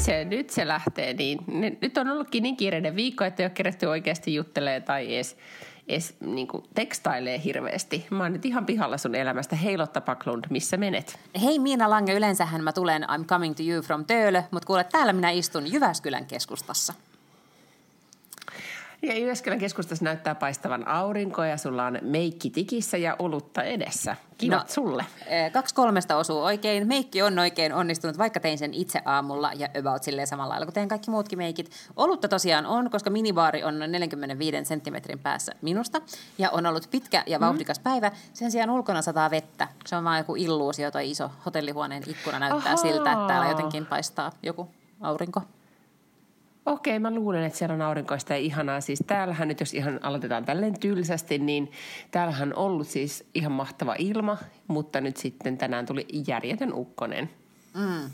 Se, 0.00 0.24
nyt 0.24 0.50
se 0.50 0.68
lähtee 0.68 1.12
niin. 1.12 1.38
Nyt 1.80 1.98
on 1.98 2.08
ollutkin 2.08 2.42
niin 2.42 2.56
kiireinen 2.56 2.96
viikko, 2.96 3.24
että 3.24 3.42
ei 3.42 3.44
ole 3.44 3.50
kerätty 3.50 3.86
oikeasti 3.86 4.34
juttelee 4.34 4.80
tai 4.80 5.14
edes, 5.14 5.36
edes 5.88 6.16
niin 6.20 6.48
kuin 6.48 6.64
tekstailee 6.74 7.40
hirveästi. 7.44 8.06
Mä 8.10 8.22
oon 8.22 8.32
nyt 8.32 8.44
ihan 8.44 8.66
pihalla 8.66 8.98
sun 8.98 9.14
elämästä. 9.14 9.56
Hei 9.56 9.78
Lotta 9.78 10.00
Paklund, 10.00 10.44
missä 10.50 10.76
menet? 10.76 11.18
Hei 11.42 11.58
Miina 11.58 11.90
Lange, 11.90 12.14
yleensähän 12.14 12.64
mä 12.64 12.72
tulen 12.72 13.02
I'm 13.02 13.24
coming 13.24 13.54
to 13.54 13.62
you 13.62 13.82
from 13.82 14.04
Töölö, 14.04 14.42
mutta 14.50 14.66
kuule, 14.66 14.84
täällä 14.84 15.12
minä 15.12 15.30
istun 15.30 15.72
Jyväskylän 15.72 16.26
keskustassa. 16.26 16.94
Ja 19.02 19.18
Jyväskylän 19.18 19.58
keskustassa 19.58 20.04
näyttää 20.04 20.34
paistavan 20.34 20.88
aurinko 20.88 21.44
ja 21.44 21.56
sulla 21.56 21.86
on 21.86 21.98
meikki 22.02 22.50
tikissä 22.50 22.96
ja 22.96 23.16
olutta 23.18 23.62
edessä. 23.62 24.16
Kivat 24.38 24.68
no, 24.68 24.74
sulle. 24.74 25.06
Eh, 25.26 25.52
kaksi 25.52 25.74
kolmesta 25.74 26.16
osuu 26.16 26.42
oikein. 26.42 26.88
Meikki 26.88 27.22
on 27.22 27.38
oikein 27.38 27.74
onnistunut, 27.74 28.18
vaikka 28.18 28.40
tein 28.40 28.58
sen 28.58 28.74
itse 28.74 29.00
aamulla 29.04 29.52
ja 29.52 29.68
about 29.80 30.02
silleen 30.02 30.26
samalla 30.26 30.50
lailla 30.50 30.66
kuin 30.66 30.74
teen 30.74 30.88
kaikki 30.88 31.10
muutkin 31.10 31.38
meikit. 31.38 31.70
Olutta 31.96 32.28
tosiaan 32.28 32.66
on, 32.66 32.90
koska 32.90 33.10
minibaari 33.10 33.64
on 33.64 33.78
noin 33.78 33.92
45 33.92 34.64
senttimetrin 34.64 35.18
päässä 35.18 35.52
minusta 35.62 36.00
ja 36.38 36.50
on 36.50 36.66
ollut 36.66 36.90
pitkä 36.90 37.24
ja 37.26 37.40
vauhdikas 37.40 37.78
mm. 37.78 37.82
päivä. 37.82 38.10
Sen 38.32 38.50
sijaan 38.50 38.70
ulkona 38.70 39.02
sataa 39.02 39.30
vettä. 39.30 39.68
Se 39.86 39.96
on 39.96 40.04
vaan 40.04 40.18
joku 40.18 40.36
illuusio, 40.36 40.90
toi 40.90 41.10
iso 41.10 41.30
hotellihuoneen 41.46 42.02
ikkuna 42.06 42.38
näyttää 42.38 42.72
Ahaa. 42.72 42.76
siltä, 42.76 43.12
että 43.12 43.26
täällä 43.26 43.48
jotenkin 43.48 43.86
paistaa 43.86 44.32
joku 44.42 44.68
aurinko. 45.00 45.42
Okei, 46.66 46.98
mä 46.98 47.14
luulen, 47.14 47.44
että 47.44 47.58
siellä 47.58 47.74
on 47.74 47.82
aurinkoista 47.82 48.32
ja 48.32 48.38
ihanaa. 48.38 48.80
Siis 48.80 49.04
täällähän 49.06 49.48
nyt, 49.48 49.60
jos 49.60 49.74
ihan 49.74 50.00
aloitetaan 50.02 50.44
tälleen 50.44 50.80
tylsästi, 50.80 51.38
niin 51.38 51.72
täällähän 52.10 52.48
on 52.48 52.58
ollut 52.58 52.88
siis 52.88 53.28
ihan 53.34 53.52
mahtava 53.52 53.94
ilma, 53.98 54.36
mutta 54.66 55.00
nyt 55.00 55.16
sitten 55.16 55.58
tänään 55.58 55.86
tuli 55.86 56.06
järjetön 56.26 56.72
ukkonen. 56.74 57.30
Mm. 57.74 58.10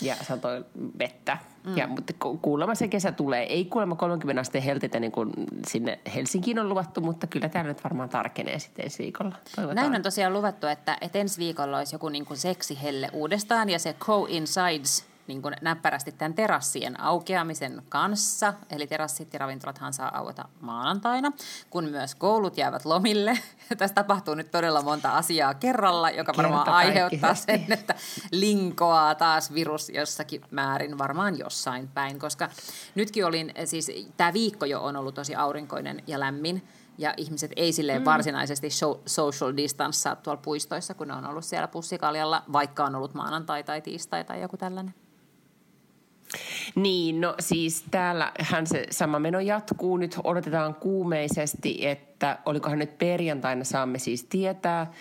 Ja 0.00 0.16
satoi 0.22 0.64
vettä. 0.98 1.38
Mm. 1.64 1.76
Ja, 1.76 1.86
mutta 1.86 2.12
kuulemma 2.42 2.74
se 2.74 2.88
kesä 2.88 3.12
tulee. 3.12 3.42
Ei 3.42 3.64
kuulemma 3.64 3.96
30 3.96 4.40
asteen 4.40 4.64
helteitä 4.64 5.00
niin 5.00 5.12
kuin 5.12 5.30
sinne 5.68 5.98
Helsinkiin 6.14 6.58
on 6.58 6.68
luvattu, 6.68 7.00
mutta 7.00 7.26
kyllä 7.26 7.48
täällä 7.48 7.68
nyt 7.68 7.84
varmaan 7.84 8.08
tarkenee 8.08 8.58
sitten 8.58 8.84
ensi 8.84 9.02
viikolla. 9.02 9.36
Toivotaan. 9.56 9.76
Näin 9.76 9.96
on 9.96 10.02
tosiaan 10.02 10.32
luvattu, 10.32 10.66
että, 10.66 10.98
että 11.00 11.18
ensi 11.18 11.38
viikolla 11.38 11.78
olisi 11.78 11.94
joku 11.94 12.08
niin 12.08 12.24
kuin 12.24 12.36
seksihelle 12.38 13.08
uudestaan 13.12 13.70
ja 13.70 13.78
se 13.78 13.92
coincides– 13.92 15.04
niin 15.26 15.42
kuin 15.42 15.54
näppärästi 15.62 16.12
tämän 16.12 16.34
terassien 16.34 17.00
aukeamisen 17.00 17.82
kanssa. 17.88 18.54
Eli 18.70 18.86
terassit 18.86 19.32
ja 19.32 19.38
ravintolathan 19.38 19.92
saa 19.92 20.18
aueta 20.18 20.48
maanantaina, 20.60 21.32
kun 21.70 21.84
myös 21.84 22.14
koulut 22.14 22.56
jäävät 22.56 22.84
lomille. 22.84 23.38
Tässä 23.78 23.94
tapahtuu 23.94 24.34
nyt 24.34 24.50
todella 24.50 24.82
monta 24.82 25.10
asiaa 25.10 25.54
kerralla, 25.54 26.10
joka 26.10 26.32
varmaan 26.36 26.68
aiheuttaa 26.68 27.34
sen, 27.34 27.66
että 27.72 27.94
linkoaa 28.30 29.14
taas 29.14 29.54
virus 29.54 29.88
jossakin 29.88 30.40
määrin 30.50 30.98
varmaan 30.98 31.38
jossain 31.38 31.88
päin. 31.88 32.18
Koska 32.18 32.48
nytkin 32.94 33.26
olin, 33.26 33.52
siis 33.64 33.90
tämä 34.16 34.32
viikko 34.32 34.64
jo 34.64 34.80
on 34.80 34.96
ollut 34.96 35.14
tosi 35.14 35.34
aurinkoinen 35.34 36.02
ja 36.06 36.20
lämmin, 36.20 36.62
ja 36.98 37.14
ihmiset 37.16 37.52
ei 37.56 37.72
silleen 37.72 38.02
mm. 38.02 38.04
varsinaisesti 38.04 38.70
show, 38.70 38.96
social 39.06 39.56
distanssaa 39.56 40.16
tuolla 40.16 40.40
puistoissa, 40.44 40.94
kun 40.94 41.08
ne 41.08 41.14
on 41.14 41.26
ollut 41.26 41.44
siellä 41.44 41.68
pussikaljalla, 41.68 42.42
vaikka 42.52 42.84
on 42.84 42.94
ollut 42.94 43.14
maanantai 43.14 43.64
tai 43.64 43.80
tiistai 43.80 44.24
tai 44.24 44.40
joku 44.40 44.56
tällainen. 44.56 44.94
Niin, 46.74 47.20
no 47.20 47.34
siis 47.40 47.84
täällähän 47.90 48.66
se 48.66 48.86
sama 48.90 49.18
meno 49.18 49.40
jatkuu. 49.40 49.96
Nyt 49.96 50.16
odotetaan 50.24 50.74
kuumeisesti, 50.74 51.86
että 51.86 52.38
olikohan 52.46 52.78
nyt 52.78 52.98
perjantaina 52.98 53.64
saamme 53.64 53.98
siis 53.98 54.24
tietää, 54.24 54.92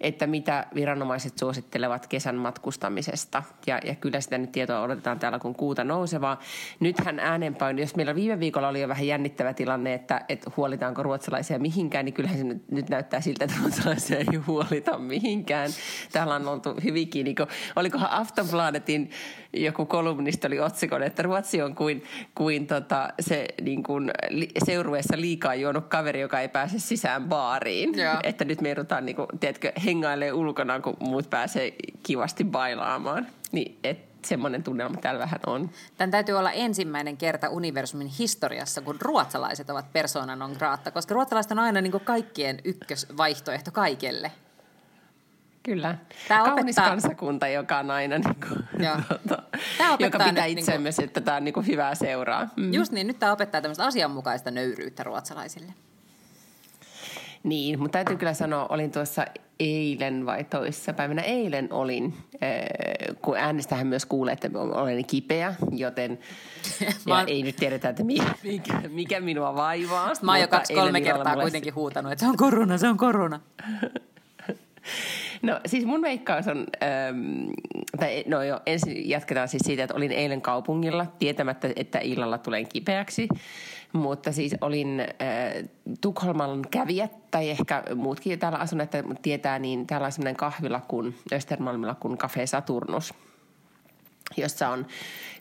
että 0.00 0.26
mitä 0.26 0.66
viranomaiset 0.74 1.38
suosittelevat 1.38 2.06
kesän 2.06 2.36
matkustamisesta. 2.36 3.42
Ja, 3.66 3.80
ja 3.84 3.94
kyllä 3.94 4.20
sitä 4.20 4.38
nyt 4.38 4.52
tietoa 4.52 4.82
odotetaan 4.82 5.18
täällä 5.18 5.38
kun 5.38 5.54
kuuta 5.54 5.84
nousevaa. 5.84 6.40
Nythän 6.80 7.18
äänenpäin, 7.18 7.78
jos 7.78 7.96
meillä 7.96 8.14
viime 8.14 8.40
viikolla 8.40 8.68
oli 8.68 8.80
jo 8.80 8.88
vähän 8.88 9.06
jännittävä 9.06 9.54
tilanne, 9.54 9.94
että, 9.94 10.24
että 10.28 10.50
huolitaanko 10.56 11.02
ruotsalaisia 11.02 11.58
mihinkään, 11.58 12.04
niin 12.04 12.12
kyllähän 12.12 12.38
se 12.38 12.44
nyt, 12.44 12.70
nyt 12.70 12.88
näyttää 12.88 13.20
siltä, 13.20 13.44
että 13.44 13.56
ruotsalaisia 13.60 14.18
ei 14.18 14.36
huolita 14.46 14.98
mihinkään. 14.98 15.70
Täällä 16.12 16.34
on 16.34 16.48
oltu 16.48 16.74
hyvinkin, 16.84 17.24
niin 17.24 17.36
kuin, 17.36 17.48
olikohan 17.76 18.12
Aftonbladetin 18.12 19.10
joku 19.52 19.86
kolumnisti 19.86 20.46
oli 20.46 20.60
otsikon, 20.60 21.02
että 21.02 21.22
Ruotsi 21.22 21.62
on 21.62 21.74
kuin, 21.74 22.04
kuin 22.34 22.66
tota, 22.66 23.08
se 23.20 23.48
niin 23.62 23.82
kuin 23.82 24.10
seurueessa 24.64 25.20
liikaa 25.20 25.54
juonut 25.54 25.86
kaveri, 25.88 26.20
joka 26.20 26.40
ei 26.40 26.48
pääse 26.48 26.78
sisään 26.78 27.24
baariin. 27.24 27.98
Joo. 27.98 28.14
Että 28.22 28.44
nyt 28.44 28.60
me 28.60 28.68
joudutaan, 28.68 29.06
niin 29.06 29.16
kuin, 29.16 29.26
tiedätkö, 29.40 29.72
hengailee 29.84 30.32
ulkona, 30.32 30.80
kun 30.80 30.96
muut 31.00 31.30
pääsee 31.30 31.74
kivasti 32.02 32.44
bailaamaan. 32.44 33.26
Niin, 33.52 33.78
et 33.84 34.08
semmoinen 34.24 34.62
tunnelma 34.62 34.96
täällä 34.96 35.18
vähän 35.18 35.40
on. 35.46 35.70
Tämän 35.96 36.10
täytyy 36.10 36.34
olla 36.34 36.52
ensimmäinen 36.52 37.16
kerta 37.16 37.48
universumin 37.48 38.06
historiassa, 38.06 38.80
kun 38.80 38.96
ruotsalaiset 39.00 39.70
ovat 39.70 39.92
persona 39.92 40.36
non 40.36 40.52
grata, 40.58 40.90
koska 40.90 41.14
ruotsalaiset 41.14 41.52
on 41.52 41.58
aina 41.58 41.80
niin 41.80 41.92
kuin 41.92 42.04
kaikkien 42.04 42.58
ykkösvaihtoehto 42.64 43.70
kaikelle. 43.70 44.32
Kyllä. 45.62 45.98
Tämä 46.28 46.44
Kaunis 46.44 46.62
opettaa... 46.62 46.88
kansakunta, 46.88 47.48
joka 47.48 47.78
on 47.78 47.90
aina, 47.90 48.18
niin 48.18 48.36
kuin, 48.48 48.64
tuota, 49.28 49.42
joka 49.98 50.18
pitää 50.18 50.44
itse 50.44 50.78
niin 50.78 50.94
kuin... 50.94 51.04
että 51.04 51.20
tämä 51.20 51.36
on 51.36 51.44
niin 51.44 51.54
kuin 51.54 51.66
hyvää 51.66 51.94
seuraa. 51.94 52.48
Mm. 52.56 52.74
Just 52.74 52.92
niin, 52.92 53.06
nyt 53.06 53.18
tämä 53.18 53.32
opettaa 53.32 53.60
tämmöistä 53.60 53.84
asianmukaista 53.84 54.50
nöyryyttä 54.50 55.02
ruotsalaisille. 55.02 55.72
Niin, 57.42 57.78
mutta 57.78 57.92
täytyy 57.92 58.16
kyllä 58.16 58.34
sanoa, 58.34 58.66
olin 58.68 58.92
tuossa 58.92 59.24
eilen 59.60 60.26
vai 60.26 60.44
toissa 60.44 60.92
päivänä 60.92 61.22
eilen 61.22 61.72
olin, 61.72 62.14
kun 63.22 63.36
äänestähän 63.36 63.86
myös 63.86 64.06
kuulee, 64.06 64.32
että 64.32 64.50
olen 64.54 65.04
kipeä, 65.06 65.54
joten 65.72 66.18
ja 67.06 67.14
oon... 67.14 67.28
ei 67.28 67.42
nyt 67.42 67.56
tiedetä, 67.56 67.88
että 67.88 68.04
mikä, 68.42 68.82
mikä 68.88 69.20
minua 69.20 69.54
vaivaa. 69.54 70.12
Mä 70.22 70.32
oon 70.32 70.40
jo 70.40 70.48
kaksi-kolme 70.48 71.00
kertaa 71.00 71.32
mulle... 71.32 71.44
kuitenkin 71.44 71.74
huutanut, 71.74 72.12
että 72.12 72.24
se 72.24 72.28
on 72.28 72.36
korona, 72.36 72.78
se 72.78 72.88
on 72.88 72.96
korona. 72.96 73.40
No 75.42 75.60
siis 75.66 75.84
mun 75.84 76.02
veikkaus 76.02 76.48
on, 76.48 76.66
ähm, 76.82 77.50
tai 77.98 78.24
no 78.26 78.42
jo 78.42 78.60
ensin 78.66 79.08
jatketaan 79.08 79.48
siis 79.48 79.62
siitä, 79.66 79.82
että 79.82 79.94
olin 79.94 80.12
eilen 80.12 80.40
kaupungilla 80.40 81.06
tietämättä, 81.18 81.68
että 81.76 81.98
illalla 81.98 82.38
tulen 82.38 82.68
kipeäksi. 82.68 83.28
Mutta 83.92 84.32
siis 84.32 84.54
olin 84.60 85.00
äh, 85.00 85.68
Tukholman 86.00 86.62
kävijät, 86.70 87.30
tai 87.30 87.50
ehkä 87.50 87.82
muutkin 87.94 88.38
täällä 88.38 88.58
asuneet 88.58 88.90
tietää, 89.22 89.58
niin 89.58 89.86
täällä 89.86 90.04
on 90.04 90.12
semmoinen 90.12 90.36
kahvila 90.36 90.80
kuin 90.88 91.14
Östermalmilla 91.32 91.94
kuin 91.94 92.18
Cafe 92.18 92.46
Saturnus– 92.46 93.14
jossa, 94.38 94.68
on, 94.68 94.86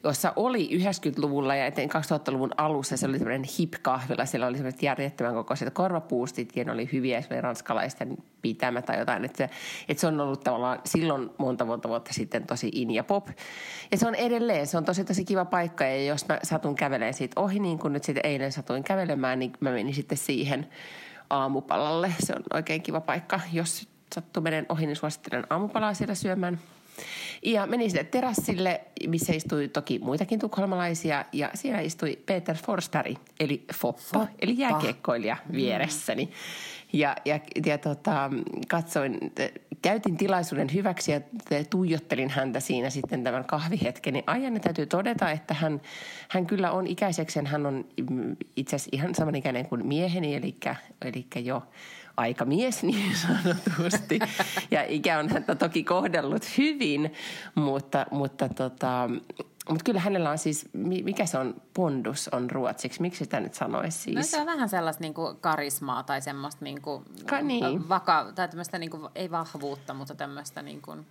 jossa 0.03 0.33
oli 0.35 0.69
90-luvulla 0.73 1.55
ja 1.55 1.69
2000-luvun 1.69 2.51
alussa 2.57 2.97
se 2.97 3.07
oli 3.07 3.17
semmoinen 3.17 3.49
hip-kahvila. 3.59 4.25
Siellä 4.25 4.47
oli 4.47 4.57
semmoiset 4.57 4.83
järjettömän 4.83 5.33
kokoiset 5.33 5.73
korvapuustit 5.73 6.55
ja 6.55 6.63
ne 6.63 6.71
oli 6.71 6.89
hyviä, 6.93 7.23
oli 7.31 7.41
ranskalaisten 7.41 8.17
pitämä 8.41 8.81
tai 8.81 8.99
jotain. 8.99 9.25
Että, 9.25 9.49
että 9.89 10.01
se 10.01 10.07
on 10.07 10.21
ollut 10.21 10.43
tavallaan 10.43 10.79
silloin 10.85 11.29
monta 11.37 11.65
monta 11.65 11.89
vuotta 11.89 12.13
sitten 12.13 12.47
tosi 12.47 12.69
in 12.73 12.91
ja 12.91 13.03
pop. 13.03 13.27
Ja 13.91 13.97
se 13.97 14.07
on 14.07 14.15
edelleen, 14.15 14.67
se 14.67 14.77
on 14.77 14.85
tosi 14.85 15.03
tosi 15.03 15.25
kiva 15.25 15.45
paikka 15.45 15.85
ja 15.85 16.05
jos 16.05 16.27
mä 16.27 16.39
satun 16.43 16.75
kävelemään 16.75 17.13
siitä 17.13 17.41
ohi, 17.41 17.59
niin 17.59 17.79
kuin 17.79 17.93
nyt 17.93 18.03
sitten 18.03 18.25
eilen 18.25 18.51
satuin 18.51 18.83
kävelemään, 18.83 19.39
niin 19.39 19.53
mä 19.59 19.71
menin 19.71 19.93
sitten 19.93 20.17
siihen 20.17 20.67
aamupalalle. 21.29 22.13
Se 22.19 22.33
on 22.33 22.43
oikein 22.53 22.81
kiva 22.81 23.01
paikka. 23.01 23.39
Jos 23.53 23.87
sattuu 24.15 24.43
menen 24.43 24.65
ohi, 24.69 24.85
niin 24.85 24.95
suosittelen 24.95 25.47
aamupalaa 25.49 25.93
siellä 25.93 26.15
syömään– 26.15 26.59
ja 27.45 27.65
menin 27.65 27.91
sitten 27.91 28.07
terassille, 28.07 28.81
missä 29.07 29.33
istui 29.33 29.67
toki 29.67 29.99
muitakin 29.99 30.39
tukholmalaisia, 30.39 31.25
ja 31.33 31.51
siellä 31.53 31.79
istui 31.79 32.19
Peter 32.25 32.55
Forstari, 32.55 33.15
eli 33.39 33.63
Foppa, 33.73 34.01
Foppa. 34.01 34.27
eli 34.41 34.57
jääkiekkoilija 34.57 35.37
mm. 35.49 35.55
vieressäni. 35.55 36.29
Ja, 36.93 37.15
ja, 37.25 37.39
ja 37.65 37.77
tota, 37.77 38.29
katsoin, 38.67 39.19
käytin 39.81 40.17
tilaisuuden 40.17 40.73
hyväksi 40.73 41.11
ja 41.11 41.21
tuijottelin 41.69 42.29
häntä 42.29 42.59
siinä 42.59 42.89
sitten 42.89 43.23
tämän 43.23 43.45
kahvihetken. 43.45 44.13
Niin 44.13 44.23
ajan 44.27 44.61
täytyy 44.61 44.85
todeta, 44.85 45.31
että 45.31 45.53
hän, 45.53 45.81
hän 46.29 46.45
kyllä 46.45 46.71
on 46.71 46.87
ikäiseksi, 46.87 47.39
hän 47.45 47.65
on 47.65 47.85
itse 48.55 48.75
asiassa 48.75 48.89
ihan 48.91 49.15
samanikäinen 49.15 49.65
kuin 49.65 49.87
mieheni, 49.87 50.35
eli, 50.35 50.55
eli 51.01 51.27
jo 51.35 51.63
aikamies 52.17 52.83
niin 52.83 53.15
sanotusti. 53.15 54.19
Ja 54.71 54.83
ikä 54.87 55.19
on 55.19 55.29
häntä 55.29 55.55
toki 55.55 55.83
kohdellut 55.83 56.57
hyvin, 56.57 57.13
mutta, 57.55 58.05
mutta 58.11 58.49
tota, 58.49 59.09
mutta 59.69 59.83
kyllä 59.83 59.99
hänellä 59.99 60.29
on 60.29 60.37
siis, 60.37 60.69
mikä 60.73 61.25
se 61.25 61.37
on, 61.37 61.61
pondus 61.73 62.27
on 62.27 62.51
ruotsiksi, 62.51 63.01
miksi 63.01 63.23
sitä 63.23 63.39
nyt 63.39 63.53
sanoisi 63.53 63.97
siis? 63.97 64.15
No 64.15 64.23
se 64.23 64.39
on 64.39 64.45
vähän 64.45 64.69
sellaista 64.69 65.01
niin 65.01 65.13
kuin 65.13 65.37
karismaa 65.37 66.03
tai 66.03 66.21
semmoista 66.21 66.65
niin 66.65 66.81
kuin, 66.81 67.03
Ka, 67.29 67.41
niin. 67.41 67.89
vaka, 67.89 68.31
tai 68.35 68.47
tämmöistä 68.47 68.79
niin 68.79 68.89
kuin, 68.89 69.09
ei 69.15 69.31
vahvuutta, 69.31 69.93
mutta 69.93 70.15
tämmöistä 70.15 70.61
niin 70.61 70.81
kuin, 70.81 71.05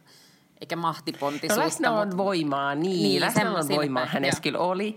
eikä 0.61 0.77
mahtipontisuutta. 0.77 1.57
No 1.57 1.65
läsnäolon 1.65 2.09
mutta... 2.09 2.17
voimaa, 2.17 2.75
niin, 2.75 3.03
niin 3.03 3.21
läsnäolon 3.21 3.69
voimaa 3.69 4.07
hänessä 4.07 4.43
kyllä 4.43 4.59
oli. 4.59 4.97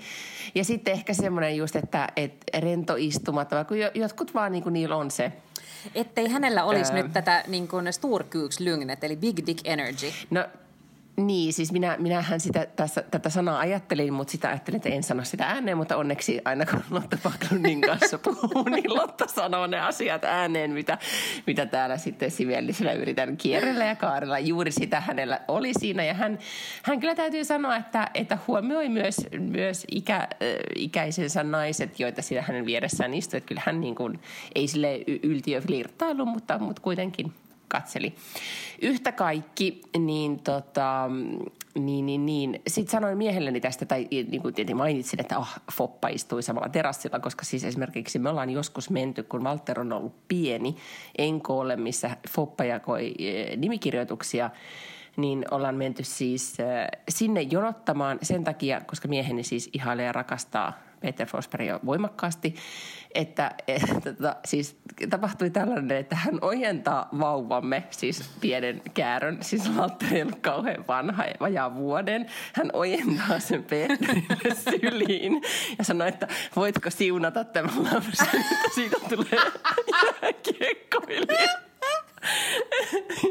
Ja 0.55 0.63
sitten 0.63 0.93
ehkä 0.93 1.13
semmoinen 1.13 1.57
just, 1.57 1.75
että, 1.75 2.07
että 2.15 2.59
rento 2.59 2.95
istumatta, 2.97 3.65
kun 3.65 3.77
jotkut 3.93 4.33
vaan 4.33 4.51
niin 4.51 4.63
kuin 4.63 4.73
niillä 4.73 4.95
on 4.95 5.11
se 5.11 5.31
Ettei 5.95 6.27
hänellä 6.27 6.63
olisi 6.63 6.93
öö. 6.93 7.03
nyt 7.03 7.13
tätä 7.13 7.43
niin 7.47 7.67
kuin 7.67 7.93
storkukslygnet, 7.93 9.03
eli 9.03 9.15
big 9.15 9.39
dick 9.47 9.61
energy. 9.63 10.11
No 10.29 10.45
niin, 11.27 11.53
siis 11.53 11.71
minä, 11.71 11.95
minähän 11.99 12.39
sitä, 12.39 12.67
tässä, 12.75 13.03
tätä 13.11 13.29
sanaa 13.29 13.59
ajattelin, 13.59 14.13
mutta 14.13 14.31
sitä 14.31 14.49
ajattelin, 14.49 14.75
että 14.77 14.89
en 14.89 15.03
sano 15.03 15.23
sitä 15.23 15.45
ääneen, 15.45 15.77
mutta 15.77 15.97
onneksi 15.97 16.41
aina 16.45 16.65
kun 16.65 16.83
Lotta 16.89 17.17
Backlundin 17.23 17.81
kanssa 17.81 18.17
puhuu, 18.17 18.63
niin 18.69 18.95
Lotta 18.95 19.27
sanoo 19.27 19.67
ne 19.67 19.79
asiat 19.79 20.25
ääneen, 20.25 20.71
mitä, 20.71 20.97
mitä 21.47 21.65
täällä 21.65 21.97
sitten 21.97 22.31
sivellisellä 22.31 22.93
yritän 22.93 23.37
kierrellä 23.37 23.85
ja 23.85 23.95
kaarella. 23.95 24.39
Juuri 24.39 24.71
sitä 24.71 24.99
hänellä 25.01 25.39
oli 25.47 25.71
siinä 25.79 26.03
ja 26.03 26.13
hän, 26.13 26.39
hän 26.83 26.99
kyllä 26.99 27.15
täytyy 27.15 27.45
sanoa, 27.45 27.75
että, 27.75 28.09
että 28.13 28.37
huomioi 28.47 28.89
myös, 28.89 29.17
myös 29.39 29.85
ikä, 29.91 30.27
ikäisensä 30.75 31.43
naiset, 31.43 31.99
joita 31.99 32.21
siinä 32.21 32.43
hänen 32.47 32.65
vieressään 32.65 33.13
istui. 33.13 33.37
Että 33.37 33.47
kyllä 33.47 33.61
hän 33.65 33.81
niin 33.81 33.95
kuin, 33.95 34.19
ei 34.55 34.67
sille 34.67 34.99
yltiöflirttailu, 35.23 36.25
mutta, 36.25 36.59
mutta 36.59 36.81
kuitenkin 36.81 37.33
katseli. 37.69 38.15
Yhtä 38.81 39.11
kaikki, 39.11 39.81
niin 39.97 40.39
tota, 40.39 41.09
niin, 41.75 42.05
niin, 42.05 42.25
niin. 42.25 42.61
Sitten 42.67 42.91
sanoin 42.91 43.17
miehelleni 43.17 43.61
tästä, 43.61 43.85
tai 43.85 44.07
niin 44.11 44.41
kuin 44.41 44.53
tietenkin 44.53 44.77
mainitsin, 44.77 45.21
että 45.21 45.37
oh, 45.37 45.49
Foppa 45.71 46.07
istui 46.07 46.43
samalla 46.43 46.69
terassilla, 46.69 47.19
koska 47.19 47.45
siis 47.45 47.63
esimerkiksi 47.63 48.19
me 48.19 48.29
ollaan 48.29 48.49
joskus 48.49 48.89
menty, 48.89 49.23
kun 49.23 49.43
Walter 49.43 49.79
on 49.79 49.93
ollut 49.93 50.27
pieni, 50.27 50.75
Enkoolle, 51.17 51.75
missä 51.75 52.17
Foppa 52.29 52.63
jakoi 52.63 53.13
eh, 53.19 53.57
nimikirjoituksia, 53.57 54.49
niin 55.17 55.45
ollaan 55.51 55.75
menty 55.75 56.03
siis 56.03 56.59
eh, 56.59 56.87
sinne 57.09 57.41
jonottamaan 57.41 58.19
sen 58.21 58.43
takia, 58.43 58.81
koska 58.81 59.07
mieheni 59.07 59.43
siis 59.43 59.69
ihailee 59.73 60.05
ja 60.05 60.11
rakastaa 60.11 60.88
Peter 60.99 61.27
Forsberg 61.27 61.85
voimakkaasti, 61.85 62.55
että, 63.13 63.51
että 63.67 64.01
tota, 64.01 64.35
siis 64.45 64.77
tapahtui 65.09 65.49
tällainen, 65.49 65.97
että 65.97 66.15
hän 66.15 66.39
ojentaa 66.41 67.09
vauvamme, 67.19 67.83
siis 67.89 68.29
pienen 68.41 68.81
käärön, 68.93 69.37
siis 69.41 69.77
Valtteri 69.77 70.15
ei 70.15 70.21
ollut 70.21 70.39
kauhean 70.39 70.87
vanha, 70.87 71.23
vajaa 71.39 71.75
vuoden. 71.75 72.25
Hän 72.53 72.69
ojentaa 72.73 73.39
sen 73.39 73.63
Peterille 73.63 74.55
syliin 74.69 75.41
ja 75.77 75.83
sanoi, 75.83 76.07
että 76.07 76.27
voitko 76.55 76.89
siunata 76.89 77.43
tämän 77.43 77.83
lapsen, 77.93 78.41
että 78.41 78.75
siitä 78.75 78.97
tulee 79.09 79.51
jääkiekkoilija. 80.21 81.59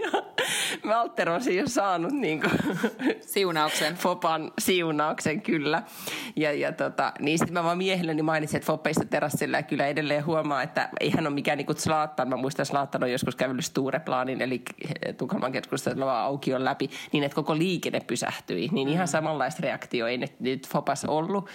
ja 0.02 0.37
Walter 0.86 1.30
on 1.30 1.42
siis 1.42 1.74
saanut 1.74 2.12
niin 2.12 2.40
kuin, 2.40 2.78
siunauksen. 3.20 3.94
Fopan 3.94 4.52
siunauksen, 4.58 5.42
kyllä. 5.42 5.82
Ja, 6.36 6.52
ja 6.52 6.72
tota, 6.72 7.12
niin 7.20 7.38
sitten 7.38 7.54
mä 7.54 7.64
vaan 7.64 7.78
miehelleni 7.78 8.22
mainitsin, 8.22 8.56
että 8.56 8.66
Foppeista 8.66 9.04
terassilla 9.04 9.56
ja 9.56 9.62
kyllä 9.62 9.86
edelleen 9.86 10.26
huomaa, 10.26 10.62
että 10.62 10.88
ei 11.00 11.10
hän 11.10 11.26
ole 11.26 11.34
mikään 11.34 11.58
niin 11.58 11.76
Zlatan. 11.76 12.28
Mä 12.28 12.36
muistan, 12.36 12.62
että 12.62 12.70
Zlatan 12.70 13.02
on 13.02 13.12
joskus 13.12 13.36
kävellyt 13.36 13.64
Stureplanin, 13.64 14.42
eli 14.42 14.62
Tukholman 15.16 15.52
keskustella 15.52 16.22
aukion 16.22 16.64
läpi, 16.64 16.90
niin 17.12 17.24
että 17.24 17.34
koko 17.34 17.58
liikenne 17.58 18.00
pysähtyi. 18.00 18.68
Niin 18.72 18.88
ihan 18.88 19.06
mm. 19.06 19.10
samanlaista 19.10 19.62
reaktio 19.62 20.06
ei 20.06 20.18
nyt, 20.18 20.40
nyt 20.40 20.68
Fopas 20.68 21.04
ollut. 21.04 21.48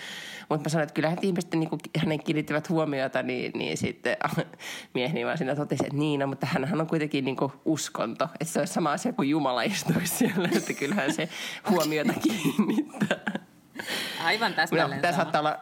Mutta 0.49 0.63
mä 0.65 0.69
sanoin, 0.69 0.83
että 0.83 0.93
kyllähän 0.93 1.17
ihmiset 1.21 1.53
niin 1.53 1.69
hänen 1.97 2.23
kiinnittivät 2.23 2.69
huomiota, 2.69 3.23
niin, 3.23 3.51
niin 3.55 3.77
sitten 3.77 4.17
mieheni 4.93 5.25
vaan 5.25 5.37
siinä 5.37 5.55
totesi, 5.55 5.83
että 5.85 5.97
niin, 5.97 6.19
no, 6.19 6.27
mutta 6.27 6.45
hän 6.45 6.81
on 6.81 6.87
kuitenkin 6.87 7.25
niin 7.25 7.37
uskonto. 7.65 8.27
Että 8.39 8.53
se 8.53 8.59
olisi 8.59 8.73
sama 8.73 8.91
asia 8.91 9.02
kuin 9.11 9.29
Jumala 9.29 9.61
istuisi 9.63 10.15
siellä, 10.15 10.49
että 10.55 10.73
kyllähän 10.73 11.13
se 11.13 11.29
huomiota 11.69 12.13
kiinnittää. 12.13 13.41
Aivan 14.23 14.53
täsmälleen 14.53 14.97
no, 14.97 15.01
tämä 15.01 15.13
saattaa 15.13 15.39
olla, 15.39 15.59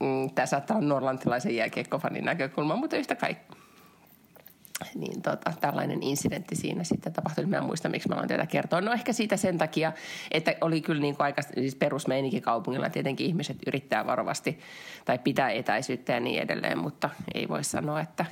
mm, 0.00 0.30
tämä 0.30 0.46
saattaa 0.46 0.76
olla 0.76 0.88
norlantilaisen 0.88 1.56
jääkiekkofanin 1.56 2.24
näkökulma, 2.24 2.76
mutta 2.76 2.96
yhtä 2.96 3.14
kaikki 3.14 3.56
niin 4.94 5.22
tota, 5.22 5.52
tällainen 5.60 6.02
incidentti 6.02 6.56
siinä 6.56 6.84
sitten 6.84 7.12
tapahtui. 7.12 7.46
Mä 7.46 7.56
en 7.56 7.64
muista, 7.64 7.88
miksi 7.88 8.08
mä 8.08 8.14
aloin 8.14 8.28
tätä 8.28 8.46
kertoa. 8.46 8.80
No 8.80 8.92
ehkä 8.92 9.12
siitä 9.12 9.36
sen 9.36 9.58
takia, 9.58 9.92
että 10.30 10.54
oli 10.60 10.80
kyllä 10.80 11.00
niin 11.00 11.16
kuin 11.16 11.24
aika 11.24 11.42
siis 11.42 11.74
perusmeininki 11.74 12.40
kaupungilla. 12.40 12.90
Tietenkin 12.90 13.26
ihmiset 13.26 13.56
yrittää 13.66 14.06
varovasti 14.06 14.58
tai 15.04 15.18
pitää 15.18 15.50
etäisyyttä 15.50 16.12
ja 16.12 16.20
niin 16.20 16.42
edelleen, 16.42 16.78
mutta 16.78 17.10
ei 17.34 17.48
voi 17.48 17.64
sanoa, 17.64 18.00
että, 18.00 18.24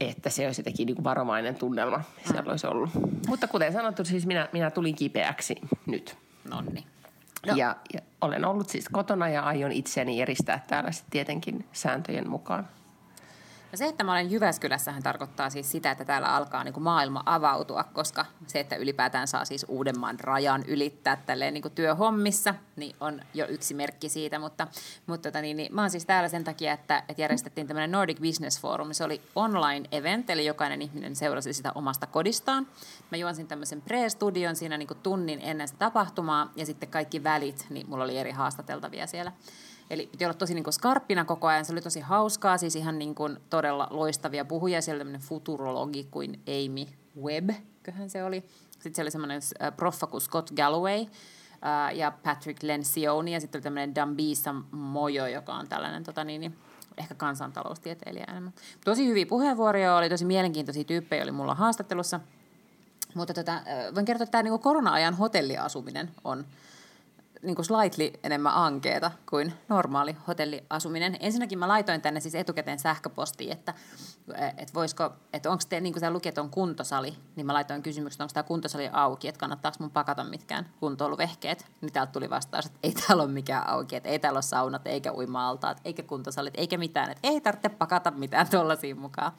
että 0.00 0.30
se 0.30 0.46
olisi 0.46 0.60
jotenkin 0.60 0.86
niin 0.86 0.94
kuin 0.94 1.04
varomainen 1.04 1.54
tunnelma. 1.54 2.02
Siellä 2.24 2.42
mm. 2.42 2.48
olisi 2.48 2.66
ollut. 2.66 2.90
Mutta 3.28 3.48
kuten 3.48 3.72
sanottu, 3.72 4.04
siis 4.04 4.26
minä, 4.26 4.48
minä 4.52 4.70
tulin 4.70 4.94
kipeäksi 4.94 5.56
nyt. 5.86 6.16
Nonni. 6.50 6.86
No. 7.46 7.54
Ja, 7.56 7.76
ja 7.94 8.00
olen 8.20 8.44
ollut 8.44 8.68
siis 8.68 8.88
kotona 8.88 9.28
ja 9.28 9.42
aion 9.42 9.72
itseäni 9.72 10.22
eristää 10.22 10.64
täällä 10.68 10.92
sitten 10.92 11.10
tietenkin 11.10 11.64
sääntöjen 11.72 12.30
mukaan. 12.30 12.68
Se, 13.76 13.86
että 13.86 14.04
mä 14.04 14.12
olen 14.12 14.30
Jyväskylässähän 14.30 15.02
tarkoittaa 15.02 15.50
siis 15.50 15.72
sitä, 15.72 15.90
että 15.90 16.04
täällä 16.04 16.34
alkaa 16.34 16.64
niin 16.64 16.74
kuin 16.74 16.84
maailma 16.84 17.22
avautua, 17.26 17.84
koska 17.84 18.26
se, 18.46 18.60
että 18.60 18.76
ylipäätään 18.76 19.28
saa 19.28 19.44
siis 19.44 19.66
Uudenmaan 19.68 20.20
rajan 20.20 20.64
ylittää 20.66 21.16
tälleen 21.16 21.54
niin 21.54 21.62
kuin 21.62 21.74
työhommissa, 21.74 22.54
niin 22.76 22.96
on 23.00 23.20
jo 23.34 23.46
yksi 23.48 23.74
merkki 23.74 24.08
siitä. 24.08 24.38
Mutta, 24.38 24.66
mutta 25.06 25.28
tota 25.28 25.40
niin, 25.40 25.56
niin, 25.56 25.74
mä 25.74 25.80
oon 25.80 25.90
siis 25.90 26.06
täällä 26.06 26.28
sen 26.28 26.44
takia, 26.44 26.72
että, 26.72 27.02
että 27.08 27.22
järjestettiin 27.22 27.66
tämmöinen 27.66 27.90
Nordic 27.90 28.20
Business 28.20 28.60
Forum. 28.60 28.92
Se 28.92 29.04
oli 29.04 29.22
online 29.34 29.88
event, 29.92 30.30
eli 30.30 30.46
jokainen 30.46 30.82
ihminen 30.82 31.16
seurasi 31.16 31.52
sitä 31.52 31.72
omasta 31.74 32.06
kodistaan. 32.06 32.66
Mä 33.10 33.16
juonsin 33.16 33.46
tämmöisen 33.46 33.82
pre-studion 33.82 34.56
siinä 34.56 34.78
niin 34.78 34.88
kuin 34.88 35.00
tunnin 35.02 35.40
ennen 35.42 35.68
sitä 35.68 35.78
tapahtumaa, 35.78 36.52
ja 36.56 36.66
sitten 36.66 36.88
kaikki 36.88 37.24
välit, 37.24 37.66
niin 37.70 37.88
mulla 37.90 38.04
oli 38.04 38.18
eri 38.18 38.30
haastateltavia 38.30 39.06
siellä. 39.06 39.32
Eli 39.90 40.06
piti 40.06 40.24
olla 40.24 40.34
tosi 40.34 40.54
niin 40.54 40.64
kuin 40.64 40.74
skarppina 40.74 41.24
koko 41.24 41.46
ajan. 41.46 41.64
Se 41.64 41.72
oli 41.72 41.80
tosi 41.80 42.00
hauskaa, 42.00 42.58
siis 42.58 42.76
ihan 42.76 42.98
niin 42.98 43.14
kuin 43.14 43.38
todella 43.50 43.88
loistavia 43.90 44.44
puhuja. 44.44 44.82
Siellä 44.82 45.00
tämmöinen 45.00 45.20
futurologi 45.20 46.08
kuin 46.10 46.40
Amy 46.46 46.86
Webb, 47.22 47.50
köhän 47.82 48.10
se 48.10 48.24
oli. 48.24 48.44
Sitten 48.70 48.94
siellä 48.94 49.06
oli 49.06 49.10
semmoinen 49.10 49.40
äh, 49.62 49.76
proffa 49.76 50.06
kuin 50.06 50.20
Scott 50.20 50.50
Galloway 50.50 51.00
äh, 51.00 51.94
ja 51.94 52.10
Patrick 52.22 52.62
Lencioni. 52.62 53.32
Ja 53.32 53.40
sitten 53.40 53.58
oli 53.58 53.62
tämmöinen 53.62 53.94
Dambisa 53.94 54.54
Mojo, 54.70 55.26
joka 55.26 55.54
on 55.54 55.68
tällainen 55.68 56.04
tota 56.04 56.24
niin, 56.24 56.40
niin 56.40 56.58
ehkä 56.96 57.14
kansantaloustieteilijä 57.14 58.24
enemmän. 58.28 58.52
Tosi 58.84 59.06
hyviä 59.06 59.26
puheenvuoroja, 59.26 59.96
oli 59.96 60.08
tosi 60.08 60.24
mielenkiintoisia 60.24 60.84
tyyppejä, 60.84 61.22
oli 61.22 61.32
mulla 61.32 61.54
haastattelussa. 61.54 62.20
Mutta 63.14 63.34
tota, 63.34 63.52
äh, 63.54 63.94
voin 63.94 64.06
kertoa, 64.06 64.24
että 64.24 64.32
tämä 64.32 64.42
niin 64.42 64.58
korona-ajan 64.58 65.14
hotelliasuminen 65.14 66.10
on 66.24 66.46
niin 67.46 67.56
kuin 67.56 67.66
slightly 67.66 68.10
enemmän 68.22 68.54
ankeeta 68.54 69.10
kuin 69.30 69.52
normaali 69.68 70.16
hotelliasuminen. 70.26 71.16
Ensinnäkin 71.20 71.58
mä 71.58 71.68
laitoin 71.68 72.00
tänne 72.00 72.20
siis 72.20 72.34
etukäteen 72.34 72.78
sähköpostiin, 72.78 73.52
että, 73.52 73.74
että 74.34 74.74
voisiko, 74.74 75.12
että 75.32 75.50
onko 75.50 75.64
te, 75.68 75.80
niin 75.80 75.92
kuin 75.92 76.12
luki, 76.12 76.28
että 76.28 76.40
on 76.40 76.50
kuntosali, 76.50 77.16
niin 77.36 77.46
mä 77.46 77.54
laitoin 77.54 77.82
kysymyksen, 77.82 78.22
onko 78.22 78.32
tämä 78.34 78.44
kuntosali 78.44 78.88
auki, 78.92 79.28
että 79.28 79.38
kannattaako 79.38 79.76
mun 79.80 79.90
pakata 79.90 80.24
mitkään 80.24 80.68
kuntoiluvehkeet. 80.80 81.66
Niin 81.80 81.92
täältä 81.92 82.12
tuli 82.12 82.30
vastaus, 82.30 82.66
että 82.66 82.78
ei 82.82 82.92
täällä 82.92 83.22
ole 83.22 83.32
mikään 83.32 83.68
auki, 83.68 83.96
että 83.96 84.08
ei 84.08 84.18
täällä 84.18 84.36
ole 84.36 84.42
saunat, 84.42 84.86
eikä 84.86 85.12
uima-altaat, 85.12 85.80
eikä 85.84 86.02
kuntosalit, 86.02 86.54
eikä 86.56 86.78
mitään, 86.78 87.10
että 87.10 87.28
ei 87.28 87.40
tarvitse 87.40 87.68
pakata 87.68 88.10
mitään 88.10 88.46
tuollaisia 88.50 88.94
mukaan. 88.94 89.32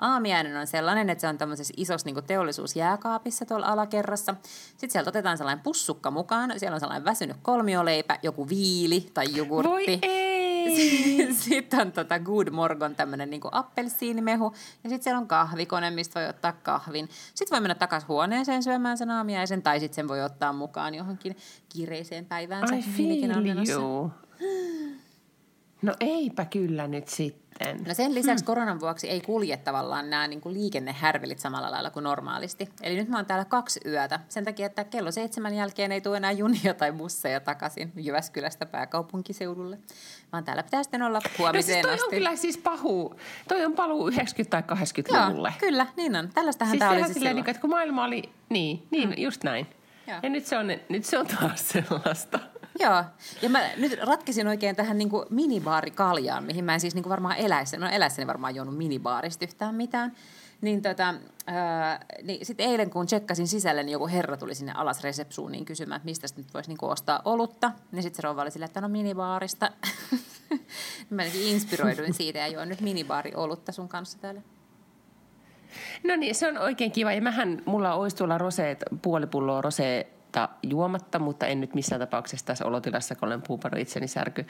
Aamiainen 0.00 0.56
on 0.56 0.66
sellainen, 0.66 1.10
että 1.10 1.20
se 1.20 1.28
on 1.28 1.38
tämmöisessä 1.38 1.74
isossa 1.76 2.08
niin 2.08 2.24
teollisuusjääkaapissa 2.24 3.46
tuolla 3.46 3.66
alakerrassa. 3.66 4.34
Sitten 4.70 4.90
sieltä 4.90 5.08
otetaan 5.10 5.38
sellainen 5.38 5.62
pussukka 5.62 6.10
mukaan, 6.10 6.52
siellä 6.56 6.74
on 6.74 6.80
sellainen 6.80 7.04
väsynyt 7.04 7.36
kolmioleipä, 7.42 8.18
joku 8.22 8.48
viili 8.48 9.10
tai 9.14 9.26
jogurtti. 9.36 9.70
Voi 9.70 9.98
ei! 10.02 10.27
sitten 11.48 11.80
on 11.80 11.92
tota 11.92 12.18
Good 12.18 12.50
Morgon 12.50 12.94
tämmöinen 12.94 13.30
niin 13.30 13.40
appelsiinimehu. 13.52 14.54
Ja 14.84 14.90
sitten 14.90 15.04
siellä 15.04 15.18
on 15.18 15.28
kahvikone, 15.28 15.90
mistä 15.90 16.20
voi 16.20 16.28
ottaa 16.28 16.52
kahvin. 16.52 17.08
Sitten 17.34 17.56
voi 17.56 17.60
mennä 17.60 17.74
takaisin 17.74 18.08
huoneeseen 18.08 18.62
syömään 18.62 18.98
sen 18.98 19.10
aamiaisen. 19.10 19.62
Tai 19.62 19.80
sitten 19.80 19.94
sen 19.94 20.08
voi 20.08 20.22
ottaa 20.22 20.52
mukaan 20.52 20.94
johonkin 20.94 21.36
kiireiseen 21.68 22.26
päiväänsä. 22.26 22.74
I 22.74 22.82
feel 22.82 23.68
you. 23.68 24.10
No 25.82 25.94
eipä 26.00 26.44
kyllä 26.44 26.88
nyt 26.88 27.08
sitten. 27.08 27.84
No 27.88 27.94
sen 27.94 28.14
lisäksi 28.14 28.44
hmm. 28.44 28.46
koronan 28.46 28.80
vuoksi 28.80 29.08
ei 29.08 29.20
kulje 29.20 29.56
tavallaan 29.56 30.10
nämä 30.10 30.28
niin 30.28 30.40
kuin 30.40 30.54
liikennehärvelit 30.54 31.38
samalla 31.38 31.70
lailla 31.70 31.90
kuin 31.90 32.04
normaalisti. 32.04 32.68
Eli 32.82 32.96
nyt 32.96 33.08
mä 33.08 33.16
oon 33.16 33.26
täällä 33.26 33.44
kaksi 33.44 33.80
yötä. 33.86 34.20
Sen 34.28 34.44
takia, 34.44 34.66
että 34.66 34.84
kello 34.84 35.10
seitsemän 35.10 35.54
jälkeen 35.54 35.92
ei 35.92 36.00
tule 36.00 36.16
enää 36.16 36.32
junia 36.32 36.74
tai 36.74 36.92
busseja 36.92 37.40
takaisin 37.40 37.92
Jyväskylästä 37.96 38.66
pääkaupunkiseudulle. 38.66 39.78
Vaan 40.32 40.44
täällä 40.44 40.62
pitää 40.62 40.82
sitten 40.82 41.02
olla 41.02 41.20
huomiseen 41.38 41.82
no 41.82 41.82
siis 41.82 41.82
toi 41.82 41.94
asti. 41.94 42.04
on 42.04 42.10
kyllä 42.10 42.36
siis 42.36 42.58
pahu. 42.58 43.14
Toi 43.48 43.64
on 43.64 43.72
paluu 43.72 44.10
90- 44.10 44.12
tai 44.50 44.62
80-luvulle. 44.62 45.48
Joo, 45.48 45.58
kyllä, 45.60 45.86
niin 45.96 46.16
on. 46.16 46.30
Tällaistähän 46.34 46.72
siis 46.72 46.78
tämä 46.78 46.90
oli 46.90 47.04
siis 47.04 47.14
silleen, 47.14 47.36
niin, 47.36 47.50
että 47.50 47.60
kun 47.60 47.70
maailma 47.70 48.04
oli, 48.04 48.22
niin, 48.48 48.86
niin 48.90 49.08
hmm. 49.08 49.22
just 49.22 49.44
näin. 49.44 49.66
Joo. 50.06 50.18
Ja 50.22 50.28
nyt 50.28 50.46
se, 50.46 50.58
on, 50.58 50.66
nyt 50.88 51.04
se 51.04 51.18
on 51.18 51.26
taas 51.26 51.68
sellaista. 51.68 52.38
Joo, 52.80 53.04
ja 53.42 53.48
mä 53.48 53.60
nyt 53.76 53.98
ratkisin 54.02 54.48
oikein 54.48 54.76
tähän 54.76 54.98
niin 54.98 55.10
minibaarikaljaan, 55.30 56.44
mihin 56.44 56.64
mä 56.64 56.74
en 56.74 56.80
siis 56.80 56.94
niin 56.94 57.08
varmaan 57.08 57.36
eläissäni, 57.36 57.84
no 57.84 57.90
eläissäni 57.90 58.26
varmaan 58.26 58.54
juonut 58.54 58.76
minibaarista 58.76 59.44
yhtään 59.44 59.74
mitään. 59.74 60.12
Niin, 60.60 60.82
tota, 60.82 61.14
ää, 61.46 62.04
niin 62.22 62.46
sitten 62.46 62.66
eilen 62.66 62.90
kun 62.90 63.06
tsekkasin 63.06 63.48
sisälle, 63.48 63.82
niin 63.82 63.92
joku 63.92 64.06
herra 64.06 64.36
tuli 64.36 64.54
sinne 64.54 64.72
alas 64.72 65.02
resepsuuniin 65.02 65.64
kysymään, 65.64 65.96
että 65.96 66.04
mistä 66.04 66.26
nyt 66.36 66.54
voisi 66.54 66.70
niin 66.70 66.78
ostaa 66.80 67.22
olutta. 67.24 67.72
Niin 67.92 68.02
sitten 68.02 68.16
se 68.16 68.22
rouva 68.22 68.42
oli 68.42 68.50
silleen, 68.50 68.66
että 68.66 68.80
no 68.80 68.88
minibaarista. 68.88 69.70
mä 71.10 71.22
inspiroiduin 71.24 72.14
siitä 72.14 72.38
ja 72.38 72.48
juon 72.48 72.68
nyt 72.68 72.80
minibaari 72.80 73.32
olutta 73.34 73.72
sun 73.72 73.88
kanssa 73.88 74.18
täällä. 74.18 74.40
No 76.04 76.16
niin, 76.16 76.34
se 76.34 76.48
on 76.48 76.58
oikein 76.58 76.92
kiva. 76.92 77.12
Ja 77.12 77.22
mähän, 77.22 77.62
mulla 77.66 77.94
olisi 77.94 78.16
tuolla 78.16 78.38
roseet, 78.38 78.84
puoli 79.02 79.26
pulloa 79.26 79.60
roseetta 79.60 80.17
juomatta, 80.62 81.18
mutta 81.18 81.46
en 81.46 81.60
nyt 81.60 81.74
missään 81.74 82.00
tapauksessa 82.00 82.46
tässä 82.46 82.64
olotilassa, 82.64 83.14
kun 83.14 83.28
olen 83.28 83.42
puuparannut 83.42 83.82
itseni 83.82 84.08
särky 84.08 84.46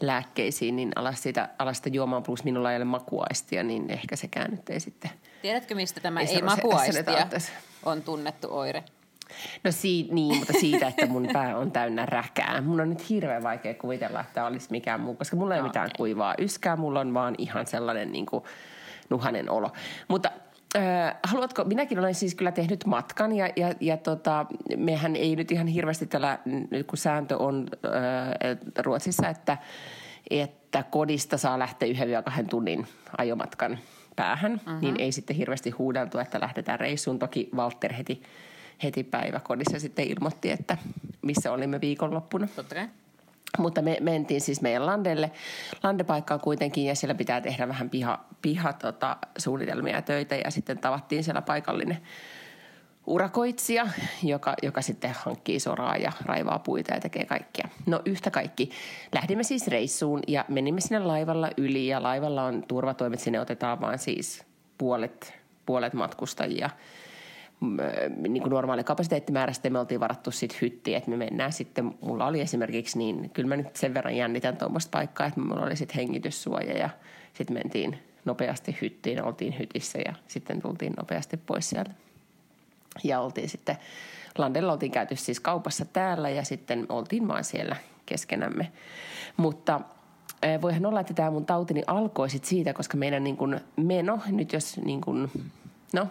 lääkkeisiin, 0.00 0.76
niin 0.76 0.92
alas 0.96 1.22
sitä, 1.22 1.48
alas 1.58 1.76
sitä 1.76 1.88
juomaan, 1.88 2.22
plus 2.22 2.44
minulla 2.44 2.70
ei 2.70 2.76
ole 2.76 2.84
makuaistia, 2.84 3.62
niin 3.62 3.90
ehkä 3.90 4.16
sekään 4.16 4.50
nyt 4.50 4.70
ei 4.70 4.80
sitten... 4.80 5.10
Tiedätkö, 5.42 5.74
mistä 5.74 6.00
tämä 6.00 6.20
ei, 6.20 6.34
ei 6.34 6.42
makuaistia 6.42 7.26
on 7.82 8.02
tunnettu 8.02 8.48
oire? 8.50 8.84
No 9.64 9.72
siitä, 9.72 10.14
niin, 10.14 10.36
mutta 10.36 10.52
siitä, 10.52 10.88
että 10.88 11.06
mun 11.06 11.28
pää 11.32 11.56
on 11.56 11.72
täynnä 11.72 12.06
räkää. 12.06 12.60
Mun 12.60 12.80
on 12.80 12.90
nyt 12.90 13.10
hirveän 13.10 13.42
vaikea 13.42 13.74
kuvitella, 13.74 14.20
että 14.20 14.46
olisi 14.46 14.70
mikään 14.70 15.00
muu, 15.00 15.14
koska 15.14 15.36
mulla 15.36 15.54
ei 15.54 15.60
ole 15.60 15.68
mitään 15.68 15.86
okay. 15.86 15.96
kuivaa 15.96 16.34
yskää, 16.38 16.76
mulla 16.76 17.00
on 17.00 17.14
vaan 17.14 17.34
ihan 17.38 17.66
sellainen 17.66 18.12
niin 18.12 18.26
kuin, 18.26 18.44
nuhanen 19.10 19.50
olo. 19.50 19.72
Mutta 20.08 20.30
Äh, 20.76 21.16
haluatko, 21.22 21.64
minäkin 21.64 21.98
olen 21.98 22.14
siis 22.14 22.34
kyllä 22.34 22.52
tehnyt 22.52 22.86
matkan 22.86 23.32
ja, 23.32 23.50
ja, 23.56 23.74
ja 23.80 23.96
tota, 23.96 24.46
mehän 24.76 25.16
ei 25.16 25.36
nyt 25.36 25.52
ihan 25.52 25.66
hirveästi 25.66 26.06
tällä, 26.06 26.38
kun 26.86 26.98
sääntö 26.98 27.36
on 27.36 27.68
äh, 27.84 28.58
Ruotsissa, 28.78 29.28
että, 29.28 29.58
että 30.30 30.82
kodista 30.82 31.38
saa 31.38 31.58
lähteä 31.58 31.88
yhden 31.88 32.24
kahden 32.24 32.46
tunnin 32.46 32.86
ajomatkan 33.18 33.78
päähän, 34.16 34.52
uh-huh. 34.52 34.80
niin 34.80 35.00
ei 35.00 35.12
sitten 35.12 35.36
hirveästi 35.36 35.70
huudeltu, 35.70 36.18
että 36.18 36.40
lähdetään 36.40 36.80
reissuun. 36.80 37.18
Toki 37.18 37.50
Walter 37.54 37.92
heti, 37.92 38.22
heti 38.82 39.04
päiväkodissa 39.04 39.78
sitten 39.78 40.06
ilmoitti, 40.06 40.50
että 40.50 40.76
missä 41.22 41.52
olimme 41.52 41.80
viikonloppuna. 41.80 42.48
Totta 42.56 42.74
kai. 42.74 42.88
Mutta 43.58 43.82
me 43.82 43.96
mentiin 44.00 44.40
siis 44.40 44.60
meidän 44.60 44.86
landelle, 44.86 45.30
landepaikkaan 45.82 46.40
kuitenkin 46.40 46.84
ja 46.84 46.94
siellä 46.94 47.14
pitää 47.14 47.40
tehdä 47.40 47.68
vähän 47.68 47.90
piha, 47.90 48.24
piha 48.42 48.72
tota, 48.72 49.16
suunnitelmia 49.38 49.94
ja 49.94 50.02
töitä 50.02 50.34
ja 50.34 50.50
sitten 50.50 50.78
tavattiin 50.78 51.24
siellä 51.24 51.42
paikallinen 51.42 51.98
urakoitsija, 53.06 53.88
joka, 54.22 54.54
joka 54.62 54.82
sitten 54.82 55.14
hankkii 55.18 55.60
soraa 55.60 55.96
ja 55.96 56.12
raivaa 56.24 56.58
puita 56.58 56.94
ja 56.94 57.00
tekee 57.00 57.24
kaikkea. 57.24 57.68
No 57.86 58.02
yhtä 58.04 58.30
kaikki. 58.30 58.70
Lähdimme 59.14 59.42
siis 59.42 59.68
reissuun 59.68 60.20
ja 60.28 60.44
menimme 60.48 60.80
sinne 60.80 60.98
laivalla 60.98 61.50
yli 61.56 61.86
ja 61.86 62.02
laivalla 62.02 62.44
on 62.44 62.64
turvatoimet, 62.68 63.20
sinne 63.20 63.40
otetaan 63.40 63.80
vaan 63.80 63.98
siis 63.98 64.44
puolet, 64.78 65.34
puolet 65.66 65.92
matkustajia– 65.92 66.70
niin 68.16 68.42
kuin 68.42 68.50
normaali 68.50 68.84
kapasiteettimäärä, 68.84 69.52
sitten 69.52 69.72
me 69.72 69.78
oltiin 69.78 70.00
varattu 70.00 70.30
sitten 70.30 70.58
hytti, 70.62 70.94
että 70.94 71.10
me 71.10 71.16
mennään 71.16 71.52
sitten, 71.52 71.94
mulla 72.00 72.26
oli 72.26 72.40
esimerkiksi 72.40 72.98
niin, 72.98 73.30
kyllä 73.30 73.48
mä 73.48 73.56
nyt 73.56 73.76
sen 73.76 73.94
verran 73.94 74.16
jännitän 74.16 74.56
tuommoista 74.56 74.90
paikkaa, 74.90 75.26
että 75.26 75.40
mulla 75.40 75.62
oli 75.62 75.76
sitten 75.76 75.96
hengityssuoja 75.96 76.78
ja 76.78 76.90
sitten 77.34 77.56
mentiin 77.56 77.98
nopeasti 78.24 78.78
hyttiin, 78.80 79.24
oltiin 79.24 79.58
hytissä 79.58 79.98
ja 79.98 80.14
sitten 80.28 80.62
tultiin 80.62 80.92
nopeasti 80.98 81.36
pois 81.36 81.70
sieltä. 81.70 81.90
Ja 83.04 83.20
oltiin 83.20 83.48
sitten, 83.48 83.76
Landella 84.38 84.72
oltiin 84.72 84.92
käyty 84.92 85.16
siis 85.16 85.40
kaupassa 85.40 85.84
täällä 85.84 86.30
ja 86.30 86.44
sitten 86.44 86.86
oltiin 86.88 87.28
vaan 87.28 87.44
siellä 87.44 87.76
keskenämme. 88.06 88.72
Mutta 89.36 89.80
voihan 90.62 90.86
olla, 90.86 91.00
että 91.00 91.14
tämä 91.14 91.30
mun 91.30 91.46
tautini 91.46 91.82
alkoi 91.86 92.30
sit 92.30 92.44
siitä, 92.44 92.72
koska 92.72 92.96
meidän 92.96 93.24
niin 93.24 93.36
kun 93.36 93.60
meno, 93.76 94.18
nyt 94.26 94.52
jos 94.52 94.76
niin 94.84 95.00
kun 95.00 95.30
No, 95.94 96.08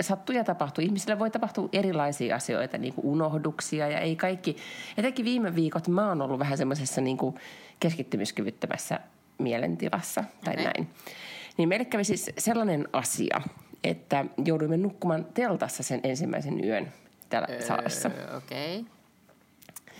sattuu 0.00 0.36
ja 0.36 0.44
tapahtuu. 0.44 0.84
Ihmisille 0.84 1.18
voi 1.18 1.30
tapahtua 1.30 1.68
erilaisia 1.72 2.36
asioita, 2.36 2.78
niin 2.78 2.94
kuin 2.94 3.06
unohduksia 3.06 3.88
ja 3.88 3.98
ei 3.98 4.16
kaikki. 4.16 4.56
Etenkin 4.96 5.24
viime 5.24 5.54
viikot 5.54 5.88
mä 5.88 6.08
oon 6.08 6.22
ollut 6.22 6.38
vähän 6.38 6.58
semmoisessa 6.58 7.00
niin 7.00 7.16
kuin 7.16 7.34
keskittymiskyvyttömässä 7.80 9.00
mielentilassa 9.38 10.24
tai 10.44 10.54
okay. 10.54 10.64
näin. 10.64 10.90
Niin 11.56 11.68
meille 11.68 11.84
kävi 11.84 12.04
siis 12.04 12.30
sellainen 12.38 12.88
asia, 12.92 13.40
että 13.84 14.24
jouduimme 14.44 14.76
nukkumaan 14.76 15.26
teltassa 15.34 15.82
sen 15.82 16.00
ensimmäisen 16.02 16.64
yön 16.64 16.92
täällä 17.28 17.48
öö. 17.50 18.36
Okei. 18.36 18.78
Okay. 18.78 18.99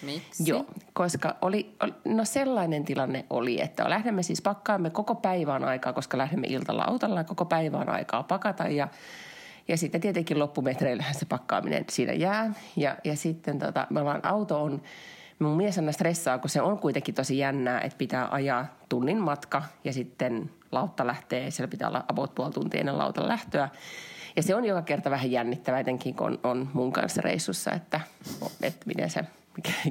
Miksi? 0.03 0.51
Joo, 0.51 0.67
koska 0.93 1.37
oli, 1.43 1.77
no 2.05 2.25
sellainen 2.25 2.85
tilanne 2.85 3.25
oli, 3.31 3.61
että 3.61 3.91
lähdemme 3.91 4.23
siis 4.23 4.43
pakkaamme 4.43 4.91
koko 4.91 5.15
päivän 5.15 5.65
aikaa, 5.65 5.93
koska 5.93 6.19
lähdemme 6.19 6.47
iltalla 6.47 6.85
autolla 6.87 7.25
koko 7.25 7.45
päivän 7.45 7.89
aikaa 7.89 8.23
pakata 8.23 8.69
ja 8.69 8.89
ja 9.69 9.77
sitten 9.77 10.01
tietenkin 10.01 10.39
loppumetreillähän 10.39 11.15
se 11.15 11.27
pakkaaminen 11.27 11.85
siinä 11.91 12.13
jää. 12.13 12.53
Ja, 12.77 12.97
ja 13.05 13.17
sitten 13.17 13.59
tota, 13.59 13.87
me 13.91 14.01
ollaan, 14.01 14.27
auto 14.27 14.63
on, 14.63 14.83
mun 15.39 15.57
mies 15.57 15.79
aina 15.79 15.93
stressaa, 15.93 16.39
kun 16.39 16.51
se 16.51 16.63
on 16.63 16.79
kuitenkin 16.79 17.15
tosi 17.15 17.39
jännää, 17.39 17.81
että 17.81 17.99
pitää 17.99 18.29
ajaa 18.31 18.67
tunnin 18.89 19.19
matka 19.19 19.63
ja 19.85 19.93
sitten 19.93 20.51
lautta 20.73 21.07
lähtee, 21.07 21.51
siellä 21.51 21.71
pitää 21.71 21.89
olla 21.89 22.05
about 22.09 22.35
puoli 22.35 22.53
tuntia 22.53 22.81
ennen 22.81 22.99
lautan 22.99 23.29
lähtöä. 23.29 23.69
Ja 24.37 24.43
se 24.43 24.55
on 24.55 24.65
joka 24.65 24.83
kerta 24.83 25.11
vähän 25.11 25.31
jännittävää, 25.31 25.81
etenkin 25.81 26.15
kun 26.15 26.27
on, 26.27 26.39
on 26.45 26.69
mun 26.73 26.93
kanssa 26.93 27.21
reissussa, 27.23 27.73
että, 27.73 28.01
että 28.63 28.87
miten 28.87 29.11
se 29.11 29.25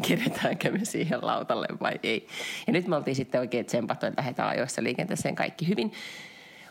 keretäänkö 0.07 0.71
me 0.71 0.85
siihen 0.85 1.19
lautalle 1.21 1.67
vai 1.81 1.99
ei. 2.03 2.27
Ja 2.67 2.73
nyt 2.73 2.87
me 2.87 2.95
oltiin 2.95 3.15
sitten 3.15 3.41
oikein 3.41 3.65
tsempattu, 3.65 4.05
että 4.05 4.21
lähdetään 4.21 4.49
ajoissa 4.49 4.83
liikenteeseen 4.83 5.35
kaikki 5.35 5.67
hyvin. 5.67 5.91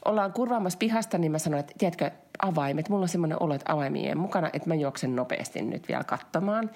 Ollaan 0.04 0.32
kurvaamassa 0.32 0.78
pihasta, 0.78 1.18
niin 1.18 1.32
mä 1.32 1.38
sanoin, 1.38 1.60
että 1.60 1.72
tiedätkö, 1.78 2.10
avaimet. 2.42 2.88
Mulla 2.88 3.02
on 3.02 3.08
semmoinen 3.08 3.42
olo, 3.42 3.54
että 3.54 3.72
avaimien 3.72 4.18
mukana, 4.18 4.50
että 4.52 4.68
mä 4.68 4.74
juoksen 4.74 5.16
nopeasti 5.16 5.62
nyt 5.62 5.88
vielä 5.88 6.04
katsomaan. 6.04 6.70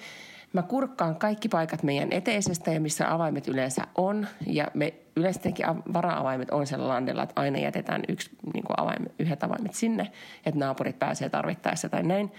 Mä 0.53 0.61
kurkkaan 0.61 1.15
kaikki 1.15 1.49
paikat 1.49 1.83
meidän 1.83 2.11
eteisestä 2.11 2.71
ja 2.71 2.81
missä 2.81 3.13
avaimet 3.13 3.47
yleensä 3.47 3.81
on. 3.95 4.27
Ja 4.47 4.67
me 4.73 4.93
yleensä 5.15 5.41
vara-avaimet 5.93 6.51
on 6.51 6.67
siellä 6.67 6.87
landella, 6.87 7.23
että 7.23 7.41
aina 7.41 7.59
jätetään 7.59 8.01
yksi, 8.07 8.29
niin 8.53 8.63
kuin 8.63 8.79
avaim, 8.79 9.05
yhdet 9.19 9.43
avaimet 9.43 9.73
sinne, 9.73 10.11
että 10.45 10.59
naapurit 10.59 10.99
pääsee 10.99 11.29
tarvittaessa 11.29 11.89
tai 11.89 12.03
näin. 12.03 12.31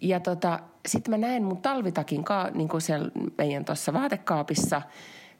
Ja 0.00 0.20
tota, 0.20 0.60
sitten 0.86 1.10
mä 1.10 1.26
näen 1.26 1.42
mun 1.42 1.56
talvitakin 1.56 2.24
ka, 2.24 2.50
niin 2.54 2.68
kuin 2.68 2.80
siellä 2.80 3.10
meidän 3.38 3.64
tuossa 3.64 3.92
vaatekaapissa, 3.92 4.82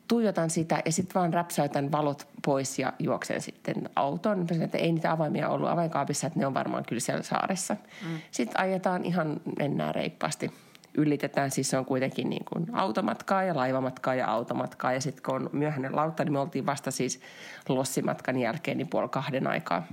tuijotan 0.08 0.50
sitä 0.50 0.82
ja 0.84 0.92
sitten 0.92 1.14
vaan 1.14 1.34
räpsäytän 1.34 1.92
valot 1.92 2.28
pois 2.44 2.78
ja 2.78 2.92
juoksen 2.98 3.40
sitten 3.40 3.90
autoon. 3.96 4.38
Mä 4.38 4.44
sanoin, 4.48 4.64
että 4.64 4.78
ei 4.78 4.92
niitä 4.92 5.12
avaimia 5.12 5.48
ollut 5.48 5.68
avainkaapissa, 5.68 6.26
että 6.26 6.38
ne 6.38 6.46
on 6.46 6.54
varmaan 6.54 6.84
kyllä 6.88 7.00
siellä 7.00 7.22
saaressa. 7.22 7.74
Mm. 7.74 8.18
Sitten 8.30 8.60
ajetaan 8.60 9.04
ihan, 9.04 9.40
mennään 9.58 9.94
reippaasti. 9.94 10.50
Ylitetään, 10.94 11.50
siis 11.50 11.70
se 11.70 11.78
on 11.78 11.84
kuitenkin 11.84 12.30
niin 12.30 12.44
kuin 12.44 12.66
automatkaa 12.72 13.42
ja 13.42 13.56
laivamatkaa 13.56 14.14
ja 14.14 14.26
automatkaa. 14.26 14.92
Ja 14.92 15.00
sitten 15.00 15.22
kun 15.22 15.34
on 15.34 15.50
myöhäinen 15.52 15.96
lautta, 15.96 16.24
niin 16.24 16.32
me 16.32 16.38
oltiin 16.38 16.66
vasta 16.66 16.90
siis 16.90 17.20
lossimatkan 17.68 18.38
jälkeen 18.38 18.78
niin 18.78 18.88
puoli 18.88 19.08
kahden 19.08 19.46
aikaa 19.46 19.86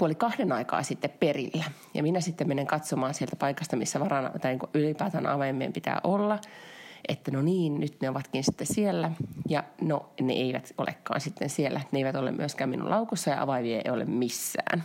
puoli 0.00 0.14
kahden 0.14 0.52
aikaa 0.52 0.82
sitten 0.82 1.10
perillä. 1.20 1.64
Ja 1.94 2.02
minä 2.02 2.20
sitten 2.20 2.48
menen 2.48 2.66
katsomaan 2.66 3.14
sieltä 3.14 3.36
paikasta, 3.36 3.76
missä 3.76 4.00
varana, 4.00 4.30
tai 4.40 4.50
niin 4.52 4.70
ylipäätään 4.74 5.26
avaimien 5.26 5.72
pitää 5.72 6.00
olla, 6.04 6.38
että 7.08 7.30
no 7.30 7.42
niin, 7.42 7.80
nyt 7.80 8.00
ne 8.00 8.10
ovatkin 8.10 8.44
sitten 8.44 8.66
siellä. 8.66 9.10
Ja 9.48 9.64
no, 9.80 10.08
ne 10.20 10.32
eivät 10.32 10.72
olekaan 10.78 11.20
sitten 11.20 11.50
siellä. 11.50 11.80
Ne 11.92 11.98
eivät 11.98 12.16
ole 12.16 12.32
myöskään 12.32 12.70
minun 12.70 12.90
laukussa 12.90 13.30
ja 13.30 13.42
avaimia 13.42 13.80
ei 13.84 13.90
ole 13.90 14.04
missään. 14.04 14.84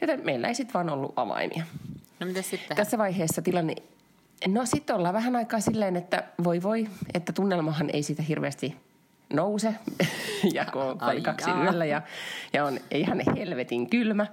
Joten 0.00 0.24
meillä 0.24 0.48
ei 0.48 0.54
sitten 0.54 0.74
vaan 0.74 0.90
ollut 0.90 1.12
avaimia. 1.16 1.64
No 2.20 2.26
mitä 2.26 2.42
sitten? 2.42 2.76
Tässä 2.76 2.98
vaiheessa 2.98 3.42
tilanne 3.42 3.74
No 4.48 4.66
sitten 4.66 4.96
ollaan 4.96 5.14
vähän 5.14 5.36
aikaa 5.36 5.60
silleen, 5.60 5.96
että 5.96 6.24
voi 6.44 6.62
voi, 6.62 6.88
että 7.14 7.32
tunnelmahan 7.32 7.90
ei 7.92 8.02
sitä 8.02 8.22
hirveästi 8.22 8.76
nouse 9.32 9.74
ja 10.54 10.64
kun 10.72 10.82
on 10.82 10.98
kaksi 11.22 11.50
yöllä 11.50 11.84
ja, 11.84 12.02
ja 12.52 12.64
on 12.64 12.78
ihan 12.90 13.22
helvetin 13.36 13.90
kylmä 13.90 14.26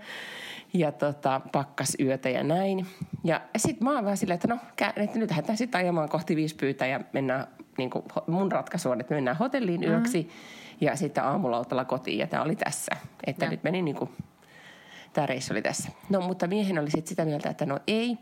ja 0.73 0.91
tota, 0.91 1.41
pakkas 1.51 1.97
yötä 1.99 2.29
ja 2.29 2.43
näin. 2.43 2.87
Ja 3.23 3.41
sitten 3.57 3.83
mä 3.83 3.91
oon 3.91 4.03
vähän 4.03 4.17
silleen, 4.17 4.35
että 4.35 4.47
no, 4.47 4.57
että 4.95 5.19
nyt 5.19 5.29
lähdetään 5.29 5.57
sitten 5.57 5.81
ajamaan 5.81 6.09
kohti 6.09 6.35
viisi 6.35 6.55
pyytä 6.55 6.85
ja 6.85 6.99
mennään, 7.13 7.47
niin 7.77 7.89
kuin, 7.89 8.05
mun 8.27 8.51
ratkaisu 8.51 8.89
on, 8.89 9.01
että 9.01 9.13
mennään 9.13 9.37
hotelliin 9.37 9.81
mm-hmm. 9.81 9.95
yöksi 9.95 10.29
ja 10.81 10.95
sitten 10.95 11.23
aamulautalla 11.23 11.85
kotiin 11.85 12.19
ja 12.19 12.27
tämä 12.27 12.43
oli 12.43 12.55
tässä. 12.55 12.95
Että 13.27 13.45
ja. 13.45 13.51
nyt 13.51 13.63
meni 13.63 13.81
niin 13.81 13.95
kuin 13.95 14.09
tämä 15.13 15.27
reissu 15.27 15.53
oli 15.53 15.61
tässä. 15.61 15.89
No, 16.09 16.21
mutta 16.21 16.47
miehen 16.47 16.79
oli 16.79 16.91
sitten 16.91 17.09
sitä 17.09 17.25
mieltä, 17.25 17.49
että 17.49 17.65
no 17.65 17.79
ei. 17.87 18.17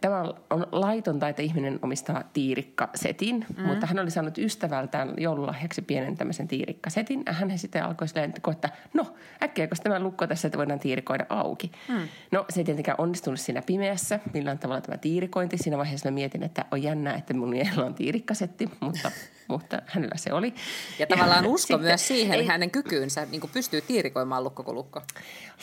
Tämä 0.00 0.20
on 0.50 0.66
laitonta, 0.72 1.28
että 1.28 1.42
ihminen 1.42 1.78
omistaa 1.82 2.22
tiirikkasetin, 2.32 3.46
mm. 3.56 3.62
mutta 3.66 3.86
hän 3.86 3.98
oli 3.98 4.10
saanut 4.10 4.38
ystävältään 4.38 5.14
joululahjaksi 5.18 5.82
pienen 5.82 6.16
tämmöisen 6.16 6.48
tiirikkasetin. 6.48 7.22
Hän 7.28 7.58
sitten 7.58 7.84
alkoi 7.84 8.08
silleen, 8.08 8.32
että 8.36 8.68
no 8.94 9.14
äkkiä, 9.42 9.66
koska 9.66 9.82
tämä 9.82 10.00
lukko 10.00 10.26
tässä, 10.26 10.48
että 10.48 10.58
voidaan 10.58 10.80
tiirikoida 10.80 11.26
auki. 11.28 11.72
Mm. 11.88 12.08
No 12.32 12.44
se 12.50 12.60
ei 12.60 12.64
tietenkään 12.64 13.00
onnistunut 13.00 13.40
siinä 13.40 13.62
pimeässä, 13.62 14.20
millään 14.34 14.58
tavalla 14.58 14.80
tämä 14.80 14.98
tiirikointi. 14.98 15.58
Siinä 15.58 15.78
vaiheessa 15.78 16.10
mä 16.10 16.14
mietin, 16.14 16.42
että 16.42 16.64
on 16.70 16.82
jännää, 16.82 17.14
että 17.14 17.34
mun 17.34 17.48
miehellä 17.48 17.84
on 17.84 17.94
tiirikkasetti, 17.94 18.70
mutta 18.80 19.10
mutta 19.48 19.82
hänellä 19.86 20.16
se 20.16 20.32
oli. 20.32 20.54
Ja 20.98 21.06
tavallaan 21.06 21.44
ja 21.44 21.50
usko 21.54 21.66
sitten, 21.66 21.80
myös 21.80 22.08
siihen 22.08 22.38
ei, 22.38 22.46
hänen 22.46 22.70
kykyynsä, 22.70 23.26
niin 23.30 23.40
kuin 23.40 23.50
pystyy 23.54 23.80
tiirikoimaan 23.80 24.44
lukko 24.44 25.02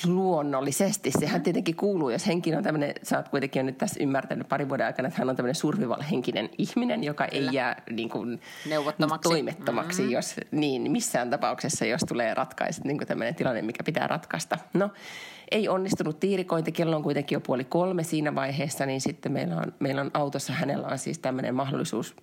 Luonnollisesti. 0.06 1.12
Sehän 1.20 1.42
tietenkin 1.42 1.76
kuuluu, 1.76 2.10
jos 2.10 2.28
henki 2.28 2.56
on 2.56 2.64
tämmöinen, 2.64 2.94
sä 3.04 3.18
oot 3.18 3.30
kuitenkin 3.30 3.60
jo 3.60 3.64
nyt 3.64 3.78
tässä 3.78 4.04
ymmärtänyt 4.04 4.50
parin 4.50 4.70
vuoden 4.70 4.86
aikana, 4.86 5.08
että 5.08 5.20
hän 5.20 5.30
on 5.30 5.36
tämmöinen 5.36 5.56
survival-henkinen 5.56 6.50
ihminen, 6.58 7.04
joka 7.04 7.28
Kyllä. 7.28 7.50
ei 7.50 7.56
jää 7.56 7.82
niin 7.92 8.10
kuin, 8.10 8.42
Neuvottomaksi. 8.70 9.30
toimettomaksi, 9.30 10.02
mm-hmm. 10.02 10.14
jos 10.14 10.36
niin, 10.52 10.92
missään 10.92 11.30
tapauksessa, 11.30 11.86
jos 11.86 12.02
tulee 12.08 12.34
ratkaiset 12.34 12.84
niin 12.84 12.98
tämmöinen 12.98 13.36
tilanne, 13.36 13.62
mikä 13.62 13.84
pitää 13.84 14.08
ratkaista. 14.08 14.58
No, 14.74 14.90
ei 15.52 15.70
onnistunut 15.70 16.20
tiirikointi, 16.20 16.72
kello 16.72 16.96
on 16.96 17.04
kuitenkin 17.04 17.36
jo 17.36 17.40
puoli 17.40 17.64
kolme 17.64 18.04
siinä 18.04 18.36
vaiheessa, 18.36 18.86
niin 18.86 19.02
sitten 19.02 19.32
meillä 19.32 19.56
on, 19.56 19.74
meillä 19.80 20.02
on 20.02 20.12
autossa, 20.14 20.54
hänellä 20.54 20.88
on 20.88 21.00
siis 21.00 21.20
tämmöinen 21.20 21.56
mahdollisuus 21.56 22.16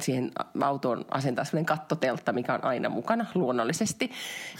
siihen 0.00 0.32
autoon 0.60 1.04
asentaa 1.10 1.44
sellainen 1.44 1.66
kattoteltta, 1.66 2.32
mikä 2.32 2.54
on 2.54 2.64
aina 2.64 2.88
mukana 2.88 3.26
luonnollisesti. 3.34 4.10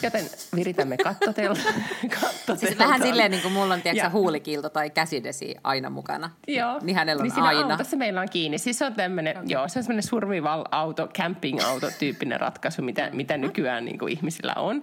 Joten 0.02 0.24
viritämme 0.56 0.96
kattotelta. 0.96 1.60
kattotelta. 2.20 2.56
Siis 2.56 2.78
vähän 2.78 3.02
silleen 3.02 3.30
niin 3.30 3.42
kuin 3.42 3.54
mulla 3.54 3.74
on 3.74 3.82
tiedätkö, 3.82 4.10
huulikilto 4.10 4.68
tai 4.68 4.90
käsidesi 4.90 5.54
aina 5.64 5.90
mukana. 5.90 6.30
Joo. 6.48 6.78
Niin 6.82 6.96
hänellä 6.96 7.22
on 7.22 7.28
niin 7.28 7.42
aina. 7.42 7.70
autossa 7.70 7.96
meillä 7.96 8.20
on 8.20 8.28
kiinni. 8.28 8.58
Siis 8.58 8.78
se 8.78 8.84
on 8.84 8.94
tämmöinen, 8.94 9.36
okay. 9.36 9.46
joo, 9.48 9.68
se 9.68 9.78
on 9.78 9.82
semmoinen 9.82 10.02
survival-auto, 10.02 11.08
camping-auto 11.08 11.90
tyyppinen 11.98 12.40
ratkaisu, 12.40 12.82
mitä, 12.82 13.10
mitä 13.12 13.36
nykyään 13.36 13.84
niin 13.84 13.98
kuin 13.98 14.12
ihmisillä 14.12 14.54
on. 14.56 14.82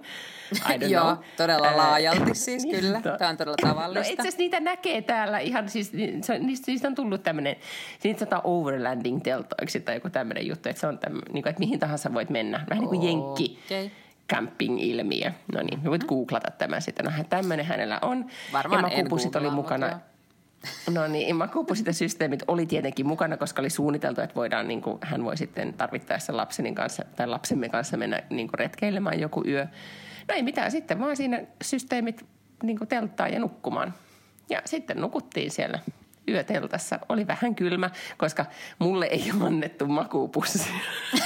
Joo, 0.88 1.16
todella 1.36 1.76
laajalti 1.76 2.34
siis 2.46 2.66
kyllä. 2.66 3.00
Tämä 3.00 3.30
on 3.30 3.36
todella 3.36 3.56
tavallista. 3.62 4.08
No 4.08 4.12
itse 4.12 4.22
asiassa 4.22 4.38
niitä 4.38 4.60
näkee 4.60 5.02
täällä 5.02 5.38
ihan, 5.38 5.68
siis 5.68 5.92
niistä, 5.92 6.38
niistä 6.66 6.88
on 6.88 6.94
tullut 6.94 7.22
tämmöinen, 7.22 7.56
niitä 8.04 8.18
sanotaan 8.18 8.42
overlanding 8.44 9.22
teltoiksi 9.22 9.80
tai 9.80 9.94
joku 9.94 10.10
tämmöinen 10.10 10.46
juttu, 10.46 10.68
että 10.68 10.80
se 10.80 10.86
on 10.86 10.98
tämmöinen, 10.98 11.32
niin 11.32 11.42
kuin, 11.42 11.50
että 11.50 11.60
mihin 11.60 11.78
tahansa 11.78 12.14
voit 12.14 12.30
mennä. 12.30 12.66
Vähän 12.70 12.80
niin 12.80 12.88
kuin 12.88 13.02
jenkki. 13.02 13.58
Okay 13.66 13.90
camping-ilmiö. 14.30 15.30
No 15.54 15.62
niin, 15.62 15.84
voit 15.84 16.04
googlata 16.04 16.50
tämän 16.50 16.82
sitten. 16.82 17.04
No 17.04 17.12
tämmöinen 17.28 17.66
hänellä 17.66 17.98
on. 18.02 18.26
Varmaan 18.52 18.84
ja 18.84 18.88
makupusit 18.88 19.36
oli 19.36 19.50
mukana. 19.50 19.86
Mutta... 19.86 20.10
No 20.90 21.06
niin, 21.06 21.36
makupusit 21.36 21.86
ja 21.86 21.92
systeemit 21.92 22.42
oli 22.48 22.66
tietenkin 22.66 23.06
mukana, 23.06 23.36
koska 23.36 23.62
oli 23.62 23.70
suunniteltu, 23.70 24.20
että 24.20 24.34
voidaan, 24.34 24.68
niin 24.68 24.82
kuin, 24.82 24.98
hän 25.02 25.24
voi 25.24 25.36
sitten 25.36 25.74
tarvittaessa 25.74 26.36
lapseni 26.36 26.74
kanssa 26.74 27.04
tai 27.16 27.26
lapsemme 27.26 27.68
kanssa 27.68 27.96
mennä 27.96 28.22
niin 28.30 28.48
kuin 28.48 28.58
retkeilemään 28.58 29.20
joku 29.20 29.42
yö. 29.46 29.66
No 30.28 30.34
ei 30.34 30.42
mitään, 30.42 30.70
sitten 30.70 31.00
vaan 31.00 31.16
siinä 31.16 31.42
systeemit 31.62 32.26
niin 32.62 32.88
telttaa 32.88 33.28
ja 33.28 33.38
nukkumaan. 33.38 33.94
Ja 34.50 34.62
sitten 34.64 35.00
nukuttiin 35.00 35.50
siellä 35.50 35.78
yöteltassa. 36.28 36.98
Oli 37.08 37.26
vähän 37.26 37.54
kylmä, 37.54 37.90
koska 38.18 38.46
mulle 38.78 39.06
ei 39.06 39.30
annettu 39.46 39.86
makuupussia, 39.86 40.72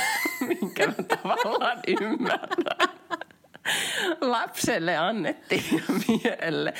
minkä 0.49 0.87
mä 0.87 0.95
tavallaan 1.19 1.79
ymmärrän. 2.01 2.89
Lapselle 4.21 4.97
annettiin 4.97 5.85
miehelle, 6.09 6.75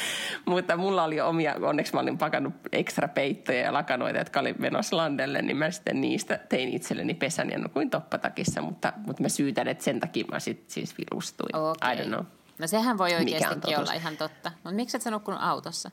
mutta 0.45 0.77
mulla 0.77 1.05
oli 1.05 1.21
omia, 1.21 1.55
onneksi 1.63 1.95
mä 1.95 2.01
olin 2.01 2.19
pakannut 2.19 2.55
ekstra 2.73 3.09
peittoja 3.09 3.61
ja 3.61 3.73
lakanoita, 3.73 4.19
jotka 4.19 4.41
oli 4.41 4.55
menossa 4.59 4.97
landelle, 4.97 5.43
niin 5.43 5.57
mä 5.57 5.71
sitten 5.71 6.01
niistä 6.01 6.39
tein 6.49 6.69
itselleni 6.69 7.15
pesän 7.15 7.51
ja 7.51 7.59
nukuin 7.59 7.91
toppatakissa, 7.91 8.63
mutta, 8.63 8.93
mutta 9.07 9.23
mä 9.23 9.29
syytän, 9.29 9.69
että 9.69 9.85
sen 9.85 10.01
takia 10.01 10.25
mä 10.31 10.41
sit 10.41 10.71
siis 10.71 10.95
vilustuin. 10.99 11.57
Okay. 11.57 11.95
I 11.95 11.97
don't 11.97 12.09
know. 12.09 12.25
No 12.59 12.67
sehän 12.67 12.99
voi 12.99 13.15
oikeastikin 13.15 13.79
olla 13.79 13.93
ihan 13.93 14.17
totta. 14.17 14.53
Mutta 14.55 14.77
miksi 14.77 14.97
et 14.97 15.03
sä 15.03 15.11
nukkunut 15.11 15.41
autossa? 15.43 15.91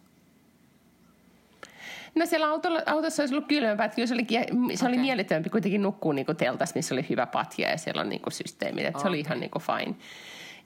No 2.15 2.25
siellä 2.25 2.48
autolla, 2.48 2.81
autossa 2.86 3.24
olisi 3.24 3.36
ollut 3.36 3.48
kylmempää, 3.48 3.86
että 3.86 4.05
se 4.05 4.13
oli, 4.13 4.27
se 4.29 4.86
okay. 4.86 4.88
oli 4.88 4.98
mielettömämpi 4.98 5.50
kuitenkin 5.50 5.81
nukkua 5.81 6.13
niin 6.13 6.25
teltas, 6.38 6.75
missä 6.75 6.95
oli 6.95 7.06
hyvä 7.10 7.25
patja 7.25 7.69
ja 7.69 7.77
siellä 7.77 8.01
on 8.01 8.10
niin 8.10 8.21
systeemit, 8.32 8.86
että 8.86 8.97
okay. 8.97 9.01
se 9.01 9.08
oli 9.08 9.19
ihan 9.19 9.39
niin 9.39 9.51
kuin 9.51 9.63
fine. 9.63 9.95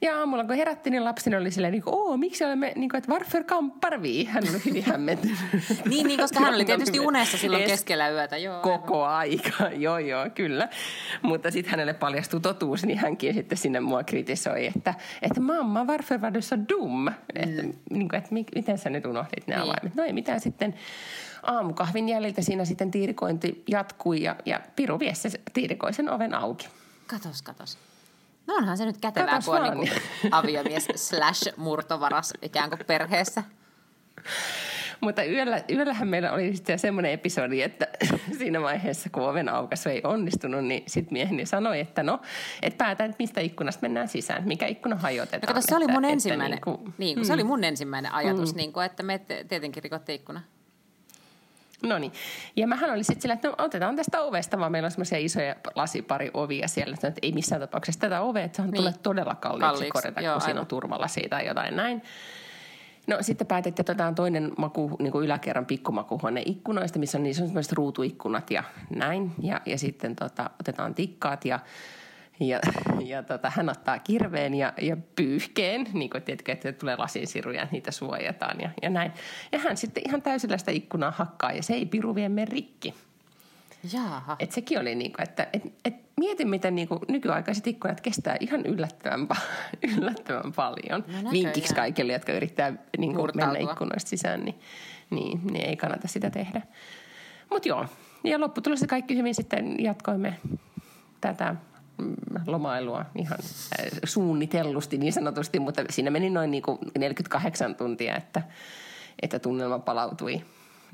Ja 0.00 0.18
aamulla 0.18 0.44
kun 0.44 0.56
herättiin, 0.56 0.90
niin 0.90 1.04
lapseni 1.04 1.36
oli 1.36 1.50
silleen, 1.50 1.72
niin 1.72 1.82
kuin, 1.82 1.94
oo, 1.94 2.16
miksi 2.16 2.44
olemme, 2.44 2.72
niin 2.76 2.90
kuin, 2.90 2.98
että 2.98 3.12
varför 3.12 3.44
kamparvi? 3.44 4.24
Hän 4.24 4.44
oli 4.50 4.60
hyvin 4.64 4.84
hämmentynyt. 4.92 5.38
niin, 5.88 6.06
niin, 6.06 6.20
koska 6.20 6.40
hän 6.40 6.54
oli 6.54 6.64
tietysti 6.64 7.00
unessa 7.00 7.38
silloin 7.38 7.62
es, 7.62 7.70
keskellä 7.70 8.10
yötä. 8.10 8.36
Joo, 8.36 8.60
koko 8.60 9.04
aivan. 9.04 9.16
aika, 9.16 9.70
joo 9.84 9.98
joo, 9.98 10.30
kyllä. 10.34 10.68
Mutta 11.22 11.50
sitten 11.50 11.70
hänelle 11.70 11.94
paljastui 11.94 12.40
totuus, 12.40 12.84
niin 12.84 12.98
hänkin 12.98 13.34
sitten 13.34 13.58
sinne 13.58 13.80
mua 13.80 14.04
kritisoi, 14.04 14.66
että, 14.66 14.94
että 15.22 15.40
mamma, 15.40 15.86
varför 15.86 16.20
var 16.20 16.34
du 16.34 16.42
så 16.42 16.56
dum? 16.68 17.04
Mm. 17.04 17.14
Että, 17.34 17.62
niin 17.90 18.08
kuin, 18.08 18.14
että 18.14 18.34
miten 18.54 18.78
sä 18.78 18.90
nyt 18.90 19.06
unohdit 19.06 19.46
nämä 19.46 19.62
niin. 19.62 19.70
avaimet? 19.70 19.94
No 19.94 20.04
ei 20.04 20.12
mitään 20.12 20.40
sitten 20.40 20.74
aamukahvin 21.42 22.08
jäljiltä 22.08 22.42
siinä 22.42 22.64
sitten 22.64 22.90
tiirikointi 22.90 23.62
jatkui 23.68 24.22
ja, 24.22 24.36
ja 24.44 24.60
Piru 24.76 24.98
viesi 24.98 25.28
tiirikoisen 25.52 26.10
oven 26.10 26.34
auki. 26.34 26.68
Katos, 27.06 27.42
katos. 27.42 27.78
No 28.46 28.54
onhan 28.54 28.76
se 28.76 28.84
nyt 28.84 28.98
kätevää, 29.00 29.38
kun 29.44 29.56
on 29.56 29.80
niin 29.80 29.92
aviomies 30.30 30.88
slash 30.94 31.56
murtovaras 31.56 32.32
ikään 32.42 32.70
kuin 32.70 32.86
perheessä. 32.86 33.42
Mutta 35.00 35.24
yöllä, 35.24 35.62
yöllähän 35.70 36.08
meillä 36.08 36.32
oli 36.32 36.56
sitten 36.56 36.78
semmoinen 36.78 37.12
episodi, 37.12 37.62
että 37.62 37.88
siinä 38.38 38.62
vaiheessa, 38.62 39.10
kun 39.10 39.22
oven 39.22 39.48
aukaisu 39.48 39.88
ei 39.88 40.00
onnistunut, 40.04 40.64
niin 40.64 40.82
sitten 40.86 41.12
mieheni 41.12 41.46
sanoi, 41.46 41.80
että 41.80 42.02
no, 42.02 42.20
että 42.62 42.84
päätän, 42.84 43.10
että 43.10 43.22
mistä 43.22 43.40
ikkunasta 43.40 43.82
mennään 43.82 44.08
sisään, 44.08 44.48
mikä 44.48 44.66
ikkuna 44.66 44.96
hajotetaan. 44.96 45.40
No 45.42 45.46
kato, 45.46 45.66
se 45.68 45.76
oli 45.76 45.86
mun 45.86 46.04
että, 46.04 46.12
ensimmäinen, 46.12 46.58
että 46.58 46.70
niin 46.70 46.78
kuin, 46.78 46.94
niin, 46.98 47.18
mm. 47.18 47.24
se 47.24 47.32
oli 47.32 47.44
mun 47.44 47.64
ensimmäinen 47.64 48.12
ajatus, 48.12 48.52
mm. 48.52 48.56
niin 48.56 48.72
kuin, 48.72 48.86
että 48.86 49.02
me 49.02 49.20
tietenkin 49.48 49.82
rikotte 49.82 50.14
ikkuna. 50.14 50.40
No 51.82 51.98
niin. 51.98 52.12
Ja 52.56 52.66
mähän 52.66 52.90
olin 52.90 53.04
sitten 53.04 53.22
sillä, 53.22 53.34
että 53.34 53.48
no, 53.48 53.54
otetaan 53.58 53.96
tästä 53.96 54.20
ovesta, 54.20 54.58
vaan 54.58 54.72
meillä 54.72 54.86
on 54.86 54.90
semmoisia 54.90 55.18
isoja 55.18 55.56
lasipari 55.74 56.30
ovia 56.34 56.68
siellä, 56.68 56.94
että 56.94 57.12
ei 57.22 57.32
missään 57.32 57.60
tapauksessa 57.60 58.00
tätä 58.00 58.20
ovea, 58.20 58.44
että 58.44 58.56
sehän 58.56 58.70
niin. 58.70 58.78
tulee 58.78 58.94
todella 59.02 59.34
kalliiksi, 59.34 59.66
kalliiksi. 59.66 59.92
korjata, 59.92 60.20
Joo, 60.20 60.32
kun 60.32 60.32
aivan. 60.32 60.40
siinä 60.40 60.60
on 60.60 60.66
turvalasi 60.66 61.20
tai 61.30 61.46
jotain 61.46 61.76
näin. 61.76 62.02
No 63.06 63.16
sitten 63.20 63.46
päätettiin, 63.46 63.82
että 63.82 63.92
otetaan 63.92 64.14
toinen 64.14 64.52
maku, 64.58 64.96
niin 64.98 65.12
kuin 65.12 65.24
yläkerran 65.24 65.66
pikkumakuhuone 65.66 66.42
ikkunoista, 66.46 66.98
missä 66.98 67.18
on 67.18 67.22
niin 67.22 67.34
semmoiset 67.34 67.72
ruutuikkunat 67.72 68.50
ja 68.50 68.62
näin. 68.90 69.32
Ja, 69.42 69.60
ja 69.66 69.78
sitten 69.78 70.16
tota, 70.16 70.50
otetaan 70.60 70.94
tikkaat 70.94 71.44
ja 71.44 71.60
ja, 72.40 72.60
ja 73.04 73.22
tota, 73.22 73.52
hän 73.54 73.68
ottaa 73.68 73.98
kirveen 73.98 74.54
ja, 74.54 74.72
ja 74.80 74.96
pyyhkeen, 75.16 75.86
niin 75.92 76.10
kuin 76.10 76.22
tiedätkö, 76.22 76.52
että 76.52 76.72
tulee 76.72 76.96
lasinsiruja, 76.96 77.68
niitä 77.70 77.90
suojataan 77.90 78.60
ja, 78.60 78.70
ja 78.82 78.90
näin. 78.90 79.12
Ja 79.52 79.58
hän 79.58 79.76
sitten 79.76 80.02
ihan 80.06 80.22
täysillä 80.22 80.58
sitä 80.58 80.70
ikkunaa 80.70 81.10
hakkaa 81.10 81.52
ja 81.52 81.62
se 81.62 81.74
ei 81.74 81.86
piru 81.86 82.14
vie 82.14 82.30
rikki. 82.44 82.94
Jaaha. 83.92 84.36
Et 84.38 84.52
sekin 84.52 84.80
oli 84.80 84.94
niin 84.94 85.12
kuin, 85.12 85.22
että 85.22 85.48
et, 85.52 85.62
et 85.84 85.94
mieti, 86.16 86.44
miten 86.44 86.74
niin 86.74 86.88
kuin 86.88 87.00
nykyaikaiset 87.08 87.66
ikkunat 87.66 88.00
kestää 88.00 88.36
ihan 88.40 88.66
yllättävän, 88.66 89.28
yllättävän 89.98 90.52
paljon. 90.52 91.04
No 91.22 91.30
Vinkiksi 91.30 91.74
kaikille, 91.74 92.12
jotka 92.12 92.32
yrittää 92.32 92.72
niin 92.98 93.14
kuin 93.14 93.30
mennä 93.34 93.58
ikkunoista 93.58 94.08
sisään, 94.08 94.44
niin, 94.44 94.60
niin, 95.10 95.40
niin 95.50 95.66
ei 95.66 95.76
kannata 95.76 96.08
sitä 96.08 96.30
tehdä. 96.30 96.62
Mutta 97.50 97.68
joo, 97.68 97.86
ja 98.24 98.40
lopputulossa 98.40 98.86
kaikki 98.86 99.16
hyvin 99.16 99.34
sitten 99.34 99.84
jatkoimme 99.84 100.38
tätä 101.20 101.54
lomailua 102.46 103.04
ihan 103.14 103.38
äh, 103.80 103.86
suunnitellusti 104.04 104.98
niin 104.98 105.12
sanotusti, 105.12 105.58
mutta 105.58 105.84
siinä 105.90 106.10
meni 106.10 106.30
noin 106.30 106.50
niin 106.50 106.62
kuin 106.62 106.78
48 106.98 107.74
tuntia, 107.74 108.16
että, 108.16 108.42
että 109.22 109.38
tunnelma 109.38 109.78
palautui 109.78 110.42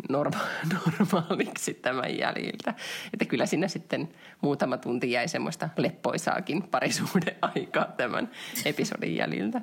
norma- 0.08 0.46
normaaliksi 1.00 1.74
tämän 1.74 2.18
jäljiltä. 2.18 2.74
Että 3.12 3.24
kyllä 3.24 3.46
siinä 3.46 3.68
sitten 3.68 4.08
muutama 4.40 4.76
tunti 4.76 5.10
jäi 5.10 5.28
semmoista 5.28 5.68
leppoisaakin 5.76 6.62
parisuuden 6.62 7.36
aikaa 7.54 7.86
tämän 7.96 8.30
episodin 8.64 9.16
jäljiltä. 9.16 9.60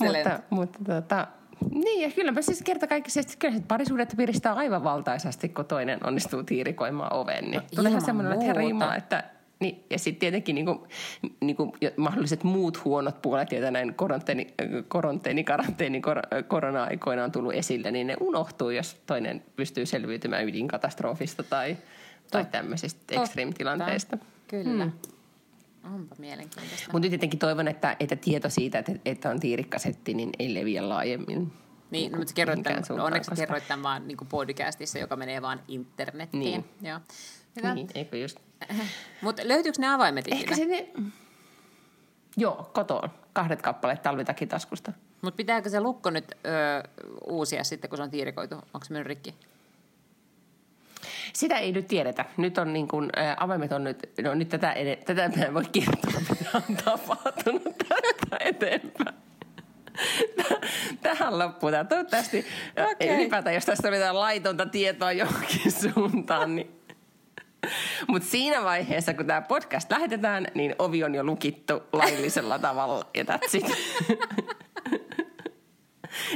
mutta, 0.00 0.40
mutta 0.50 0.78
tota, 0.84 1.26
niin, 1.74 2.00
ja 2.00 2.10
kyllä 2.10 2.32
mä 2.32 2.42
siis 2.42 2.62
kerta 2.62 2.86
kaikki, 2.86 3.10
siis 3.10 3.36
kyllä 3.36 3.54
se 3.54 3.62
parisuudet 3.68 4.14
piristää 4.16 4.54
aivan 4.54 4.84
valtaisasti, 4.84 5.48
kun 5.48 5.64
toinen 5.64 6.06
onnistuu 6.06 6.42
tiirikoimaan 6.42 7.12
oven. 7.12 7.44
Niin 7.44 7.54
no, 7.54 7.62
tulee 7.76 8.00
semmoinen, 8.00 8.32
että 8.32 8.44
herra 8.44 8.94
että 8.96 9.24
niin, 9.60 9.84
ja 9.90 9.98
sitten 9.98 10.20
tietenkin 10.20 10.54
niin 10.54 10.66
kuin, 10.66 10.78
niin 11.40 11.56
kuin 11.56 11.72
mahdolliset 11.96 12.44
muut 12.44 12.84
huonot 12.84 13.22
puolet, 13.22 13.52
joita 13.52 13.70
näin 13.70 13.94
koronteeni, 13.94 14.54
koronteeni 14.88 15.44
karanteeni, 15.44 16.00
kor, 16.00 16.20
korona-aikoina 16.48 17.24
on 17.24 17.32
tullut 17.32 17.54
esille, 17.54 17.90
niin 17.90 18.06
ne 18.06 18.16
unohtuu, 18.20 18.70
jos 18.70 18.96
toinen 19.06 19.42
pystyy 19.56 19.86
selviytymään 19.86 20.48
ydinkatastrofista 20.48 21.42
tai, 21.42 21.76
tai 22.30 22.44
tämmöisistä 22.44 23.20
ekstreemitilanteista. 23.20 24.18
Kyllä. 24.48 24.84
Hmm. 24.84 24.92
Onpa 25.94 26.14
mielenkiintoista. 26.18 26.92
Mutta 26.92 27.08
tietenkin 27.08 27.38
toivon, 27.38 27.68
että, 27.68 27.96
että 28.00 28.16
tieto 28.16 28.50
siitä, 28.50 28.78
että, 28.78 28.92
että 29.04 29.30
on 29.30 29.40
tiirikkasetti, 29.40 30.14
niin 30.14 30.30
ei 30.38 30.54
leviä 30.54 30.88
laajemmin. 30.88 31.52
Niin, 31.90 32.12
no, 32.12 32.18
mutta 32.18 32.34
kerroit 32.34 32.62
tämän, 32.62 32.82
onneksi 33.00 33.30
koska- 33.30 33.42
kerroit 33.42 33.68
tämän 33.68 33.82
vaan 33.82 34.08
niin 34.08 34.18
podcastissa, 34.28 34.98
joka 34.98 35.16
menee 35.16 35.42
vaan 35.42 35.60
internettiin. 35.68 36.40
Niin. 36.40 36.64
Joo. 36.82 37.00
Hyvä. 37.56 37.74
Niin, 37.74 37.88
eikö 37.94 38.16
just? 38.16 38.38
Mutta 39.22 39.42
löytyykö 39.44 39.80
ne 39.80 39.88
avaimet 39.94 40.28
Ehkä 40.28 40.54
ikinä? 40.54 40.56
se 40.56 40.64
ne... 40.64 40.88
Joo, 42.36 42.70
kotoon. 42.74 43.10
Kahdet 43.32 43.62
kappaleet 43.62 44.02
talvitakitaskusta. 44.02 44.92
Mutta 45.22 45.36
pitääkö 45.36 45.70
se 45.70 45.80
lukko 45.80 46.10
nyt 46.10 46.24
ö, 46.32 46.88
uusia 47.26 47.64
sitten, 47.64 47.90
kun 47.90 47.96
se 47.96 48.02
on 48.02 48.10
tiirikoitu? 48.10 48.54
Onko 48.54 48.84
se 48.84 48.92
mennyt 48.92 49.06
rikki? 49.06 49.34
Sitä 51.32 51.58
ei 51.58 51.72
nyt 51.72 51.86
tiedetä. 51.86 52.24
Nyt 52.36 52.58
on 52.58 52.72
niin 52.72 52.88
kuin, 52.88 53.10
ä, 53.18 53.36
avaimet 53.40 53.72
on 53.72 53.84
nyt, 53.84 53.98
no 54.22 54.34
nyt 54.34 54.48
tätä, 54.48 54.72
ed- 54.72 55.04
tätä 55.04 55.30
mä 55.36 55.44
en 55.44 55.54
voi 55.54 55.64
kertoa, 55.72 56.20
mitä 56.30 56.50
on 56.54 56.76
tapahtunut 56.84 57.78
tästä 57.78 58.36
eteenpäin. 58.40 59.16
Tähän 61.02 61.38
loppuu 61.38 61.70
tämä. 61.70 61.84
Toivottavasti 61.84 62.46
okay. 62.92 63.16
ylipäätään, 63.16 63.54
jos 63.54 63.64
tästä 63.64 63.88
jotain 63.88 64.20
laitonta 64.20 64.66
tietoa 64.66 65.12
johonkin 65.12 65.72
suuntaan, 65.72 66.56
niin 66.56 66.78
mutta 68.06 68.28
siinä 68.28 68.64
vaiheessa, 68.64 69.14
kun 69.14 69.26
tämä 69.26 69.40
podcast 69.40 69.90
lähetetään, 69.90 70.46
niin 70.54 70.74
ovi 70.78 71.04
on 71.04 71.14
jo 71.14 71.24
lukittu 71.24 71.82
laillisella 71.92 72.58
tavalla 72.58 73.06
ja 73.14 73.24
that's 73.24 73.56
it. 73.56 73.66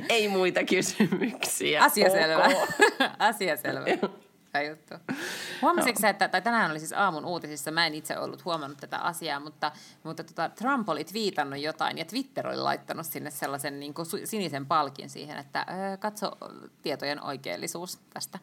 Ei 0.09 0.29
muita 0.29 0.65
kysymyksiä. 0.65 1.85
Asia 1.85 2.11
selvä. 2.11 2.49
Asia 3.19 3.57
selvä. 3.57 3.85
Hyvä 4.55 4.69
juttu. 4.69 4.95
Huomasitko 5.62 6.01
sä, 6.01 6.09
että, 6.09 6.29
tai 6.29 6.43
tänään 6.43 6.71
oli 6.71 6.79
siis 6.79 6.93
aamun 6.93 7.25
uutisissa, 7.25 7.71
mä 7.71 7.87
en 7.87 7.95
itse 7.95 8.19
ollut 8.19 8.45
huomannut 8.45 8.79
tätä 8.79 8.99
asiaa, 8.99 9.41
mutta, 9.41 9.73
mutta 10.03 10.25
tota, 10.25 10.49
Trump 10.49 10.88
oli 10.88 11.05
twiitannut 11.05 11.61
jotain 11.61 11.99
ja 11.99 12.05
Twitter 12.05 12.47
oli 12.47 12.57
laittanut 12.57 13.07
sinne 13.07 13.31
sellaisen 13.31 13.81
niin 13.81 13.95
kuin, 13.95 14.07
sinisen 14.25 14.67
palkin 14.67 15.11
siihen, 15.11 15.38
että 15.38 15.67
ö, 15.93 15.97
katso 15.97 16.31
tietojen 16.83 17.23
oikeellisuus 17.23 17.99
tästä. 18.15 18.38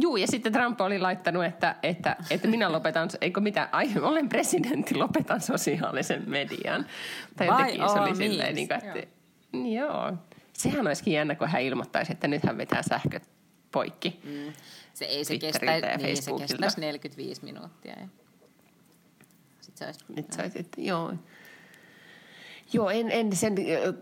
Juu, 0.00 0.16
ja 0.16 0.26
sitten 0.26 0.52
Trump 0.52 0.80
oli 0.80 0.98
laittanut, 0.98 1.44
että, 1.44 1.76
että, 1.82 2.16
että 2.30 2.48
minä 2.48 2.72
lopetan, 2.72 3.10
eikö 3.20 3.40
mitä, 3.40 3.68
ai, 3.72 3.88
olen 4.00 4.28
presidentti, 4.28 4.94
lopetan 4.94 5.40
sosiaalisen 5.40 6.22
median. 6.26 6.86
Tai 7.36 7.46
jotenkin 7.46 7.76
se 7.76 7.82
all 7.82 8.06
oli 8.06 8.16
silleen, 8.16 8.54
means, 8.54 8.54
niin 8.54 8.68
kuin, 8.68 8.84
että, 8.84 9.16
joo. 9.80 10.12
Sehän 10.52 10.86
olisikin 10.86 11.12
jännä, 11.12 11.34
kun 11.34 11.48
hän 11.48 11.62
ilmoittaisi, 11.62 12.12
että 12.12 12.28
nyt 12.28 12.42
hän 12.44 12.58
vetää 12.58 12.82
sähköt 12.82 13.39
poikki. 13.72 14.20
Mm. 14.24 14.52
Se 14.94 15.04
ei 15.04 15.24
se 15.24 15.38
kestä, 15.38 15.66
ja 15.66 15.96
niin, 15.96 16.22
se 16.22 16.32
kestäisi 16.38 16.80
45 16.80 17.44
minuuttia. 17.44 17.94
Ja... 18.00 18.08
Sitten 19.60 19.94
sä 20.30 20.42
olisit, 20.42 20.60
että 20.60 20.80
joo. 20.80 21.12
Joo, 22.72 22.90
en, 22.90 23.10
en 23.10 23.36
sen 23.36 23.54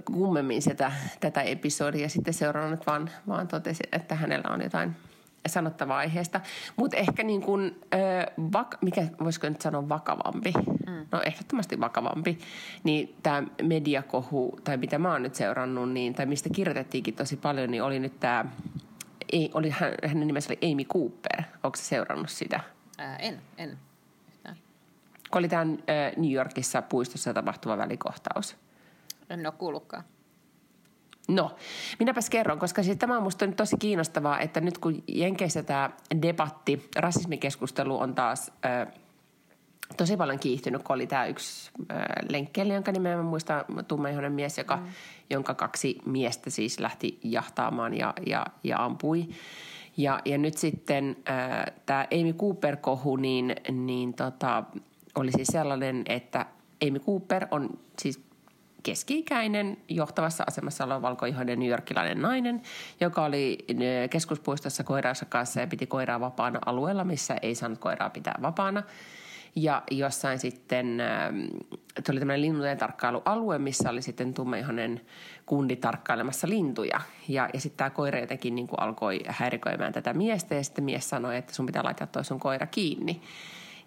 kummemmin 0.05 0.63
sitä, 0.63 0.93
tätä 1.21 1.43
episodia 1.43 2.09
sitten 2.09 2.35
seurannut, 2.35 2.87
vaan, 2.87 3.11
vaan 3.29 3.49
totesin, 3.49 3.89
että 3.93 4.15
hänellä 4.15 4.51
on 4.51 4.63
jotain 4.63 4.97
sanottavaa 5.47 5.99
aiheesta. 5.99 6.41
Mutta 6.77 6.97
ehkä 6.97 7.23
niin 7.23 7.43
kuin, 7.43 7.81
ö, 7.95 7.99
vak, 8.53 8.75
mikä 8.83 9.07
voisiko 9.25 9.49
nyt 9.49 9.61
sanoa 9.61 9.89
vakavampi, 9.89 10.53
mm. 10.87 11.07
no 11.13 11.23
ehdottomasti 11.27 11.81
vakavampi, 11.81 12.39
niin 12.85 13.17
tämä 13.23 13.43
mediakohu, 13.63 14.61
tai 14.65 14.77
mitä 14.77 14.99
mä 14.99 15.13
oon 15.13 15.23
nyt 15.23 15.35
seurannut, 15.35 15.93
niin, 15.93 16.15
tai 16.15 16.27
mistä 16.27 16.49
kirjoitettiinkin 16.49 17.15
tosi 17.15 17.37
paljon, 17.37 17.71
niin 17.71 17.83
oli 17.83 17.99
nyt 17.99 18.21
tämä, 18.21 18.45
ei, 19.33 19.51
oli, 19.55 19.71
hän, 19.71 19.93
hänen 20.07 20.27
nimensä 20.27 20.53
oli 20.53 20.73
Amy 20.73 20.85
Cooper. 20.85 21.43
Onko 21.63 21.77
se 21.77 21.83
seurannut 21.83 22.31
sitä? 22.31 22.61
ää, 22.99 23.17
en, 23.17 23.41
en 23.59 23.79
yhtään. 24.29 24.57
Kun 25.31 25.39
oli 25.39 25.49
tämä 25.49 25.65
New 26.17 26.33
Yorkissa 26.33 26.83
puistossa 26.83 27.35
tapahtuva 27.35 27.79
välikohtaus. 27.79 28.57
En 29.31 29.47
ole 29.47 29.55
kuullutkaan. 29.59 30.05
No, 31.29 31.57
minäpäs 31.99 32.31
kerron, 32.31 32.59
koska 32.59 32.83
siis 32.83 32.97
tämä 32.97 33.17
on 33.17 33.23
minusta 33.23 33.47
nyt 33.47 33.57
tosi 33.57 33.77
kiinnostavaa, 33.79 34.41
että 34.41 34.61
nyt 34.61 34.79
kun 34.79 35.03
Jenkeissä 35.09 35.63
tämä 35.63 35.91
debatti, 36.23 36.89
rasismikeskustelu 36.97 38.01
on 38.01 38.15
taas 38.15 38.53
ö, 38.65 38.87
tosi 39.97 40.17
paljon 40.17 40.39
kiihtynyt, 40.39 40.83
kun 40.83 40.95
oli 40.95 41.07
tämä 41.07 41.27
yksi 41.27 41.71
lenkkeilijä, 42.29 42.75
jonka 42.75 42.93
nimeä 42.93 43.17
mä 43.17 43.23
muistan, 43.23 43.65
tummaihoinen 43.89 44.33
mies, 44.33 44.59
joka, 44.59 44.77
mm. 44.77 44.87
jonka 45.31 45.55
kaksi 45.55 45.99
miestä 46.05 46.51
siis 46.51 46.81
lähti 46.81 47.19
jahtaamaan 47.23 47.95
ja, 47.95 48.15
ja, 48.27 48.47
ja 48.65 48.85
ampui. 48.85 49.29
Ja, 49.97 50.21
ja 50.25 50.39
nyt 50.39 50.59
sitten 50.59 51.17
äh, 51.31 51.65
tämä 51.87 52.07
Amy 52.13 52.33
Cooper-kohu, 52.33 53.17
niin, 53.17 53.57
niin 53.73 54.15
tota, 54.15 54.65
oli 55.15 55.33
siis 55.33 55.49
sellainen, 55.49 56.03
että 56.07 56.47
Amy 56.89 56.99
Cooper 56.99 57.47
on 57.51 57.79
siis 57.99 58.29
keski-ikäinen, 58.83 59.77
johtavassa 59.89 60.45
asemassa 60.47 60.85
oleva 60.85 61.03
valkoihoinen 61.03 61.59
newyorkilainen 61.59 62.23
nainen, 62.23 62.63
joka 63.01 63.25
oli 63.25 63.67
keskuspuistossa 64.11 64.85
koiransa 64.85 65.25
kanssa 65.25 65.61
ja 65.61 65.67
piti 65.67 65.87
koiraa 65.87 66.21
vapaana 66.21 66.59
alueella, 66.67 67.05
missä 67.05 67.37
ei 67.43 67.55
saanut 67.55 67.79
koiraa 67.79 68.11
pitää 68.11 68.39
vapaana. 68.43 68.83
Ja 69.57 69.83
jossain 69.91 70.39
sitten 70.39 71.01
ähm, 71.01 71.41
tuli 72.07 72.19
tämmöinen 72.19 72.43
lintujen 72.43 72.79
tarkkailualue, 72.79 73.59
missä 73.59 73.91
oli 73.91 74.03
sitten 74.03 74.35
tummeihoinen 74.35 75.01
kundi 75.47 75.77
tarkkailemassa 75.77 76.49
lintuja. 76.49 77.01
Ja, 77.29 77.49
ja 77.55 77.61
sitten 77.61 77.79
tämä 77.79 77.91
koira 77.91 78.19
jotenkin 78.19 78.55
niin 78.55 78.67
kuin 78.67 78.81
alkoi 78.81 79.21
häiriköimään 79.27 79.93
tätä 79.93 80.13
miestä 80.13 80.55
ja 80.55 80.65
sitten 80.65 80.85
mies 80.85 81.11
sanoi, 81.11 81.37
että 81.37 81.55
sun 81.55 81.67
pitää 81.67 81.85
laittaa 81.85 82.07
toi 82.07 82.25
sun 82.25 82.41
koira 82.41 82.67
kiinni. 82.67 83.23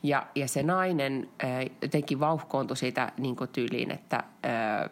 Ja, 0.04 0.28
ja 0.36 0.48
se 0.48 0.64
nainen 0.64 1.30
äh, 1.44 1.50
jotenkin 1.82 2.20
vauhkoontui 2.20 2.78
siitä 2.78 3.12
niin 3.18 3.36
kuin 3.36 3.50
tyyliin, 3.50 3.92
että 3.92 4.24
äh, 4.46 4.90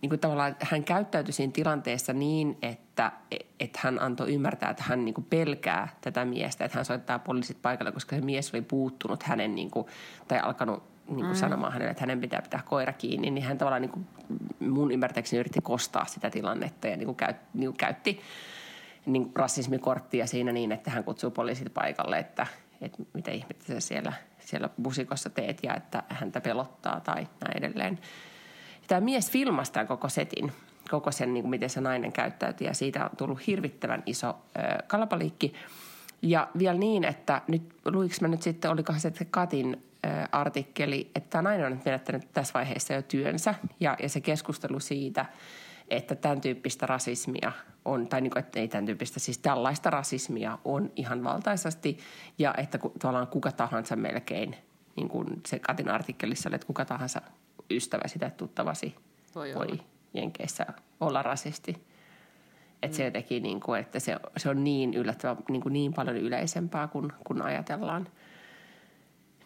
niin 0.00 0.10
kuin 0.10 0.20
tavallaan 0.20 0.56
hän 0.60 0.84
käyttäytyi 0.84 1.32
siinä 1.32 1.52
tilanteessa 1.52 2.12
niin, 2.12 2.58
että, 2.62 3.12
että 3.60 3.80
hän 3.82 4.02
antoi 4.02 4.34
ymmärtää, 4.34 4.70
että 4.70 4.84
hän 4.86 5.04
niin 5.04 5.14
kuin 5.14 5.24
pelkää 5.24 5.88
tätä 6.00 6.24
miestä, 6.24 6.64
että 6.64 6.78
hän 6.78 6.84
soittaa 6.84 7.18
poliisit 7.18 7.62
paikalle, 7.62 7.92
koska 7.92 8.16
se 8.16 8.22
mies 8.22 8.54
oli 8.54 8.62
puuttunut 8.62 9.22
hänen 9.22 9.54
niin 9.54 9.70
kuin, 9.70 9.86
tai 10.28 10.38
alkanut 10.38 10.82
niin 11.06 11.16
kuin 11.16 11.26
mm. 11.26 11.34
sanomaan 11.34 11.72
hänelle, 11.72 11.90
että 11.90 12.02
hänen 12.02 12.20
pitää 12.20 12.42
pitää 12.42 12.62
koira 12.64 12.92
kiinni, 12.92 13.30
niin 13.30 13.44
hän 13.44 13.58
tavallaan 13.58 13.82
niin 13.82 13.92
kuin, 13.92 14.06
mun 14.60 14.92
ymmärtääkseni 14.92 15.40
yritti 15.40 15.60
kostaa 15.60 16.04
sitä 16.04 16.30
tilannetta 16.30 16.88
ja 16.88 16.96
niin 16.96 17.06
kuin, 17.06 17.16
käyt, 17.16 17.36
niin 17.54 17.68
kuin 17.68 17.76
käytti 17.76 18.20
niin 19.06 19.22
kuin 19.22 19.36
rasismikorttia 19.36 20.26
siinä 20.26 20.52
niin, 20.52 20.72
että 20.72 20.90
hän 20.90 21.04
kutsuu 21.04 21.30
poliisit 21.30 21.74
paikalle, 21.74 22.18
että, 22.18 22.46
että 22.80 23.02
mitä 23.12 23.30
ihmettä 23.30 23.64
sä 23.64 23.80
siellä, 23.80 24.12
siellä 24.38 24.68
busikossa 24.82 25.30
teet 25.30 25.58
ja 25.62 25.74
että 25.74 26.02
häntä 26.08 26.40
pelottaa 26.40 27.00
tai 27.00 27.26
näin 27.44 27.56
edelleen. 27.56 27.98
Tämä 28.88 29.00
mies 29.00 29.30
filmasi 29.30 29.72
tämän 29.72 29.86
koko 29.86 30.08
setin, 30.08 30.52
koko 30.90 31.12
sen, 31.12 31.34
niin 31.34 31.42
kuin 31.42 31.50
miten 31.50 31.70
se 31.70 31.80
nainen 31.80 32.12
käyttäytyi, 32.12 32.66
ja 32.66 32.74
siitä 32.74 33.04
on 33.04 33.16
tullut 33.16 33.46
hirvittävän 33.46 34.02
iso 34.06 34.28
ö, 34.28 34.82
kalapaliikki. 34.86 35.54
Ja 36.22 36.48
vielä 36.58 36.78
niin, 36.78 37.04
että 37.04 37.42
nyt 37.48 37.62
luiks 37.84 38.20
mä 38.20 38.28
nyt 38.28 38.42
sitten, 38.42 38.70
olikohan 38.70 39.00
se 39.00 39.12
Katin 39.30 39.82
ö, 40.06 40.08
artikkeli, 40.32 41.10
että 41.14 41.30
tämä 41.30 41.42
nainen 41.42 41.66
on 41.66 41.72
nyt 41.72 41.84
menettänyt 41.84 42.32
tässä 42.32 42.54
vaiheessa 42.54 42.94
jo 42.94 43.02
työnsä, 43.02 43.54
ja, 43.80 43.96
ja 44.02 44.08
se 44.08 44.20
keskustelu 44.20 44.80
siitä, 44.80 45.26
että 45.88 46.14
tämän 46.14 46.40
tyyppistä 46.40 46.86
rasismia 46.86 47.52
on, 47.84 48.08
tai 48.08 48.20
niin 48.20 48.30
kuin, 48.30 48.40
että 48.44 48.60
ei 48.60 48.68
tämän 48.68 48.86
tyyppistä, 48.86 49.20
siis 49.20 49.38
tällaista 49.38 49.90
rasismia 49.90 50.58
on 50.64 50.92
ihan 50.96 51.24
valtaisasti, 51.24 51.98
ja 52.38 52.54
että 52.56 52.78
tavallaan 52.98 53.26
kuka 53.26 53.52
tahansa 53.52 53.96
melkein, 53.96 54.56
niin 54.96 55.08
kuin 55.08 55.26
se 55.46 55.58
Katin 55.58 55.88
artikkelissa 55.88 56.48
oli, 56.48 56.54
että 56.54 56.66
kuka 56.66 56.84
tahansa 56.84 57.22
ystäväsi 57.70 58.18
tai 58.18 58.30
tuttavasi 58.36 58.94
Voi 59.34 59.54
voi, 59.54 59.66
olla. 59.66 59.82
Jenkeissä 60.14 60.66
olla 61.00 61.22
rasisti. 61.22 61.86
Että 62.82 62.96
se 62.96 63.04
jotenkin, 63.04 63.42
niin 63.42 63.60
kuin, 63.60 63.80
että 63.80 64.00
se, 64.00 64.16
se 64.36 64.48
on 64.48 64.64
niin 64.64 64.94
yllättävän, 64.94 65.36
niin, 65.48 65.62
kuin 65.62 65.72
niin 65.72 65.94
paljon 65.94 66.16
yleisempää 66.16 66.88
kuin, 66.88 67.12
kuin 67.26 67.42
ajatellaan. 67.42 68.08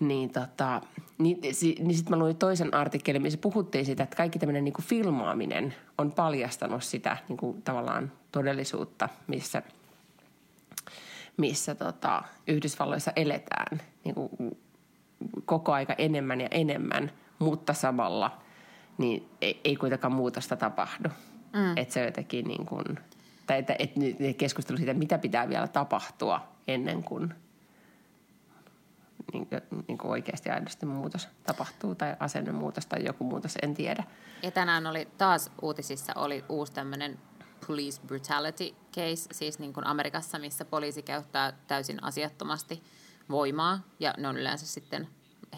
Niin, 0.00 0.30
tota, 0.30 0.80
niin, 1.18 1.40
niin 1.40 1.94
sitten 1.94 2.10
mä 2.10 2.16
luin 2.16 2.36
toisen 2.36 2.74
artikkelin, 2.74 3.22
missä 3.22 3.38
puhuttiin 3.38 3.86
siitä, 3.86 4.02
että 4.02 4.16
kaikki 4.16 4.38
tämmöinen 4.38 4.64
niin 4.64 4.74
filmaaminen 4.82 5.74
on 5.98 6.12
paljastanut 6.12 6.84
sitä 6.84 7.16
niin 7.28 7.36
kuin, 7.36 7.62
tavallaan 7.62 8.12
todellisuutta, 8.32 9.08
missä, 9.26 9.62
missä 11.36 11.74
tota, 11.74 12.22
Yhdysvalloissa 12.46 13.12
eletään 13.16 13.80
niin 14.04 14.14
kuin, 14.14 14.30
koko 15.44 15.72
aika 15.72 15.94
enemmän 15.98 16.40
ja 16.40 16.48
enemmän, 16.50 17.12
mutta 17.40 17.74
samalla 17.74 18.38
niin 18.98 19.28
ei, 19.40 19.60
ei 19.64 19.76
kuitenkaan 19.76 20.12
muutosta 20.12 20.56
tapahdu. 20.56 21.08
Mm. 21.52 21.76
Että 21.76 21.94
se 21.94 22.04
jotenkin 22.04 22.48
niin 22.48 22.66
kuin, 22.66 22.84
tai 23.46 23.58
että, 23.58 23.76
että 23.78 24.00
nyt 24.00 24.16
keskustelu 24.38 24.76
siitä, 24.76 24.94
mitä 24.94 25.18
pitää 25.18 25.48
vielä 25.48 25.68
tapahtua 25.68 26.48
ennen 26.68 27.04
kuin 27.04 27.34
niin 29.32 29.46
kuin, 29.46 29.62
niin 29.88 29.98
kuin 29.98 30.10
oikeasti 30.10 30.50
aidosti 30.50 30.86
muutos 30.86 31.28
tapahtuu 31.46 31.94
tai 31.94 32.16
asennemuutos 32.20 32.86
tai 32.86 33.04
joku 33.04 33.24
muutos, 33.24 33.58
en 33.62 33.74
tiedä. 33.74 34.04
Ja 34.42 34.50
tänään 34.50 34.86
oli 34.86 35.08
taas 35.18 35.50
uutisissa 35.62 36.12
oli 36.16 36.44
uusi 36.48 36.72
tämmöinen 36.72 37.18
police 37.66 38.00
brutality 38.06 38.74
case, 38.94 39.28
siis 39.32 39.58
niin 39.58 39.72
kuin 39.72 39.86
Amerikassa, 39.86 40.38
missä 40.38 40.64
poliisi 40.64 41.02
käyttää 41.02 41.52
täysin 41.66 42.04
asiattomasti 42.04 42.82
voimaa, 43.30 43.80
ja 44.00 44.14
ne 44.18 44.28
on 44.28 44.36
yleensä 44.36 44.66
sitten 44.66 45.08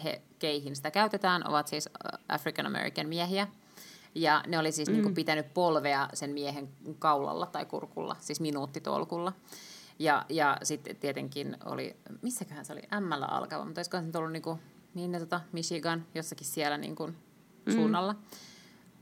he, 0.03 0.21
keihin 0.39 0.75
sitä 0.75 0.91
käytetään, 0.91 1.49
ovat 1.49 1.67
siis 1.67 1.89
African 2.29 2.65
American 2.65 3.07
miehiä. 3.07 3.47
Ja 4.15 4.43
ne 4.47 4.59
oli 4.59 4.71
siis 4.71 4.89
mm. 4.89 4.93
niin 4.93 5.03
kuin 5.03 5.15
pitänyt 5.15 5.53
polvea 5.53 6.09
sen 6.13 6.29
miehen 6.29 6.69
kaulalla 6.99 7.45
tai 7.45 7.65
kurkulla, 7.65 8.15
siis 8.19 8.41
minuuttitolkulla. 8.41 9.33
Ja, 9.99 10.25
ja 10.29 10.57
sitten 10.63 10.95
tietenkin 10.95 11.57
oli, 11.65 11.95
missäköhän 12.21 12.65
se 12.65 12.73
oli, 12.73 12.81
M 12.99 13.11
alkava, 13.11 13.65
mutta 13.65 13.79
olisiko 13.79 13.97
se 14.11 14.17
ollut 14.17 14.31
niin 14.31 14.43
kuin, 14.43 14.59
minne 14.93 15.19
tota, 15.19 15.41
Michigan, 15.51 16.05
jossakin 16.15 16.47
siellä 16.47 16.77
niin 16.77 16.95
kuin 16.95 17.17
suunnalla. 17.71 18.13
Mm 18.13 18.19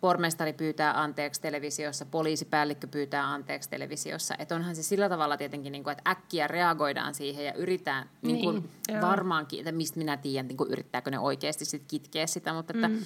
pormestari 0.02 0.54
pyytää 0.54 1.02
anteeksi 1.02 1.42
televisiossa, 1.42 2.06
poliisipäällikkö 2.06 2.88
pyytää 2.88 3.32
anteeksi 3.32 3.70
televisiossa. 3.70 4.36
Että 4.40 4.56
onhan 4.56 4.76
se 4.76 4.84
sillä 4.84 5.10
tavalla 5.10 5.38
tietenkin, 5.38 5.72
niin 5.72 5.84
kuin, 5.84 5.92
että 5.92 6.10
äkkiä 6.10 6.48
reagoidaan 6.48 7.14
siihen 7.14 7.46
ja 7.46 7.54
yritetään 7.54 8.10
niin 8.22 8.42
kuin 8.44 8.70
niin, 8.88 9.02
varmaankin, 9.02 9.60
että 9.60 9.72
mistä 9.72 9.98
minä 9.98 10.18
tiedän, 10.18 10.48
niin 10.48 10.58
kuin, 10.58 10.72
yrittääkö 10.72 11.12
ne 11.12 11.20
oikeasti 11.20 11.66
sit 11.66 11.84
kitkeä 11.88 12.28
sitä, 12.28 12.54
mutta 12.54 12.74
että, 12.76 12.88
mm. 12.88 12.98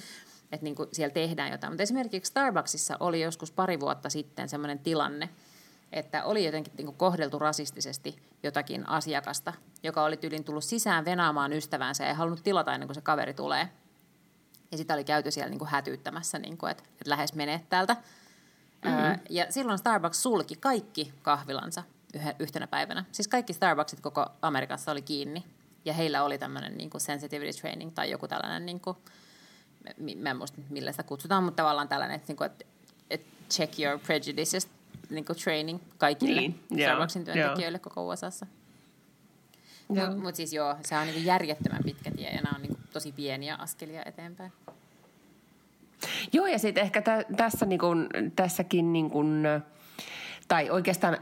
että 0.52 0.64
niin 0.64 0.74
kuin 0.74 0.88
siellä 0.92 1.14
tehdään 1.14 1.52
jotain. 1.52 1.72
Mutta 1.72 1.82
esimerkiksi 1.82 2.30
Starbucksissa 2.30 2.96
oli 3.00 3.20
joskus 3.20 3.52
pari 3.52 3.80
vuotta 3.80 4.10
sitten 4.10 4.48
sellainen 4.48 4.78
tilanne, 4.78 5.28
että 5.92 6.24
oli 6.24 6.44
jotenkin 6.44 6.72
niin 6.76 6.86
kuin 6.86 6.96
kohdeltu 6.96 7.38
rasistisesti 7.38 8.16
jotakin 8.42 8.88
asiakasta, 8.88 9.52
joka 9.82 10.04
oli 10.04 10.16
tyylin 10.16 10.44
tullut 10.44 10.64
sisään 10.64 11.04
venaamaan 11.04 11.52
ystävänsä 11.52 12.04
ja 12.04 12.08
ei 12.08 12.14
halunnut 12.14 12.42
tilata 12.42 12.74
ennen 12.74 12.88
kuin 12.88 12.94
se 12.94 13.00
kaveri 13.00 13.34
tulee– 13.34 13.68
ja 14.70 14.76
sitä 14.76 14.94
oli 14.94 15.04
käyty 15.04 15.30
siellä 15.30 15.50
niin 15.50 15.58
kuin 15.58 15.70
hätyyttämässä, 15.70 16.38
niin 16.38 16.58
kuin, 16.58 16.70
että, 16.70 16.82
että 16.92 17.10
lähes 17.10 17.34
menet 17.34 17.68
täältä. 17.68 17.96
Mm-hmm. 18.84 19.20
ja 19.30 19.46
silloin 19.50 19.78
Starbucks 19.78 20.22
sulki 20.22 20.56
kaikki 20.56 21.12
kahvilansa 21.22 21.82
yhtenä 22.38 22.66
päivänä. 22.66 23.04
Siis 23.12 23.28
kaikki 23.28 23.52
Starbucksit 23.52 24.00
koko 24.00 24.26
Amerikassa 24.42 24.92
oli 24.92 25.02
kiinni. 25.02 25.44
Ja 25.84 25.92
heillä 25.92 26.22
oli 26.22 26.38
tämmöinen 26.38 26.76
niin 26.76 26.90
kuin 26.90 27.00
sensitivity 27.00 27.60
training 27.60 27.92
tai 27.94 28.10
joku 28.10 28.28
tällainen, 28.28 28.66
niin 28.66 28.80
kuin, 28.80 28.96
mä 30.16 30.30
en 30.30 30.36
muista 30.36 30.60
millä 30.70 30.92
sitä 30.92 31.02
kutsutaan, 31.02 31.44
mutta 31.44 31.62
tavallaan 31.62 31.88
tällainen, 31.88 32.16
että, 32.16 32.28
niin 32.28 32.36
kuin, 32.36 32.46
että, 32.46 32.64
että 33.10 33.26
check 33.50 33.80
your 33.80 33.98
prejudices 33.98 34.68
niin 35.10 35.24
kuin 35.24 35.38
training 35.38 35.80
kaikille 35.98 36.40
niin, 36.40 36.64
Starbucksin 36.82 37.24
työntekijöille 37.24 37.78
joo. 37.78 37.82
koko 37.94 38.08
USAssa. 38.08 38.46
Mutta 39.88 40.10
mut 40.10 40.34
siis 40.34 40.52
joo, 40.52 40.76
se 40.84 40.98
on 40.98 41.06
niin 41.06 41.24
järjettömän 41.24 41.82
pitkä 41.84 42.10
tie 42.10 42.30
ja 42.30 42.42
nämä 42.42 42.56
on 42.56 42.62
niin 42.62 42.75
tosi 42.96 43.12
pieniä 43.12 43.54
askelia 43.54 44.02
eteenpäin. 44.06 44.52
Joo, 46.32 46.46
ja 46.46 46.58
sitten 46.58 46.82
ehkä 46.82 47.02
tä, 47.02 47.24
tässä 47.36 47.66
niin 47.66 47.78
kun, 47.78 48.08
tässäkin 48.36 48.92
niin 48.92 49.10
kun, 49.10 49.44
tai 50.48 50.70
oikeastaan 50.70 51.18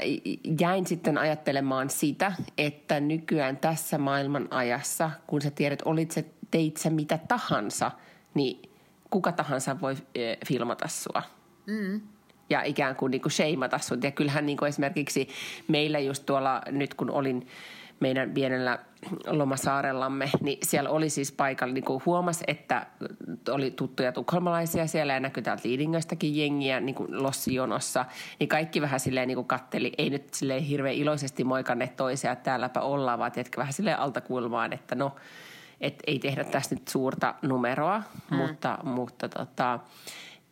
jäin 0.61 0.87
sitten 0.87 1.19
ajattelemaan 1.19 1.91
sitä, 1.91 2.33
että 2.59 3.01
nykyään 3.01 3.57
tässä 3.57 3.99
maailman 3.99 4.49
ajassa, 4.51 5.11
kun 5.27 5.43
sä 5.43 5.51
tiedät, 5.51 5.83
olit 5.85 6.11
se, 6.11 6.25
teit 6.51 6.77
sä 6.77 6.91
mitä 6.91 7.19
tahansa, 7.29 7.91
niin 8.35 8.71
kuka 9.11 9.33
tahansa 9.33 9.81
voi 9.81 9.97
filmata 10.47 10.89
sua. 10.89 11.23
Mm. 11.67 12.01
Ja 12.51 12.63
ikään 12.63 12.97
kuin, 12.97 13.11
niin 13.11 13.23
kuin 13.23 13.33
sheimata 13.33 13.79
sut. 13.79 14.03
Ja 14.03 14.11
kyllähän 14.11 14.47
niin 14.47 14.59
kuin 14.59 14.69
esimerkiksi 14.69 15.29
meillä 15.69 15.99
just 15.99 16.27
tuolla, 16.27 16.63
nyt 16.71 16.95
kun 16.95 17.11
olin 17.11 17.47
meidän 18.01 18.31
pienellä 18.31 18.79
lomasaarellamme, 19.27 20.31
niin 20.41 20.59
siellä 20.63 20.91
oli 20.91 21.11
siis 21.11 21.33
paikalla, 21.33 21.75
niin 21.75 21.85
kuin 21.85 22.03
huomasi, 22.07 22.45
että 22.47 22.87
oli 23.51 23.71
tuttuja 23.71 24.13
tukholmalaisia 24.13 24.87
siellä 24.87 25.13
ja 25.13 25.21
näkyi 25.21 25.43
täältä 25.43 25.69
Liidingöstäkin 25.69 26.37
jengiä 26.37 26.81
niin 26.81 26.95
kuin 26.95 27.23
lossijonossa, 27.23 28.05
niin 28.41 28.49
kaikki 28.49 28.81
vähän 28.81 29.01
silleen 29.01 29.29
niin 29.29 29.37
kuin 29.37 29.47
katteli, 29.47 29.93
ei 29.99 30.11
nyt 30.11 30.35
silleen 30.35 30.63
hirveän 30.63 30.95
iloisesti 30.95 31.45
moikanneet 31.45 31.97
toisia, 31.97 32.33
että 32.33 32.45
täälläpä 32.45 32.81
ollaan, 32.81 33.19
vaan 33.19 33.33
tiedätkö, 33.33 33.61
vähän 33.61 33.73
silleen 33.73 33.99
altakulmaan, 33.99 34.73
että 34.73 34.95
no, 34.95 35.15
et 35.81 36.03
ei 36.07 36.19
tehdä 36.19 36.45
tästä 36.45 36.75
nyt 36.75 36.89
suurta 36.89 37.35
numeroa, 37.43 38.03
mm. 38.31 38.37
mutta, 38.37 38.79
mutta 38.83 39.29
tota, 39.29 39.81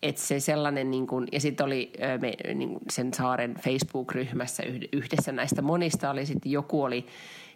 että 0.03 0.23
se 0.23 0.41
sellainen, 0.41 0.91
niin 0.91 1.07
kuin, 1.07 1.29
ja 1.33 1.41
sitten 1.41 1.67
oli 1.67 1.93
me, 2.21 2.55
niin 2.55 2.79
sen 2.91 3.15
saaren 3.15 3.55
Facebook-ryhmässä 3.55 4.63
yhdessä 4.93 5.33
näistä 5.33 5.63
monista 5.63 6.11
oli 6.11 6.27
sitten 6.27 6.53
joku 6.53 6.83
oli, 6.83 7.07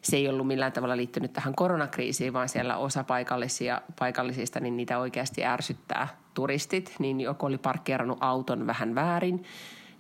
se 0.03 0.17
ei 0.17 0.29
ollut 0.29 0.47
millään 0.47 0.73
tavalla 0.73 0.97
liittynyt 0.97 1.33
tähän 1.33 1.55
koronakriisiin, 1.55 2.33
vaan 2.33 2.49
siellä 2.49 2.77
osa 2.77 3.05
paikallisia, 3.05 3.83
paikallisista, 3.99 4.61
niin 4.61 4.77
niitä 4.77 4.99
oikeasti 4.99 5.45
ärsyttää 5.45 6.09
turistit, 6.35 6.95
niin 6.99 7.21
joku 7.21 7.47
oli 7.47 7.59
parkkeerannut 7.59 8.19
auton 8.21 8.67
vähän 8.67 8.95
väärin, 8.95 9.45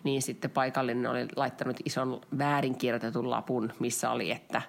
niin 0.04 0.22
sitten 0.22 0.50
paikallinen 0.50 1.11
oli 1.11 1.26
laittanut 1.37 1.76
ison 1.85 2.20
väärinkirjoitetun 2.38 3.30
lapun, 3.30 3.72
missä 3.78 4.11
oli, 4.11 4.30
että 4.30 4.62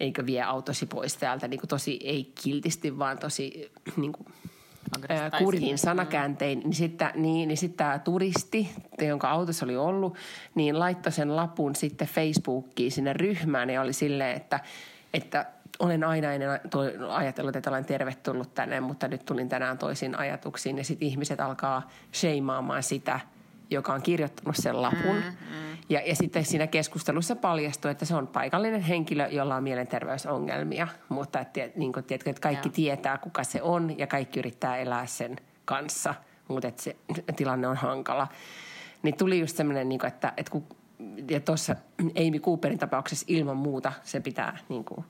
eikö 0.00 0.26
vie 0.26 0.42
autosi 0.42 0.86
pois 0.86 1.16
täältä, 1.16 1.48
niin 1.48 1.60
kuin 1.60 1.68
tosi 1.68 1.98
ei 2.04 2.32
kiltisti, 2.42 2.98
vaan 2.98 3.18
tosi 3.18 3.72
niin 3.96 4.12
kuin, 4.12 4.26
kurjin 5.38 5.78
sanakääntein, 5.78 6.60
niin 6.60 6.74
sitten 6.74 7.10
niin, 7.14 7.48
niin 7.48 7.58
sit 7.58 7.76
tämä 7.76 7.98
turisti, 7.98 8.70
jonka 9.00 9.30
autossa 9.30 9.66
oli 9.66 9.76
ollut, 9.76 10.16
niin 10.54 10.78
laittoi 10.78 11.12
sen 11.12 11.36
lapun 11.36 11.74
sitten 11.74 12.08
Facebookiin 12.08 12.92
sinne 12.92 13.12
ryhmään 13.12 13.70
ja 13.70 13.80
oli 13.80 13.92
silleen, 13.92 14.36
että, 14.36 14.60
että 15.14 15.46
olen 15.78 16.04
aina 16.04 16.28
ajatellut, 17.08 17.56
että 17.56 17.70
olen 17.70 17.84
tervetullut 17.84 18.54
tänne, 18.54 18.80
mutta 18.80 19.08
nyt 19.08 19.24
tulin 19.24 19.48
tänään 19.48 19.78
toisiin 19.78 20.18
ajatuksiin 20.18 20.78
ja 20.78 20.84
sitten 20.84 21.08
ihmiset 21.08 21.40
alkaa 21.40 21.90
sheimaamaan 22.12 22.82
sitä– 22.82 23.20
joka 23.70 23.94
on 23.94 24.02
kirjoittanut 24.02 24.56
sen 24.56 24.82
lapun. 24.82 25.16
Mm, 25.16 25.22
mm. 25.22 25.69
Ja, 25.90 26.00
ja 26.06 26.16
sitten 26.16 26.44
siinä 26.44 26.66
keskustelussa 26.66 27.36
paljastui, 27.36 27.90
että 27.90 28.04
se 28.04 28.14
on 28.14 28.26
paikallinen 28.26 28.80
henkilö, 28.80 29.28
jolla 29.28 29.56
on 29.56 29.62
mielenterveysongelmia. 29.62 30.88
Mutta 31.08 31.40
että, 31.40 31.60
niin 31.76 31.92
kuin, 31.92 32.04
tiedätkö, 32.04 32.30
että 32.30 32.40
kaikki 32.40 32.68
Joo. 32.68 32.74
tietää, 32.74 33.18
kuka 33.18 33.44
se 33.44 33.62
on 33.62 33.98
ja 33.98 34.06
kaikki 34.06 34.38
yrittää 34.38 34.76
elää 34.76 35.06
sen 35.06 35.36
kanssa. 35.64 36.14
Mutta 36.48 36.68
että 36.68 36.82
se 36.82 36.96
tilanne 37.36 37.68
on 37.68 37.76
hankala. 37.76 38.28
Niin 39.02 39.16
tuli 39.16 39.40
just 39.40 39.56
semmoinen, 39.56 39.88
niin 39.88 40.06
että, 40.06 40.32
että 40.36 40.52
kun, 40.52 40.64
ja 41.30 41.40
tuossa 41.40 41.76
Amy 42.00 42.38
Cooperin 42.38 42.78
tapauksessa 42.78 43.26
ilman 43.28 43.56
muuta 43.56 43.92
se 44.02 44.20
pitää 44.20 44.58
niin 44.68 44.84
kuin, 44.84 45.04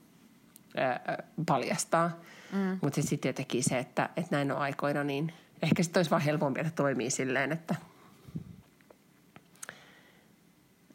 ää, 0.76 1.22
paljastaa. 1.46 2.10
Mm. 2.52 2.78
Mutta 2.82 3.02
sitten 3.02 3.28
jotenkin 3.28 3.64
se, 3.64 3.78
että, 3.78 4.08
että 4.16 4.36
näin 4.36 4.52
on 4.52 4.58
aikoina, 4.58 5.04
niin 5.04 5.32
ehkä 5.62 5.82
sitten 5.82 5.98
olisi 5.98 6.10
vaan 6.10 6.22
helpompi, 6.22 6.60
että 6.60 6.72
toimii 6.72 7.10
silleen, 7.10 7.52
että– 7.52 7.74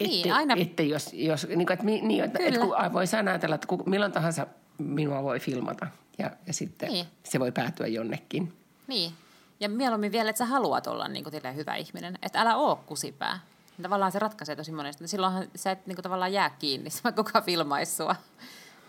niin, 0.00 0.26
että, 0.26 0.36
aina... 0.36 0.54
että 0.58 0.82
jos, 0.82 1.12
jos 1.12 1.46
niin 1.48 1.66
kuin, 1.66 1.72
että, 1.72 1.86
niin, 1.86 2.24
että, 2.24 2.38
että 2.42 2.60
kun 2.60 2.74
voi 2.92 3.04
ajatella, 3.30 3.54
että 3.54 3.66
kun, 3.66 3.82
milloin 3.86 4.12
tahansa 4.12 4.46
minua 4.78 5.22
voi 5.22 5.40
filmata 5.40 5.86
ja, 6.18 6.30
ja 6.46 6.52
sitten 6.52 6.88
niin. 6.88 7.06
se 7.24 7.40
voi 7.40 7.52
päätyä 7.52 7.86
jonnekin. 7.86 8.52
Niin, 8.86 9.12
ja 9.60 9.68
mieluummin 9.68 10.12
vielä, 10.12 10.30
että 10.30 10.38
sä 10.38 10.46
haluat 10.46 10.86
olla 10.86 11.08
niin 11.08 11.24
kuin, 11.24 11.56
hyvä 11.56 11.74
ihminen, 11.74 12.18
että 12.22 12.40
älä 12.40 12.56
oo 12.56 12.76
kusipää. 12.76 13.40
Tavallaan 13.82 14.12
se 14.12 14.18
ratkaisee 14.18 14.56
tosi 14.56 14.72
monesti. 14.72 15.08
Silloinhan 15.08 15.48
sä 15.54 15.70
et 15.70 15.86
niin 15.86 15.96
kuin, 15.96 16.02
tavallaan 16.02 16.32
jää 16.32 16.50
kiinni, 16.50 16.90
mä 17.04 17.12
kukaan 17.12 17.44
filmaisi 17.44 17.96
sua. 17.96 18.16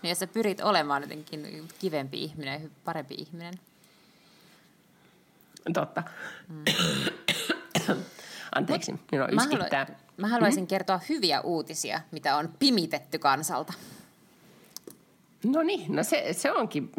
Niin 0.02 0.08
jos 0.08 0.18
sä 0.18 0.26
pyrit 0.26 0.60
olemaan 0.60 1.02
jotenkin 1.02 1.68
kivempi 1.78 2.24
ihminen, 2.24 2.70
parempi 2.84 3.14
ihminen. 3.14 3.54
Totta. 5.72 6.02
Mm. 6.48 6.64
Anteeksi, 8.54 8.94
minua 9.12 9.28
yskittää. 9.28 9.84
Mä, 9.84 9.94
mä 10.16 10.28
haluaisin 10.28 10.60
mm-hmm. 10.60 10.68
kertoa 10.68 11.00
hyviä 11.08 11.40
uutisia, 11.40 12.00
mitä 12.10 12.36
on 12.36 12.54
pimitetty 12.58 13.18
kansalta. 13.18 13.72
No 15.44 15.62
niin, 15.62 15.96
no 15.96 16.02
se, 16.02 16.32
se 16.32 16.52
onkin 16.52 16.92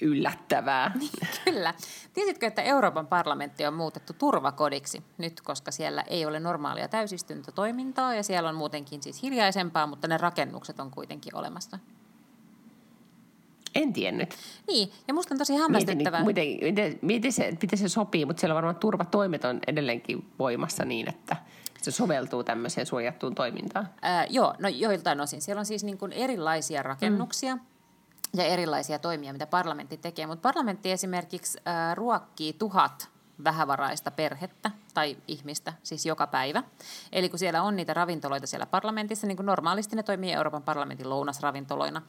yllättävää. 0.00 0.92
Niin, 0.98 1.10
kyllä. 1.44 1.74
Tiesitkö, 2.14 2.46
että 2.46 2.62
Euroopan 2.62 3.06
parlamentti 3.06 3.66
on 3.66 3.74
muutettu 3.74 4.12
turvakodiksi 4.12 5.02
nyt, 5.18 5.40
koska 5.40 5.70
siellä 5.70 6.02
ei 6.02 6.26
ole 6.26 6.40
normaalia 6.40 6.88
täysistuntotoimintaa 6.88 8.14
ja 8.14 8.22
siellä 8.22 8.48
on 8.48 8.54
muutenkin 8.54 9.02
siis 9.02 9.22
hiljaisempaa, 9.22 9.86
mutta 9.86 10.08
ne 10.08 10.16
rakennukset 10.16 10.80
on 10.80 10.90
kuitenkin 10.90 11.36
olemassa? 11.36 11.78
En 13.74 13.92
tiennyt. 13.92 14.34
Niin, 14.66 14.92
ja 15.08 15.14
musta 15.14 15.34
on 15.34 15.38
tosi 15.38 15.56
hämmästyttävää. 15.56 16.24
Mietin, 16.24 16.52
miten, 16.52 16.82
miten, 16.84 16.98
miten, 17.02 17.32
se, 17.32 17.52
miten 17.62 17.78
se 17.78 17.88
sopii, 17.88 18.24
mutta 18.24 18.40
siellä 18.40 18.54
varmaan 18.54 18.76
turvatoimet 18.76 19.44
on 19.44 19.60
edelleenkin 19.66 20.26
voimassa 20.38 20.84
niin, 20.84 21.08
että 21.08 21.36
se 21.82 21.90
soveltuu 21.90 22.44
tämmöiseen 22.44 22.86
suojattuun 22.86 23.34
toimintaan. 23.34 23.88
Ää, 24.02 24.26
joo, 24.30 24.54
no 24.58 24.68
joiltain 24.68 25.20
osin. 25.20 25.42
Siellä 25.42 25.60
on 25.60 25.66
siis 25.66 25.84
niin 25.84 25.98
kuin 25.98 26.12
erilaisia 26.12 26.82
rakennuksia. 26.82 27.56
Mm 27.56 27.62
ja 28.34 28.44
erilaisia 28.44 28.98
toimia, 28.98 29.32
mitä 29.32 29.46
parlamentti 29.46 29.96
tekee. 29.96 30.26
Mutta 30.26 30.42
parlamentti 30.42 30.90
esimerkiksi 30.90 31.58
äh, 31.68 31.96
ruokkii 31.96 32.52
tuhat 32.52 33.08
vähävaraista 33.44 34.10
perhettä 34.10 34.70
tai 34.94 35.16
ihmistä, 35.28 35.72
siis 35.82 36.06
joka 36.06 36.26
päivä. 36.26 36.62
Eli 37.12 37.28
kun 37.28 37.38
siellä 37.38 37.62
on 37.62 37.76
niitä 37.76 37.94
ravintoloita 37.94 38.46
siellä 38.46 38.66
parlamentissa, 38.66 39.26
niin 39.26 39.36
kuin 39.36 39.46
normaalisti 39.46 39.96
ne 39.96 40.02
toimii 40.02 40.32
Euroopan 40.32 40.62
parlamentin 40.62 41.10
lounasravintoloina, 41.10 42.02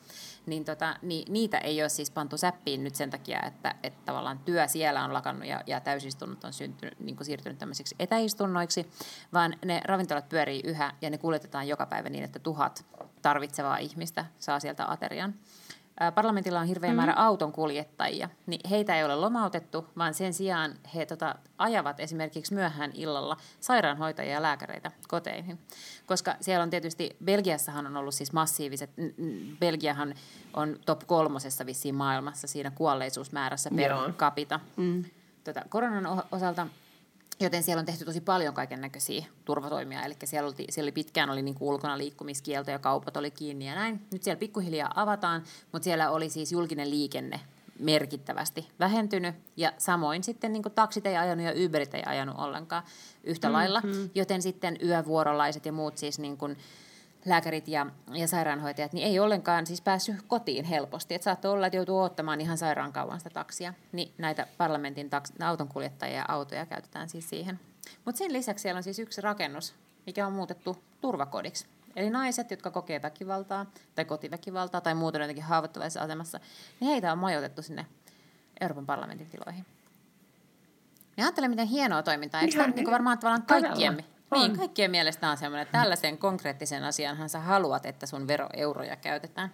niin, 0.45 0.65
tota, 0.65 0.95
niin 1.01 1.33
niitä 1.33 1.57
ei 1.57 1.81
ole 1.81 1.89
siis 1.89 2.11
pantu 2.11 2.37
säppiin 2.37 2.83
nyt 2.83 2.95
sen 2.95 3.09
takia, 3.09 3.41
että, 3.41 3.75
että 3.83 3.99
tavallaan 4.05 4.39
työ 4.39 4.67
siellä 4.67 5.03
on 5.03 5.13
lakannut 5.13 5.47
ja, 5.47 5.63
ja 5.67 5.79
täysistunnot 5.79 6.43
on 6.43 6.53
syntynyt, 6.53 6.99
niin 6.99 7.15
kuin 7.15 7.25
siirtynyt 7.25 7.57
tämmöisiksi 7.57 7.95
etäistunnoiksi, 7.99 8.89
vaan 9.33 9.55
ne 9.65 9.81
ravintolat 9.85 10.29
pyörii 10.29 10.61
yhä 10.63 10.93
ja 11.01 11.09
ne 11.09 11.17
kuljetetaan 11.17 11.67
joka 11.67 11.85
päivä 11.85 12.09
niin, 12.09 12.23
että 12.23 12.39
tuhat 12.39 12.85
tarvitsevaa 13.21 13.77
ihmistä 13.77 14.25
saa 14.39 14.59
sieltä 14.59 14.91
aterian. 14.91 15.33
Parlamentilla 16.15 16.59
on 16.59 16.67
hirveä 16.67 16.93
määrä 16.93 17.11
mm-hmm. 17.11 17.25
auton 17.25 17.51
kuljettajia, 17.51 18.29
niin 18.45 18.61
heitä 18.69 18.97
ei 18.97 19.03
ole 19.03 19.15
lomautettu, 19.15 19.87
vaan 19.97 20.13
sen 20.13 20.33
sijaan 20.33 20.75
he 20.95 21.05
tota, 21.05 21.35
ajavat 21.57 21.99
esimerkiksi 21.99 22.53
myöhään 22.53 22.91
illalla 22.93 23.37
sairaanhoitajia 23.59 24.33
ja 24.33 24.41
lääkäreitä 24.41 24.91
koteihin. 25.07 25.59
Koska 26.05 26.35
siellä 26.41 26.63
on 26.63 26.69
tietysti, 26.69 27.15
Belgiassahan 27.23 27.87
on 27.87 27.97
ollut 27.97 28.13
siis 28.13 28.33
massiiviset, 28.33 28.89
Belgiahan 29.59 30.13
on 30.53 30.79
top 30.85 31.01
kolmosessa 31.07 31.65
vissiin 31.65 31.95
maailmassa 31.95 32.47
siinä 32.47 32.71
kuolleisuusmäärässä 32.71 33.69
per 33.75 33.91
Joo. 33.91 34.11
capita. 34.11 34.59
Mm. 34.75 35.05
Tota, 35.43 35.61
koronan 35.69 36.23
osalta 36.31 36.67
Joten 37.39 37.63
siellä 37.63 37.79
on 37.79 37.85
tehty 37.85 38.05
tosi 38.05 38.21
paljon 38.21 38.53
kaiken 38.53 38.81
näköisiä 38.81 39.25
turvatoimia. 39.45 40.03
Eli 40.03 40.15
siellä 40.23 40.47
oli, 40.47 40.65
siellä 40.69 40.85
oli 40.85 40.91
pitkään 40.91 41.29
oli 41.29 41.41
niin 41.41 41.55
kuin 41.55 41.69
ulkona 41.69 41.97
liikkumiskielto 41.97 42.71
ja 42.71 42.79
kaupat 42.79 43.17
oli 43.17 43.31
kiinni 43.31 43.67
ja 43.67 43.75
näin. 43.75 44.01
Nyt 44.11 44.23
siellä 44.23 44.39
pikkuhiljaa 44.39 44.91
avataan, 44.95 45.43
mutta 45.71 45.83
siellä 45.83 46.09
oli 46.09 46.29
siis 46.29 46.51
julkinen 46.51 46.89
liikenne 46.89 47.39
merkittävästi 47.79 48.67
vähentynyt. 48.79 49.35
Ja 49.57 49.73
samoin 49.77 50.23
sitten 50.23 50.53
niin 50.53 50.63
kuin 50.63 50.73
taksit 50.73 51.05
ei 51.05 51.17
ajanut 51.17 51.45
ja 51.45 51.65
Uberit 51.65 51.93
ei 51.93 52.03
ajanut 52.05 52.35
ollenkaan 52.37 52.83
yhtä 53.23 53.47
mm-hmm. 53.47 53.53
lailla. 53.53 53.81
Joten 54.15 54.41
sitten 54.41 54.77
yövuorolaiset 54.83 55.65
ja 55.65 55.71
muut 55.71 55.97
siis 55.97 56.19
niin 56.19 56.37
kuin, 56.37 56.57
lääkärit 57.29 57.67
ja, 57.67 57.85
ja 58.13 58.27
sairaanhoitajat, 58.27 58.93
niin 58.93 59.07
ei 59.07 59.19
ollenkaan 59.19 59.67
siis 59.67 59.81
päässyt 59.81 60.15
kotiin 60.27 60.65
helposti. 60.65 61.15
Että 61.15 61.23
saattoi 61.23 61.51
olla, 61.51 61.67
että 61.67 61.77
joutuu 61.77 61.99
ottamaan 61.99 62.41
ihan 62.41 62.57
sairaan 62.57 62.93
kauan 62.93 63.19
sitä 63.19 63.29
taksia. 63.29 63.73
Niin 63.91 64.13
näitä 64.17 64.47
parlamentin 64.57 65.09
taks- 65.09 65.43
autonkuljettajia 65.43 66.17
ja 66.17 66.25
autoja 66.27 66.65
käytetään 66.65 67.09
siis 67.09 67.29
siihen. 67.29 67.59
Mutta 68.05 68.19
sen 68.19 68.33
lisäksi 68.33 68.61
siellä 68.61 68.77
on 68.77 68.83
siis 68.83 68.99
yksi 68.99 69.21
rakennus, 69.21 69.75
mikä 70.05 70.27
on 70.27 70.33
muutettu 70.33 70.83
turvakodiksi. 71.01 71.67
Eli 71.95 72.09
naiset, 72.09 72.51
jotka 72.51 72.71
kokee 72.71 73.01
väkivaltaa 73.01 73.65
tai 73.95 74.05
kotiväkivaltaa 74.05 74.81
tai 74.81 74.95
muuten 74.95 75.21
jotenkin 75.21 75.43
haavoittuvaisessa 75.43 76.01
asemassa, 76.01 76.39
niin 76.79 76.91
heitä 76.91 77.11
on 77.11 77.17
majoitettu 77.17 77.61
sinne 77.61 77.85
Euroopan 78.61 78.85
parlamentin 78.85 79.29
tiloihin. 79.29 79.65
Ja 81.17 81.25
ajattelen, 81.25 81.49
miten 81.49 81.67
hienoa 81.67 82.03
toimintaa. 82.03 82.41
Eikö 82.41 82.57
tämä 82.57 82.67
niin 82.67 82.91
varmaan 82.91 83.19
tavallaan 83.19 83.45
kaikkien, 83.45 84.05
Todella. 84.29 84.47
Niin, 84.47 84.57
kaikkien 84.57 84.91
mielestä 84.91 85.29
on 85.29 85.37
semmoinen, 85.37 85.61
että 85.61 85.79
tällaisen 85.79 86.17
konkreettisen 86.17 86.83
asianhan 86.83 87.29
sä 87.29 87.39
haluat, 87.39 87.85
että 87.85 88.05
sun 88.05 88.27
veroeuroja 88.27 88.95
käytetään. 88.95 89.51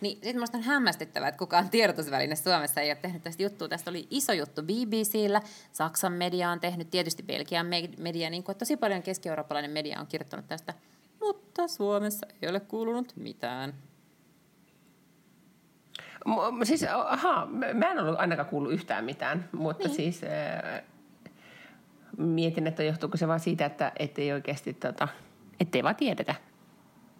Niin 0.00 0.14
sitten 0.14 0.36
minusta 0.36 0.58
on 0.58 0.64
hämmästyttävää, 0.64 1.28
että 1.28 1.38
kukaan 1.38 1.70
tiedotusväline 1.70 2.36
Suomessa 2.36 2.80
ei 2.80 2.90
ole 2.90 2.98
tehnyt 3.02 3.22
tästä 3.22 3.42
juttua. 3.42 3.68
Tästä 3.68 3.90
oli 3.90 4.06
iso 4.10 4.32
juttu 4.32 4.62
BBCllä, 4.62 5.40
Saksan 5.72 6.12
media 6.12 6.50
on 6.50 6.60
tehnyt, 6.60 6.90
tietysti 6.90 7.22
Belgian 7.22 7.66
media, 7.98 8.30
niin 8.30 8.44
kuin 8.44 8.58
tosi 8.58 8.76
paljon 8.76 9.02
keski-eurooppalainen 9.02 9.70
media 9.70 10.00
on 10.00 10.06
kirjoittanut 10.06 10.48
tästä. 10.48 10.74
Mutta 11.20 11.68
Suomessa 11.68 12.26
ei 12.42 12.48
ole 12.48 12.60
kuulunut 12.60 13.12
mitään. 13.16 13.74
Siis, 16.62 16.84
aha, 17.06 17.46
mä 17.74 17.90
en 17.90 17.98
ollut 17.98 18.20
ainakaan 18.20 18.48
kuullut 18.48 18.72
yhtään 18.72 19.04
mitään, 19.04 19.48
mutta 19.52 19.88
niin. 19.88 19.96
siis 19.96 20.20
mietin, 22.20 22.66
että 22.66 22.82
johtuuko 22.82 23.16
se 23.16 23.28
vaan 23.28 23.40
siitä, 23.40 23.66
että 23.66 23.92
ei 24.16 24.32
oikeasti, 24.32 24.74
tota, 24.74 25.08
ettei 25.60 25.82
vaan 25.82 25.96
tiedetä. 25.96 26.34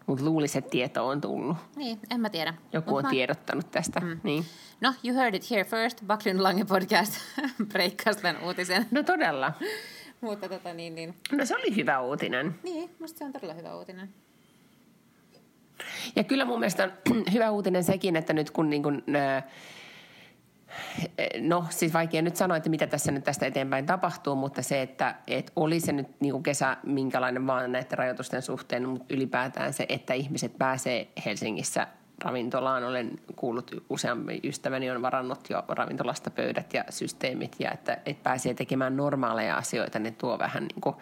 Mutta 0.07 0.25
luulisin, 0.25 0.59
että 0.59 0.71
tieto 0.71 1.07
on 1.07 1.21
tullut. 1.21 1.57
Niin, 1.77 1.99
en 2.11 2.21
mä 2.21 2.31
tiedä. 2.31 2.55
Joku 2.73 2.91
Mut 2.91 2.99
on 2.99 3.05
mä... 3.05 3.11
tiedottanut 3.11 3.71
tästä. 3.71 4.01
Mm. 4.01 4.21
Niin. 4.23 4.45
No, 4.81 4.95
you 5.05 5.17
heard 5.17 5.35
it 5.35 5.51
here 5.51 5.65
first. 5.65 6.05
Baklin 6.07 6.43
Lange 6.43 6.65
podcast 6.65 7.13
breikkasi 7.73 8.21
tämän 8.23 8.43
uutisen. 8.43 8.87
No 8.91 9.03
todella. 9.03 9.53
Mutta 10.21 10.49
tota 10.49 10.75
niin, 10.75 10.95
niin. 10.95 11.15
No 11.33 11.45
se 11.45 11.57
oli 11.57 11.77
hyvä 11.77 12.01
uutinen. 12.01 12.55
Niin, 12.63 12.91
musta 12.99 13.19
se 13.19 13.25
on 13.25 13.33
todella 13.33 13.55
hyvä 13.55 13.77
uutinen. 13.77 14.15
Ja 16.17 16.25
kyllä 16.25 16.45
mun 16.45 16.59
mielestä 16.59 16.85
on 16.85 16.93
hyvä 17.33 17.51
uutinen 17.51 17.85
sekin, 17.85 18.17
että 18.17 18.33
nyt 18.33 18.51
kun 18.51 18.71
niin 18.71 18.83
kun, 18.83 19.03
äh, 19.17 19.45
No 21.41 21.65
siis 21.71 21.93
vaikea 21.93 22.23
nyt 22.23 22.37
sanoa, 22.37 22.57
että 22.57 22.71
mitä 22.71 22.87
tässä 22.87 23.13
nyt 23.13 23.25
tästä 23.25 23.47
eteenpäin 23.47 23.87
tapahtuu, 23.87 24.37
mutta 24.37 24.63
se, 24.63 24.83
että, 24.83 25.15
että 25.27 25.53
oli 25.57 25.81
se 25.81 25.93
nyt 25.93 26.21
niin 26.21 26.33
kuin 26.33 26.43
kesä 26.43 26.77
minkälainen 26.83 27.47
vaan 27.47 27.73
näiden 27.73 27.99
rajoitusten 27.99 28.43
suhteen, 28.43 28.89
mutta 28.89 29.15
ylipäätään 29.15 29.73
se, 29.73 29.87
että 29.89 30.15
ihmiset 30.15 30.59
pääsee 30.59 31.09
Helsingissä 31.25 31.87
ravintolaan. 32.25 32.85
Olen 32.85 33.11
kuullut 33.37 33.85
useammin 33.89 34.41
ystäväni 34.45 34.91
on 34.91 35.03
varannut 35.03 35.51
jo 35.51 35.65
ravintolasta 35.69 36.31
pöydät 36.31 36.75
ja 36.75 36.85
systeemit 36.91 37.57
ja 37.59 37.73
että, 37.73 37.99
että 38.07 38.23
pääsee 38.23 38.55
tekemään 38.55 38.97
normaaleja 38.97 39.57
asioita, 39.57 39.99
niin 39.99 40.15
tuo 40.15 40.39
vähän 40.39 40.63
niin 40.63 40.81
kuin, 40.81 40.97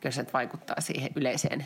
kyllä 0.00 0.12
se 0.12 0.26
vaikuttaa 0.32 0.80
siihen 0.80 1.10
yleiseen 1.16 1.64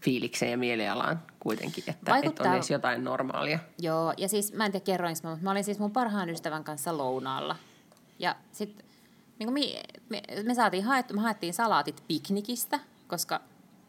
fiilikseen 0.00 0.50
ja 0.50 0.58
mielialaan 0.58 1.22
kuitenkin, 1.40 1.84
että, 1.86 2.12
Vaikuttaa... 2.12 2.30
että 2.30 2.50
on 2.50 2.54
edes 2.54 2.70
jotain 2.70 3.04
normaalia. 3.04 3.58
Joo, 3.78 4.14
ja 4.16 4.28
siis 4.28 4.52
mä 4.52 4.66
en 4.66 4.72
tiedä 4.72 4.84
kerroinko 4.84 5.20
mä, 5.22 5.30
mutta 5.30 5.44
mä 5.44 5.50
olin 5.50 5.64
siis 5.64 5.78
mun 5.78 5.90
parhaan 5.90 6.30
ystävän 6.30 6.64
kanssa 6.64 6.98
lounaalla. 6.98 7.56
Ja 8.18 8.36
sitten 8.52 8.86
niin 9.38 9.52
me, 9.52 9.60
me, 10.08 10.22
me, 10.42 10.54
saatiin 10.54 10.84
haettu, 10.84 11.14
me 11.14 11.20
haettiin 11.20 11.54
salaatit 11.54 12.02
piknikistä, 12.08 12.80
koska 13.08 13.40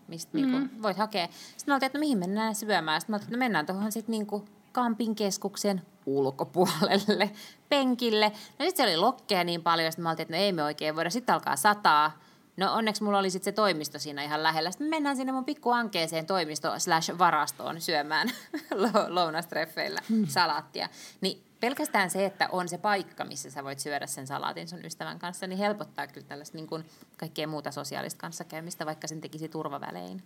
mistä 0.07 0.37
mm-hmm. 0.37 0.51
niin 0.51 0.69
kuin, 0.69 0.83
voit 0.83 0.97
hakea. 0.97 1.27
Sitten 1.27 1.63
me 1.67 1.73
oltiin, 1.73 1.87
että 1.87 1.97
no, 1.97 1.99
mihin 1.99 2.17
mennään 2.17 2.55
syömään. 2.55 3.01
Sitten 3.01 3.13
me 3.13 3.15
oltiin, 3.15 3.27
että 3.27 3.37
no, 3.37 3.39
mennään 3.39 3.65
tuohon 3.65 3.91
sitten 3.91 4.11
niin 4.11 4.27
kuin 4.27 4.45
Kampin 4.71 5.15
keskuksen 5.15 5.81
ulkopuolelle, 6.05 7.31
penkille. 7.69 8.29
No 8.29 8.65
sitten 8.65 8.77
se 8.77 8.83
oli 8.83 8.97
lokkeja 8.97 9.43
niin 9.43 9.63
paljon, 9.63 9.87
että 9.87 10.01
me 10.01 10.09
oltiin, 10.09 10.21
että 10.21 10.37
no 10.37 10.41
ei 10.43 10.51
me 10.51 10.63
oikein 10.63 10.95
voida. 10.95 11.09
Sitten 11.09 11.33
alkaa 11.35 11.55
sataa. 11.55 12.19
No 12.59 12.73
onneksi 12.73 13.03
mulla 13.03 13.19
oli 13.19 13.29
sitten 13.29 13.53
se 13.53 13.55
toimisto 13.55 13.99
siinä 13.99 14.23
ihan 14.23 14.43
lähellä. 14.43 14.71
Sitten 14.71 14.87
me 14.87 14.95
mennään 14.95 15.17
sinne 15.17 15.31
mun 15.31 15.45
pikkuankeeseen 15.45 16.25
toimisto 16.25 16.79
slash 16.79 17.17
varastoon 17.17 17.81
syömään 17.81 18.29
lounastreffeillä 19.07 19.99
hmm. 20.09 20.27
salaattia. 20.27 20.89
Niin 21.21 21.43
pelkästään 21.59 22.09
se, 22.09 22.25
että 22.25 22.49
on 22.51 22.69
se 22.69 22.77
paikka, 22.77 23.25
missä 23.25 23.49
sä 23.49 23.63
voit 23.63 23.79
syödä 23.79 24.07
sen 24.07 24.27
salaatin 24.27 24.67
sun 24.67 24.85
ystävän 24.85 25.19
kanssa, 25.19 25.47
niin 25.47 25.59
helpottaa 25.59 26.07
kyllä 26.07 26.27
tällaista 26.27 26.57
niin 26.57 26.67
kuin 26.67 26.85
kaikkea 27.17 27.47
muuta 27.47 27.71
sosiaalista 27.71 28.21
kanssakäymistä, 28.21 28.85
vaikka 28.85 29.07
sen 29.07 29.21
tekisi 29.21 29.49
turvavälein. 29.49 30.23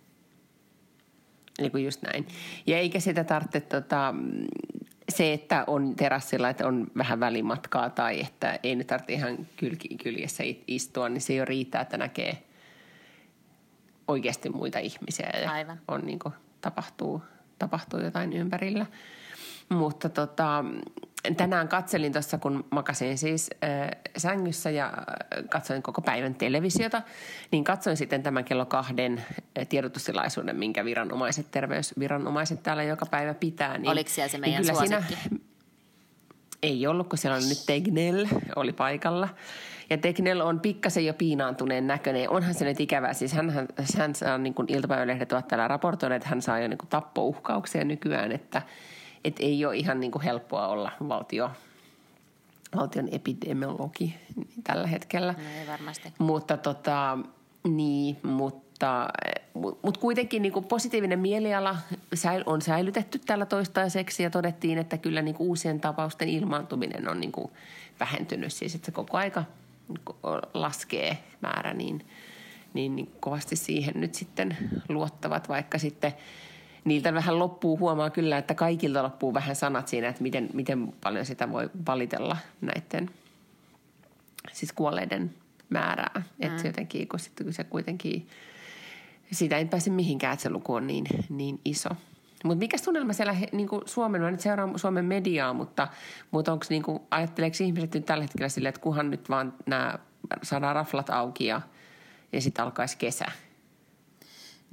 Niin 1.60 1.72
kuin 1.72 1.84
just 1.84 2.02
näin. 2.02 2.28
Ja 2.66 2.78
eikä 2.78 3.00
sitä 3.00 3.24
tarvitse 3.24 3.60
tota, 3.60 4.14
se, 5.08 5.32
että 5.32 5.64
on 5.66 5.96
terassilla, 5.96 6.48
että 6.48 6.66
on 6.66 6.86
vähän 6.98 7.20
välimatkaa 7.20 7.90
tai 7.90 8.20
että 8.20 8.58
ei 8.62 8.76
nyt 8.76 8.86
tarvitse 8.86 9.12
ihan 9.12 9.46
kyljessä 10.02 10.44
istua, 10.66 11.08
niin 11.08 11.20
se 11.20 11.34
jo 11.34 11.44
riittää, 11.44 11.80
että 11.80 11.98
näkee 11.98 12.42
oikeasti 14.08 14.48
muita 14.48 14.78
ihmisiä 14.78 15.30
ja 15.42 15.50
Aivan. 15.50 15.80
On, 15.88 16.00
niin 16.06 16.18
kuin, 16.18 16.34
tapahtuu, 16.60 17.22
tapahtuu 17.58 18.00
jotain 18.00 18.32
ympärillä. 18.32 18.86
Mutta 19.68 20.08
tota, 20.08 20.64
tänään 21.36 21.68
katselin 21.68 22.12
tuossa, 22.12 22.38
kun 22.38 22.64
makasin 22.70 23.18
siis 23.18 23.50
äh, 23.64 23.90
sängyssä 24.16 24.70
ja 24.70 24.92
katsoin 25.50 25.82
koko 25.82 26.00
päivän 26.02 26.34
televisiota, 26.34 27.02
niin 27.50 27.64
katsoin 27.64 27.96
sitten 27.96 28.22
tämän 28.22 28.44
kello 28.44 28.66
kahden 28.66 29.24
tiedotustilaisuuden, 29.68 30.56
minkä 30.56 30.84
viranomaiset, 30.84 31.50
terveysviranomaiset 31.50 32.62
täällä 32.62 32.82
joka 32.82 33.06
päivä 33.06 33.34
pitää. 33.34 33.78
Niin, 33.78 33.90
Oliko 33.90 34.10
siellä 34.10 34.28
se 34.28 34.38
meidän 34.38 34.62
niin 34.62 34.76
suosikki? 34.76 35.14
Siinä, 35.14 35.40
ei 36.62 36.86
ollut, 36.86 37.08
kun 37.08 37.18
siellä 37.18 37.36
on 37.36 37.48
nyt 37.48 37.66
Tegnell, 37.66 38.26
oli 38.56 38.72
paikalla. 38.72 39.28
Ja 39.90 39.98
Tegnell 39.98 40.40
on 40.40 40.60
pikkasen 40.60 41.06
jo 41.06 41.14
piinaantuneen 41.14 41.86
näköinen. 41.86 42.30
Onhan 42.30 42.54
se 42.54 42.64
nyt 42.64 42.80
ikävää. 42.80 43.12
Siis 43.12 43.32
hän, 43.32 43.50
hän, 43.50 43.68
hän 43.98 44.14
saa, 44.14 44.38
niin 44.38 44.54
kuin 44.54 44.66
iltapäivälehdet 44.68 45.32
ovat 45.32 45.48
täällä 45.48 45.68
raportoineet, 45.68 46.22
että 46.22 46.28
hän 46.28 46.42
saa 46.42 46.58
jo 46.58 46.68
niin 46.68 46.78
kuin 46.78 46.88
tappouhkauksia 46.88 47.84
nykyään, 47.84 48.32
että– 48.32 48.62
et 49.24 49.36
ei 49.40 49.64
ole 49.64 49.76
ihan 49.76 50.00
niin 50.00 50.12
kuin 50.12 50.22
helppoa 50.22 50.68
olla 50.68 50.92
valtio, 51.08 51.50
valtion 52.76 53.08
epidemiologi 53.12 54.14
tällä 54.64 54.86
hetkellä. 54.86 55.32
No 55.32 55.60
ei 55.60 55.66
varmasti. 55.66 56.12
Mutta 56.18 56.56
tota, 56.56 57.18
niin, 57.68 58.16
mutta, 58.22 59.08
mutta 59.82 60.00
kuitenkin 60.00 60.42
niin 60.42 60.52
kuin 60.52 60.64
positiivinen 60.64 61.18
mieliala 61.18 61.76
on 62.46 62.62
säilytetty 62.62 63.18
tällä 63.18 63.46
toistaiseksi 63.46 64.22
ja 64.22 64.30
todettiin, 64.30 64.78
että 64.78 64.98
kyllä 64.98 65.22
niin 65.22 65.34
kuin 65.34 65.48
uusien 65.48 65.80
tapausten 65.80 66.28
ilmaantuminen 66.28 67.08
on 67.08 67.20
niin 67.20 67.32
kuin 67.32 67.50
vähentynyt. 68.00 68.52
Siis 68.52 68.74
että 68.74 68.86
se 68.86 68.92
koko 68.92 69.16
aika 69.16 69.44
laskee 70.54 71.18
määrä, 71.40 71.74
niin, 71.74 72.06
niin, 72.74 72.96
niin 72.96 73.12
kovasti 73.20 73.56
siihen 73.56 73.94
nyt 73.96 74.14
sitten 74.14 74.56
luottavat, 74.88 75.48
vaikka 75.48 75.78
sitten– 75.78 76.12
niiltä 76.84 77.14
vähän 77.14 77.38
loppuu, 77.38 77.78
huomaa 77.78 78.10
kyllä, 78.10 78.38
että 78.38 78.54
kaikilta 78.54 79.02
loppuu 79.02 79.34
vähän 79.34 79.56
sanat 79.56 79.88
siinä, 79.88 80.08
että 80.08 80.22
miten, 80.22 80.50
miten 80.52 80.92
paljon 81.02 81.26
sitä 81.26 81.52
voi 81.52 81.70
valitella 81.86 82.36
näiden 82.60 83.10
siis 84.52 84.72
kuolleiden 84.72 85.34
määrää. 85.68 86.12
Mm. 86.16 86.46
Että 86.46 86.66
jotenkin, 86.66 87.08
kun 87.08 87.20
sitten 87.20 87.52
se 87.52 87.64
kuitenkin, 87.64 88.28
siitä 89.32 89.58
ei 89.58 89.64
pääse 89.64 89.90
mihinkään, 89.90 90.32
että 90.32 90.42
se 90.42 90.50
luku 90.50 90.74
on 90.74 90.86
niin, 90.86 91.04
niin 91.28 91.60
iso. 91.64 91.88
Mutta 92.44 92.58
mikä 92.58 92.76
tunnelma 92.84 93.12
siellä 93.12 93.36
niin 93.52 93.68
kuin 93.68 93.82
Suomen, 93.86 94.20
mä 94.20 94.30
nyt 94.30 94.40
seuraan 94.40 94.78
Suomen 94.78 95.04
mediaa, 95.04 95.52
mutta, 95.52 95.88
mutta 96.30 96.52
onko 96.52 96.66
niin 96.68 96.82
kuin, 96.82 97.02
ajatteleeko 97.10 97.56
ihmiset 97.60 97.94
nyt 97.94 98.06
tällä 98.06 98.24
hetkellä 98.24 98.48
silleen, 98.48 98.68
että 98.68 98.80
kunhan 98.80 99.10
nyt 99.10 99.28
vaan 99.28 99.54
nämä 99.66 99.98
saadaan 100.42 100.74
raflat 100.74 101.10
auki 101.10 101.46
ja, 101.46 101.60
ja 102.32 102.40
sitten 102.40 102.64
alkaisi 102.64 102.98
kesä– 102.98 103.26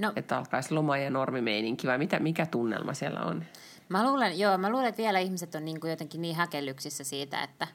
No, 0.01 0.13
että 0.15 0.37
alkaisi 0.37 0.73
loma- 0.73 0.97
ja 0.97 1.09
normimeininki 1.09 1.87
vai 1.87 1.97
mitä, 1.97 2.19
mikä 2.19 2.45
tunnelma 2.45 2.93
siellä 2.93 3.21
on? 3.21 3.45
Mä 3.89 4.03
luulen, 4.03 4.39
joo, 4.39 4.57
mä 4.57 4.69
luulen, 4.69 4.87
että 4.87 5.01
vielä 5.01 5.19
ihmiset 5.19 5.55
on 5.55 5.65
niin 5.65 5.79
kuin 5.79 5.91
jotenkin 5.91 6.21
niin 6.21 6.35
häkellyksissä 6.35 7.03
siitä, 7.03 7.43
että, 7.43 7.67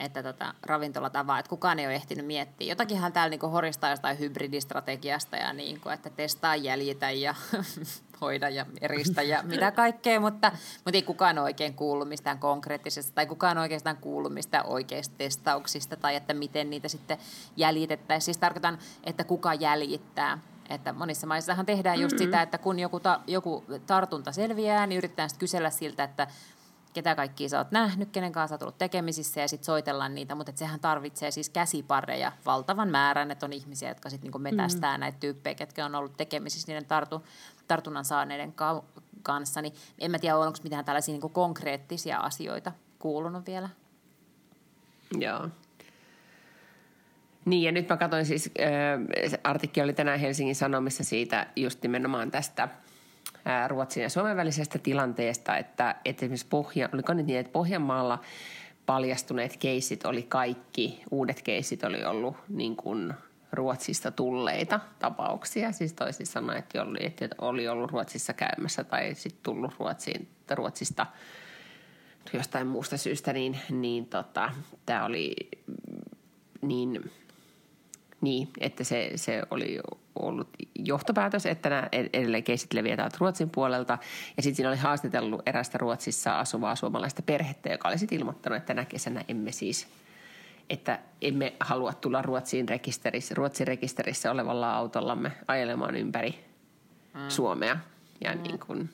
että 0.00 0.22
tota, 0.22 0.54
ravintolat 0.62 1.16
avaa, 1.16 1.38
että 1.38 1.50
kukaan 1.50 1.78
ei 1.78 1.86
ole 1.86 1.94
ehtinyt 1.94 2.26
miettiä. 2.26 2.68
Jotakinhan 2.68 3.12
täällä 3.12 3.30
niin 3.30 3.50
horistaa 3.50 3.90
jostain 3.90 4.18
hybridistrategiasta 4.18 5.36
ja 5.36 5.52
niin 5.52 5.80
kuin, 5.80 5.92
että 5.92 6.10
testaa, 6.10 6.56
jäljitä 6.56 7.10
ja 7.10 7.34
hoida 8.20 8.48
ja 8.48 8.66
eristä 8.80 9.22
ja 9.22 9.42
mitä 9.42 9.70
kaikkea, 9.82 10.20
mutta, 10.20 10.52
mutta 10.84 10.96
ei 10.96 11.02
kukaan 11.02 11.38
oikein 11.38 11.74
kuullut 11.74 12.08
mistään 12.08 12.38
konkreettisesta 12.38 13.14
tai 13.14 13.26
kukaan 13.26 13.58
oikeastaan 13.58 13.96
kuullut 13.96 14.34
mistään 14.34 14.66
oikeista 14.66 15.14
testauksista 15.18 15.96
tai 15.96 16.16
että 16.16 16.34
miten 16.34 16.70
niitä 16.70 16.88
sitten 16.88 17.18
jäljitettäisiin. 17.56 18.24
Siis 18.24 18.38
tarkoitan, 18.38 18.78
että 19.04 19.24
kuka 19.24 19.54
jäljittää. 19.54 20.38
Että 20.68 20.92
monissa 20.92 21.26
maissahan 21.26 21.66
tehdään 21.66 22.00
just 22.00 22.14
mm-hmm. 22.14 22.24
sitä, 22.24 22.42
että 22.42 22.58
kun 22.58 22.78
joku, 22.78 23.00
ta, 23.00 23.20
joku 23.26 23.64
tartunta 23.86 24.32
selviää, 24.32 24.86
niin 24.86 24.98
yritetään 24.98 25.30
sitten 25.30 25.40
kysellä 25.40 25.70
siltä, 25.70 26.04
että 26.04 26.26
ketä 26.92 27.14
kaikkia 27.14 27.48
sä 27.48 27.58
oot 27.58 27.70
nähnyt, 27.70 28.10
kenen 28.12 28.32
kanssa 28.32 28.54
oot 28.54 28.62
ollut 28.62 28.78
tekemisissä 28.78 29.40
ja 29.40 29.48
sitten 29.48 29.64
soitellaan 29.64 30.14
niitä, 30.14 30.34
mutta 30.34 30.52
sehän 30.54 30.80
tarvitsee 30.80 31.30
siis 31.30 31.48
käsipareja 31.48 32.32
valtavan 32.46 32.88
määrän, 32.88 33.30
että 33.30 33.46
on 33.46 33.52
ihmisiä, 33.52 33.88
jotka 33.88 34.10
sitten 34.10 34.26
niinku 34.26 34.38
metästää 34.38 34.96
mm. 34.96 35.00
näitä 35.00 35.18
tyyppejä, 35.18 35.54
ketkä 35.54 35.86
on 35.86 35.94
ollut 35.94 36.16
tekemisissä 36.16 36.68
niiden 36.68 36.86
tartu, 36.86 37.26
tartunnan 37.68 38.04
saaneiden 38.04 38.52
ka- 38.52 38.84
kanssa, 39.22 39.62
niin 39.62 39.74
en 39.98 40.10
mä 40.10 40.18
tiedä, 40.18 40.36
onko 40.36 40.58
mitään 40.62 40.84
tällaisia 40.84 41.12
niinku 41.12 41.28
konkreettisia 41.28 42.18
asioita 42.18 42.72
kuulunut 42.98 43.46
vielä. 43.46 43.68
Joo. 45.18 45.48
Niin, 47.44 47.62
ja 47.62 47.72
nyt 47.72 47.88
mä 47.88 47.96
katsoin 47.96 48.26
siis, 48.26 48.50
äh, 48.60 49.40
artikkeli 49.44 49.84
oli 49.84 49.92
tänään 49.92 50.20
Helsingin 50.20 50.54
Sanomissa 50.54 51.04
siitä 51.04 51.46
just 51.56 51.82
nimenomaan 51.82 52.30
tästä– 52.30 52.68
Ruotsin 53.68 54.02
ja 54.02 54.10
Suomen 54.10 54.36
välisestä 54.36 54.78
tilanteesta, 54.78 55.56
että, 55.56 55.94
että 56.04 56.24
esimerkiksi 56.24 56.46
Pohja, 56.50 56.88
oliko 56.92 57.14
nyt 57.14 57.26
niin, 57.26 57.38
että 57.38 57.52
Pohjanmaalla 57.52 58.18
paljastuneet 58.86 59.56
keisit 59.56 60.06
oli 60.06 60.22
kaikki, 60.22 61.02
uudet 61.10 61.42
keisit 61.42 61.84
oli 61.84 62.04
ollut 62.04 62.36
niin 62.48 62.76
kuin 62.76 63.14
Ruotsista 63.52 64.10
tulleita 64.10 64.80
tapauksia, 64.98 65.72
siis 65.72 65.92
toisin 65.92 66.26
sanoen, 66.26 66.58
että 66.58 66.82
oli, 66.82 66.98
että 67.00 67.28
oli 67.38 67.68
ollut 67.68 67.90
Ruotsissa 67.90 68.32
käymässä 68.32 68.84
tai 68.84 69.14
sitten 69.14 69.42
tullut 69.42 69.74
Ruotsiin, 69.78 70.28
Ruotsista 70.50 71.06
jostain 72.32 72.66
muusta 72.66 72.96
syystä, 72.96 73.32
niin, 73.32 73.58
niin 73.70 74.06
tota, 74.06 74.50
tämä 74.86 75.04
oli 75.04 75.34
niin 76.62 77.10
niin, 78.22 78.48
että 78.60 78.84
se, 78.84 79.12
se 79.16 79.42
oli 79.50 79.80
ollut 80.14 80.48
johtopäätös, 80.78 81.46
että 81.46 81.70
nämä 81.70 81.88
edelleen 81.92 82.44
keisit 82.44 82.72
leviävät 82.72 83.18
Ruotsin 83.18 83.50
puolelta. 83.50 83.98
Ja 84.36 84.42
sitten 84.42 84.56
siinä 84.56 84.68
oli 84.68 84.76
haastatellut 84.76 85.42
erästä 85.46 85.78
Ruotsissa 85.78 86.38
asuvaa 86.38 86.76
suomalaista 86.76 87.22
perhettä, 87.22 87.68
joka 87.68 87.88
oli 87.88 87.98
sitten 87.98 88.18
ilmoittanut, 88.18 88.56
että 88.56 88.66
tänä 88.66 88.84
kesänä 88.84 89.24
emme 89.28 89.52
siis 89.52 89.86
että 90.70 90.98
emme 91.22 91.52
halua 91.60 91.92
tulla 91.92 92.22
Ruotsin 92.22 92.68
rekisterissä, 92.68 93.34
Ruotsin 93.34 93.66
rekisterissä 93.66 94.30
olevalla 94.30 94.76
autollamme 94.76 95.32
ajelemaan 95.48 95.96
ympäri 95.96 96.44
mm. 97.14 97.28
Suomea. 97.28 97.76
Ja 98.24 98.34
mm. 98.34 98.42
niin 98.42 98.58
kuin, 98.58 98.90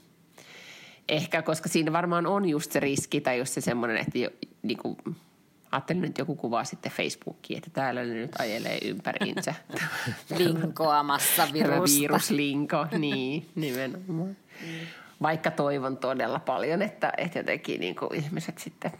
ehkä, 1.08 1.42
koska 1.42 1.68
siinä 1.68 1.92
varmaan 1.92 2.26
on 2.26 2.48
just 2.48 2.72
se 2.72 2.80
riski 2.80 3.20
tai 3.20 3.38
just 3.38 3.52
se 3.52 3.60
semmoinen, 3.60 3.96
että 3.96 4.18
jo, 4.18 4.30
niin 4.62 4.78
kuin, 4.78 4.96
Ajattelin, 5.72 6.04
että 6.04 6.20
joku 6.20 6.36
kuvaa 6.36 6.64
sitten 6.64 6.92
Facebookiin, 6.92 7.58
että 7.58 7.70
täällä 7.70 8.04
ne 8.04 8.14
nyt 8.14 8.32
ajelee 8.38 8.78
ympäriinsä. 8.84 9.54
Linkoamassa 10.38 11.48
virusta. 11.52 12.00
Viruslinko, 12.00 12.86
niin 12.98 13.48
nimenomaan. 13.54 14.36
Vaikka 15.22 15.50
toivon 15.50 15.96
todella 15.96 16.38
paljon, 16.38 16.82
että, 16.82 17.12
että 17.16 17.38
jotenkin 17.38 17.80
niin 17.80 17.96
kuin 17.96 18.14
ihmiset 18.14 18.58
sitten 18.58 18.92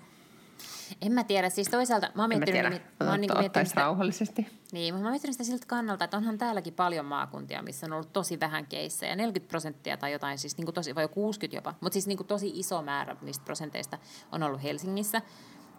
en 1.02 1.12
mä 1.12 1.24
tiedä. 1.24 1.48
Siis 1.48 1.68
toisaalta 1.68 2.10
mä 2.14 2.22
oon 2.22 2.28
miettinyt... 2.28 2.62
Mä 2.62 2.70
tiedä. 2.70 2.84
Mä 3.04 3.10
oon 3.10 3.20
niin 3.20 3.38
miettinyt 3.38 3.68
sitä, 3.68 3.80
rauhallisesti. 3.80 4.46
Niin, 4.72 4.94
mutta 4.94 5.02
mä 5.02 5.08
oon 5.08 5.12
miettinyt 5.12 5.34
sitä 5.34 5.44
siltä 5.44 5.66
kannalta, 5.66 6.04
että 6.04 6.16
onhan 6.16 6.38
täälläkin 6.38 6.74
paljon 6.74 7.04
maakuntia, 7.04 7.62
missä 7.62 7.86
on 7.86 7.92
ollut 7.92 8.12
tosi 8.12 8.40
vähän 8.40 8.66
keissejä. 8.66 9.16
40 9.16 9.50
prosenttia 9.50 9.96
tai 9.96 10.12
jotain, 10.12 10.38
siis 10.38 10.56
niin 10.56 10.64
kuin 10.66 10.74
tosi, 10.74 10.94
vai 10.94 11.08
60 11.08 11.56
jopa. 11.56 11.74
Mutta 11.80 11.94
siis 11.94 12.06
niin 12.06 12.16
kuin 12.16 12.26
tosi 12.26 12.52
iso 12.54 12.82
määrä 12.82 13.16
niistä 13.22 13.44
prosenteista 13.44 13.98
on 14.32 14.42
ollut 14.42 14.62
Helsingissä 14.62 15.22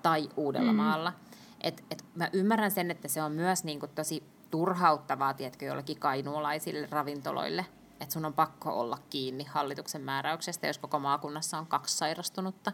tai 0.02 0.30
Uudellamaalla. 0.38 1.10
Mm. 1.10 1.16
Et, 1.62 1.84
et 1.91 2.06
mä 2.16 2.30
ymmärrän 2.34 2.72
sen, 2.72 2.91
että 2.91 3.08
se 3.08 3.22
on 3.22 3.32
myös 3.32 3.64
niin 3.64 3.80
kuin 3.80 3.91
tosi 3.95 4.24
turhauttavaa, 4.52 5.34
tiedätkö, 5.34 5.66
jollekin 5.66 6.00
kainuulaisille 6.00 6.88
ravintoloille, 6.91 7.66
että 8.02 8.14
sun 8.14 8.26
on 8.26 8.34
pakko 8.34 8.80
olla 8.80 8.97
kiinni 9.10 9.43
hallituksen 9.43 10.02
määräyksestä, 10.02 10.68
jos 10.68 10.78
koko 10.78 11.00
maakunnassa 11.00 11.58
on 11.58 11.68
kaksi 11.68 11.97
sairastunutta. 11.97 12.72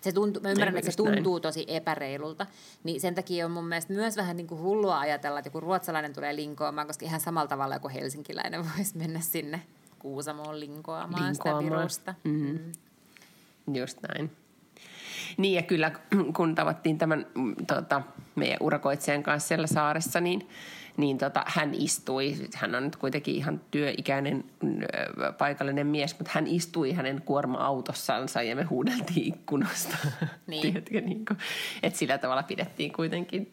Se 0.00 0.12
tuntuu, 0.12 0.42
mä 0.42 0.50
ymmärrän, 0.50 0.76
että 0.76 0.90
se 0.90 0.96
tuntuu 0.96 1.34
näin. 1.34 1.42
tosi 1.42 1.64
epäreilulta. 1.68 2.46
Niin 2.84 3.00
sen 3.00 3.14
takia 3.14 3.46
on 3.46 3.50
mun 3.50 3.68
mielestä 3.68 3.92
myös 3.92 4.16
vähän 4.16 4.36
niin 4.36 4.46
kuin 4.46 4.60
hullua 4.60 4.98
ajatella, 4.98 5.38
että 5.38 5.46
joku 5.46 5.60
ruotsalainen 5.60 6.12
tulee 6.12 6.36
linkoamaan, 6.36 6.86
koska 6.86 7.06
ihan 7.06 7.20
samalla 7.20 7.48
tavalla 7.48 7.78
kuin 7.78 7.94
helsinkiläinen 7.94 8.64
voisi 8.76 8.96
mennä 8.96 9.20
sinne 9.20 9.62
Kuusamoon 9.98 10.60
linkoamaan, 10.60 11.24
linkoamaan. 11.24 11.62
sitä 11.62 11.76
virusta. 11.76 12.14
Mm. 12.24 12.58
Mm. 13.66 13.74
Just 13.74 13.98
näin. 14.02 14.36
Niin 15.36 15.54
ja 15.54 15.62
kyllä 15.62 15.90
kun 16.36 16.54
tavattiin 16.54 16.98
tämän 16.98 17.26
mm, 17.34 17.54
tota, 17.66 18.02
meidän 18.34 18.58
urakoitsijan 18.60 19.22
kanssa 19.22 19.48
siellä 19.48 19.66
saaressa, 19.66 20.20
niin, 20.20 20.48
niin 20.96 21.18
tota, 21.18 21.42
hän 21.46 21.74
istui, 21.74 22.34
hän 22.54 22.74
on 22.74 22.84
nyt 22.84 22.96
kuitenkin 22.96 23.34
ihan 23.34 23.60
työikäinen 23.70 24.44
paikallinen 25.38 25.86
mies, 25.86 26.18
mutta 26.18 26.32
hän 26.34 26.46
istui 26.46 26.92
hänen 26.92 27.22
kuorma-autossansa 27.24 28.42
ja 28.42 28.56
me 28.56 28.62
huudeltiin 28.62 29.26
ikkunasta. 29.34 29.96
Niin. 30.46 30.62
Tiedätkö, 30.72 31.00
niin 31.00 31.24
kuin, 31.26 31.38
että 31.82 31.98
sillä 31.98 32.18
tavalla 32.18 32.42
pidettiin 32.42 32.92
kuitenkin 32.92 33.48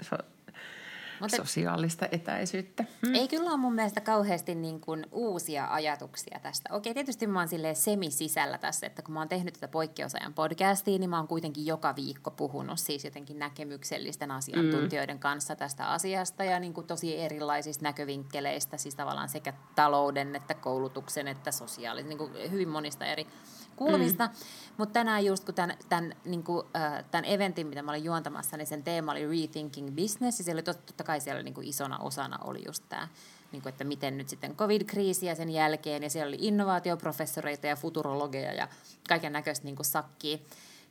mutta 1.19 1.37
sosiaalista 1.37 2.07
etäisyyttä. 2.11 2.85
Hmm. 3.05 3.15
Ei 3.15 3.27
kyllä 3.27 3.49
ole 3.49 3.57
mun 3.57 3.75
mielestä 3.75 4.01
kauheasti 4.01 4.55
niin 4.55 4.81
kuin 4.81 5.05
uusia 5.11 5.67
ajatuksia 5.71 6.39
tästä. 6.43 6.69
Okei, 6.73 6.93
tietysti 6.93 7.27
mä 7.27 7.39
oon 7.39 7.47
semi-sisällä 7.73 8.57
tässä, 8.57 8.87
että 8.87 9.01
kun 9.01 9.13
mä 9.13 9.19
oon 9.19 9.29
tehnyt 9.29 9.53
tätä 9.53 9.67
poikkeusajan 9.67 10.33
podcastia, 10.33 10.99
niin 10.99 11.09
mä 11.09 11.17
oon 11.17 11.27
kuitenkin 11.27 11.65
joka 11.65 11.95
viikko 11.95 12.31
puhunut 12.31 12.79
siis 12.79 13.05
jotenkin 13.05 13.39
näkemyksellisten 13.39 14.31
asiantuntijoiden 14.31 15.15
mm. 15.15 15.19
kanssa 15.19 15.55
tästä 15.55 15.87
asiasta 15.87 16.43
ja 16.43 16.59
niin 16.59 16.73
kuin 16.73 16.87
tosi 16.87 17.17
erilaisista 17.17 17.83
näkövinkkeleistä, 17.83 18.77
siis 18.77 18.95
tavallaan 18.95 19.29
sekä 19.29 19.53
talouden 19.75 20.35
että 20.35 20.53
koulutuksen 20.53 21.27
että 21.27 21.51
sosiaalisen, 21.51 22.09
niin 22.09 22.17
kuin 22.17 22.51
hyvin 22.51 22.69
monista 22.69 23.05
eri 23.05 23.27
kulmista. 23.75 24.27
Mm. 24.27 24.33
Mutta 24.77 24.93
tänään 24.93 25.25
just 25.25 25.45
kun 25.45 25.53
tämän, 25.53 25.77
tämän, 25.89 26.15
niin 26.25 26.43
kuin, 26.43 26.67
äh, 26.75 27.05
tämän 27.11 27.25
eventin, 27.25 27.67
mitä 27.67 27.81
mä 27.81 27.91
olin 27.91 28.03
juontamassa, 28.03 28.57
niin 28.57 28.67
sen 28.67 28.83
teema 28.83 29.11
oli 29.11 29.27
Rethinking 29.27 29.95
Business. 29.95 30.39
Ja 30.39 30.45
siellä 30.45 30.59
oli 30.59 30.63
totta, 30.63 31.03
kai 31.03 31.21
siellä 31.21 31.43
niin 31.43 31.53
kuin 31.53 31.67
isona 31.67 31.97
osana 31.97 32.37
oli 32.43 32.63
just 32.65 32.83
tämä, 32.89 33.07
niin 33.51 33.61
kuin, 33.61 33.69
että 33.69 33.83
miten 33.83 34.17
nyt 34.17 34.29
sitten 34.29 34.55
covid-kriisi 34.55 35.25
ja 35.25 35.35
sen 35.35 35.49
jälkeen. 35.49 36.03
Ja 36.03 36.09
siellä 36.09 36.29
oli 36.29 36.47
innovaatioprofessoreita 36.47 37.67
ja 37.67 37.75
futurologeja 37.75 38.53
ja 38.53 38.67
kaiken 39.09 39.33
näköistä 39.33 39.65
niin 39.65 39.75
sakkia. 39.81 40.37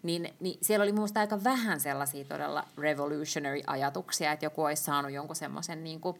Niin, 0.02 0.34
niin 0.40 0.58
siellä 0.62 0.82
oli 0.82 0.92
minusta 0.92 1.20
aika 1.20 1.44
vähän 1.44 1.80
sellaisia 1.80 2.24
todella 2.24 2.64
revolutionary 2.78 3.60
ajatuksia, 3.66 4.32
että 4.32 4.46
joku 4.46 4.62
olisi 4.62 4.82
saanut 4.82 5.12
jonkun 5.12 5.36
semmoisen 5.36 5.84
niin 5.84 6.00
kuin, 6.00 6.16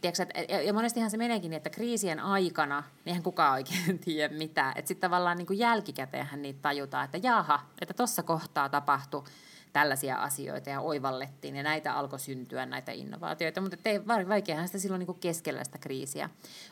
tiedätkö, 0.00 0.26
et, 0.34 0.66
ja 0.66 0.72
monestihan 0.72 1.10
se 1.10 1.16
meneekin 1.16 1.50
niin, 1.50 1.56
että 1.56 1.70
kriisien 1.70 2.20
aikana, 2.20 2.80
niin 2.80 2.98
eihän 3.06 3.22
kukaan 3.22 3.52
oikein 3.52 3.98
tiedä 4.04 4.34
mitään. 4.34 4.72
Että 4.76 4.88
sitten 4.88 5.10
tavallaan 5.10 5.38
niin 5.38 5.46
kuin 5.46 5.58
jälkikäteenhän 5.58 6.42
niitä 6.42 6.58
tajutaan, 6.62 7.04
että 7.04 7.18
jaha, 7.22 7.60
että 7.80 7.94
tuossa 7.94 8.22
kohtaa 8.22 8.68
tapahtui 8.68 9.24
tällaisia 9.72 10.16
asioita 10.16 10.70
ja 10.70 10.80
oivallettiin 10.80 11.56
ja 11.56 11.62
näitä 11.62 11.92
alkoi 11.92 12.20
syntyä 12.20 12.66
näitä 12.66 12.92
innovaatioita, 12.92 13.60
mutta 13.60 13.76
ei, 13.84 14.06
vaikeahan 14.06 14.68
sitä 14.68 14.78
silloin 14.78 14.98
niin 14.98 15.06
kuin 15.06 15.20
keskellä 15.20 15.64
sitä 15.64 15.78
kriisiä 15.78 16.30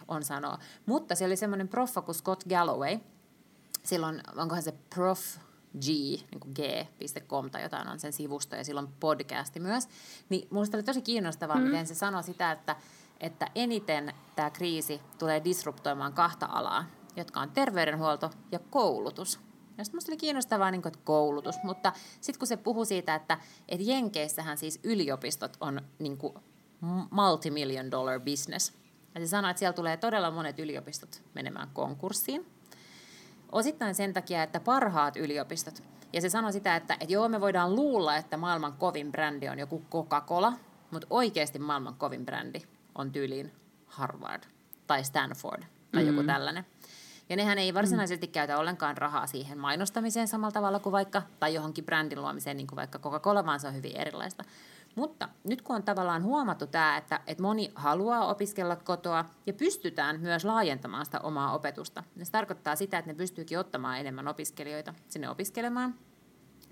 on 0.08 0.24
sanoa. 0.24 0.58
Mutta 0.86 1.14
se 1.14 1.24
oli 1.24 1.36
semmoinen 1.36 1.68
proffa 1.68 2.02
kuin 2.02 2.14
Scott 2.14 2.44
Galloway, 2.48 2.98
silloin 3.84 4.20
onkohan 4.36 4.62
se 4.62 4.74
prof 4.94 5.20
G, 5.80 5.86
niin 5.86 6.40
kuin 6.40 6.54
g.com 6.54 7.50
tai 7.50 7.62
jotain 7.62 7.88
on 7.88 8.00
sen 8.00 8.12
sivusto 8.12 8.56
ja 8.56 8.64
silloin 8.64 8.88
podcasti 9.00 9.60
myös, 9.60 9.88
niin 10.28 10.48
minusta 10.50 10.76
oli 10.76 10.82
tosi 10.82 11.02
kiinnostavaa, 11.02 11.56
mm. 11.56 11.62
miten 11.62 11.86
se 11.86 11.94
sanoi 11.94 12.22
sitä, 12.22 12.52
että 12.52 12.76
että 13.20 13.50
eniten 13.54 14.14
tämä 14.36 14.50
kriisi 14.50 15.00
tulee 15.18 15.44
disruptoimaan 15.44 16.12
kahta 16.12 16.46
alaa, 16.46 16.84
jotka 17.16 17.40
on 17.40 17.50
terveydenhuolto 17.50 18.30
ja 18.52 18.58
koulutus. 18.58 19.40
Ja 19.78 19.84
sitten 19.84 20.00
oli 20.08 20.16
kiinnostavaa 20.16 20.70
niin 20.70 20.82
kuin, 20.82 20.92
että 20.92 21.04
koulutus, 21.04 21.56
mutta 21.62 21.92
sitten 22.20 22.38
kun 22.38 22.48
se 22.48 22.56
puhuu 22.56 22.84
siitä, 22.84 23.14
että, 23.14 23.38
että 23.68 23.90
Jenkeissähän 23.90 24.58
siis 24.58 24.80
yliopistot 24.82 25.56
on 25.60 25.80
niin 25.98 26.18
kuin 26.18 26.34
multi-million 27.10 27.90
dollar 27.90 28.20
business. 28.20 28.72
Ja 29.14 29.20
se 29.20 29.26
sanoo, 29.26 29.50
että 29.50 29.58
siellä 29.58 29.72
tulee 29.72 29.96
todella 29.96 30.30
monet 30.30 30.58
yliopistot 30.58 31.22
menemään 31.34 31.70
konkurssiin. 31.72 32.46
Osittain 33.52 33.94
sen 33.94 34.12
takia, 34.12 34.42
että 34.42 34.60
parhaat 34.60 35.16
yliopistot, 35.16 35.82
ja 36.12 36.20
se 36.20 36.28
sanoi 36.28 36.52
sitä, 36.52 36.76
että, 36.76 36.94
että 36.94 37.12
joo, 37.12 37.28
me 37.28 37.40
voidaan 37.40 37.76
luulla, 37.76 38.16
että 38.16 38.36
maailman 38.36 38.72
kovin 38.72 39.12
brändi 39.12 39.48
on 39.48 39.58
joku 39.58 39.82
Coca-Cola, 39.90 40.52
mutta 40.90 41.06
oikeasti 41.10 41.58
maailman 41.58 41.94
kovin 41.94 42.26
brändi 42.26 42.62
on 42.98 43.12
tyyliin 43.12 43.52
Harvard 43.86 44.42
tai 44.86 45.04
Stanford 45.04 45.62
tai 45.92 46.02
mm. 46.02 46.08
joku 46.08 46.22
tällainen. 46.26 46.66
Ja 47.28 47.36
nehän 47.36 47.58
ei 47.58 47.74
varsinaisesti 47.74 48.26
mm. 48.26 48.32
käytä 48.32 48.58
ollenkaan 48.58 48.96
rahaa 48.96 49.26
siihen 49.26 49.58
mainostamiseen 49.58 50.28
samalla 50.28 50.52
tavalla 50.52 50.78
kuin 50.78 50.92
vaikka, 50.92 51.22
tai 51.40 51.54
johonkin 51.54 51.84
brändin 51.84 52.20
luomiseen, 52.20 52.56
niin 52.56 52.66
kuin 52.66 52.76
vaikka 52.76 52.98
Coca-Cola, 52.98 53.46
vaan 53.46 53.60
se 53.60 53.68
on 53.68 53.74
hyvin 53.74 53.96
erilaista. 53.96 54.44
Mutta 54.94 55.28
nyt 55.44 55.62
kun 55.62 55.76
on 55.76 55.82
tavallaan 55.82 56.22
huomattu 56.22 56.66
tämä, 56.66 56.96
että, 56.96 57.20
että 57.26 57.42
moni 57.42 57.72
haluaa 57.74 58.26
opiskella 58.26 58.76
kotoa 58.76 59.24
ja 59.46 59.52
pystytään 59.52 60.20
myös 60.20 60.44
laajentamaan 60.44 61.04
sitä 61.04 61.20
omaa 61.20 61.54
opetusta, 61.54 62.02
niin 62.14 62.26
se 62.26 62.32
tarkoittaa 62.32 62.76
sitä, 62.76 62.98
että 62.98 63.10
ne 63.10 63.14
pystyykin 63.14 63.58
ottamaan 63.58 63.98
enemmän 63.98 64.28
opiskelijoita 64.28 64.94
sinne 65.08 65.28
opiskelemaan, 65.28 65.94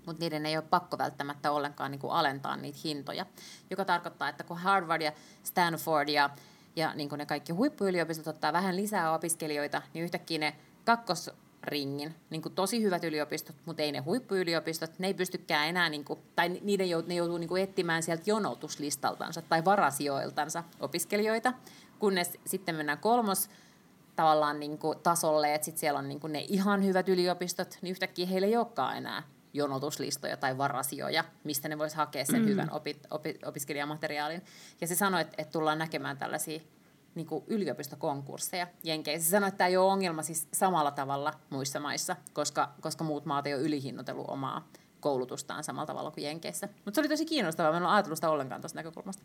mutta 0.05 0.23
niiden 0.23 0.45
ei 0.45 0.57
ole 0.57 0.65
pakko 0.69 0.97
välttämättä 0.97 1.51
ollenkaan 1.51 1.91
niin 1.91 1.99
kuin 1.99 2.13
alentaa 2.13 2.55
niitä 2.55 2.79
hintoja, 2.83 3.25
joka 3.69 3.85
tarkoittaa, 3.85 4.29
että 4.29 4.43
kun 4.43 4.57
Harvard 4.57 5.01
ja 5.01 5.11
Stanford 5.43 6.09
ja, 6.09 6.29
ja 6.75 6.93
niin 6.93 7.09
kuin 7.09 7.19
ne 7.19 7.25
kaikki 7.25 7.53
huippuyliopistot 7.53 8.27
ottaa 8.27 8.53
vähän 8.53 8.75
lisää 8.75 9.13
opiskelijoita, 9.13 9.81
niin 9.93 10.03
yhtäkkiä 10.03 10.37
ne 10.37 10.55
kakkos 10.85 11.31
ringin, 11.63 12.15
niin 12.29 12.41
kuin 12.41 12.55
tosi 12.55 12.83
hyvät 12.83 13.03
yliopistot, 13.03 13.55
mutta 13.65 13.83
ei 13.83 13.91
ne 13.91 13.99
huippuyliopistot, 13.99 14.99
ne 14.99 15.07
ei 15.07 15.13
pystykään 15.13 15.67
enää, 15.67 15.89
niin 15.89 16.05
kuin, 16.05 16.19
tai 16.35 16.49
niiden 16.49 16.89
jout, 16.89 17.07
ne 17.07 17.15
joutuu 17.15 17.37
niin 17.37 17.47
kuin 17.47 17.63
etsimään 17.63 18.03
sieltä 18.03 18.23
jonotuslistaltansa 18.25 19.41
tai 19.41 19.65
varasijoiltansa 19.65 20.63
opiskelijoita, 20.79 21.53
kunnes 21.99 22.39
sitten 22.45 22.75
mennään 22.75 22.97
kolmos 22.97 23.49
tavallaan 24.15 24.59
niin 24.59 24.77
kuin 24.77 24.99
tasolle, 24.99 25.53
että 25.53 25.65
sitten 25.65 25.79
siellä 25.79 25.99
on 25.99 26.09
niin 26.09 26.19
kuin 26.19 26.33
ne 26.33 26.45
ihan 26.47 26.85
hyvät 26.85 27.09
yliopistot, 27.09 27.77
niin 27.81 27.91
yhtäkkiä 27.91 28.25
heillä 28.25 28.47
ei 28.47 28.57
olekaan 28.57 28.97
enää 28.97 29.23
jonotuslistoja 29.55 30.37
tai 30.37 30.57
varasijoja, 30.57 31.23
mistä 31.43 31.69
ne 31.69 31.77
voisi 31.77 31.95
hakea 31.95 32.25
sen 32.25 32.41
mm. 32.41 32.47
hyvän 32.47 32.71
opi, 32.71 32.99
opi, 33.09 33.39
opiskelijamateriaalin. 33.45 34.41
Ja 34.81 34.87
se 34.87 34.95
sanoi, 34.95 35.21
että, 35.21 35.35
että 35.37 35.51
tullaan 35.51 35.77
näkemään 35.77 36.17
tällaisia 36.17 36.59
niin 37.15 37.27
kuin 37.27 37.43
yliopistokonkursseja 37.47 38.67
Jenkeissä. 38.83 39.25
Se 39.25 39.31
sanoi, 39.31 39.47
että 39.47 39.57
tämä 39.57 39.67
ei 39.67 39.77
ole 39.77 39.91
ongelma 39.91 40.23
siis 40.23 40.47
samalla 40.53 40.91
tavalla 40.91 41.33
muissa 41.49 41.79
maissa, 41.79 42.15
koska, 42.33 42.73
koska 42.81 43.03
muut 43.03 43.25
maat 43.25 43.47
ei 43.47 43.53
ole 43.53 43.61
ylihinnoitellut 43.61 44.29
omaa 44.29 44.67
koulutustaan 44.99 45.63
samalla 45.63 45.85
tavalla 45.85 46.11
kuin 46.11 46.23
Jenkeissä. 46.23 46.69
Mutta 46.85 46.95
se 46.95 47.01
oli 47.01 47.09
tosi 47.09 47.25
kiinnostavaa, 47.25 47.71
mä 47.71 47.77
en 47.77 47.83
ole 47.83 47.93
ajatellut 47.93 48.17
sitä 48.17 48.29
ollenkaan 48.29 48.61
tuosta 48.61 48.79
näkökulmasta. 48.79 49.23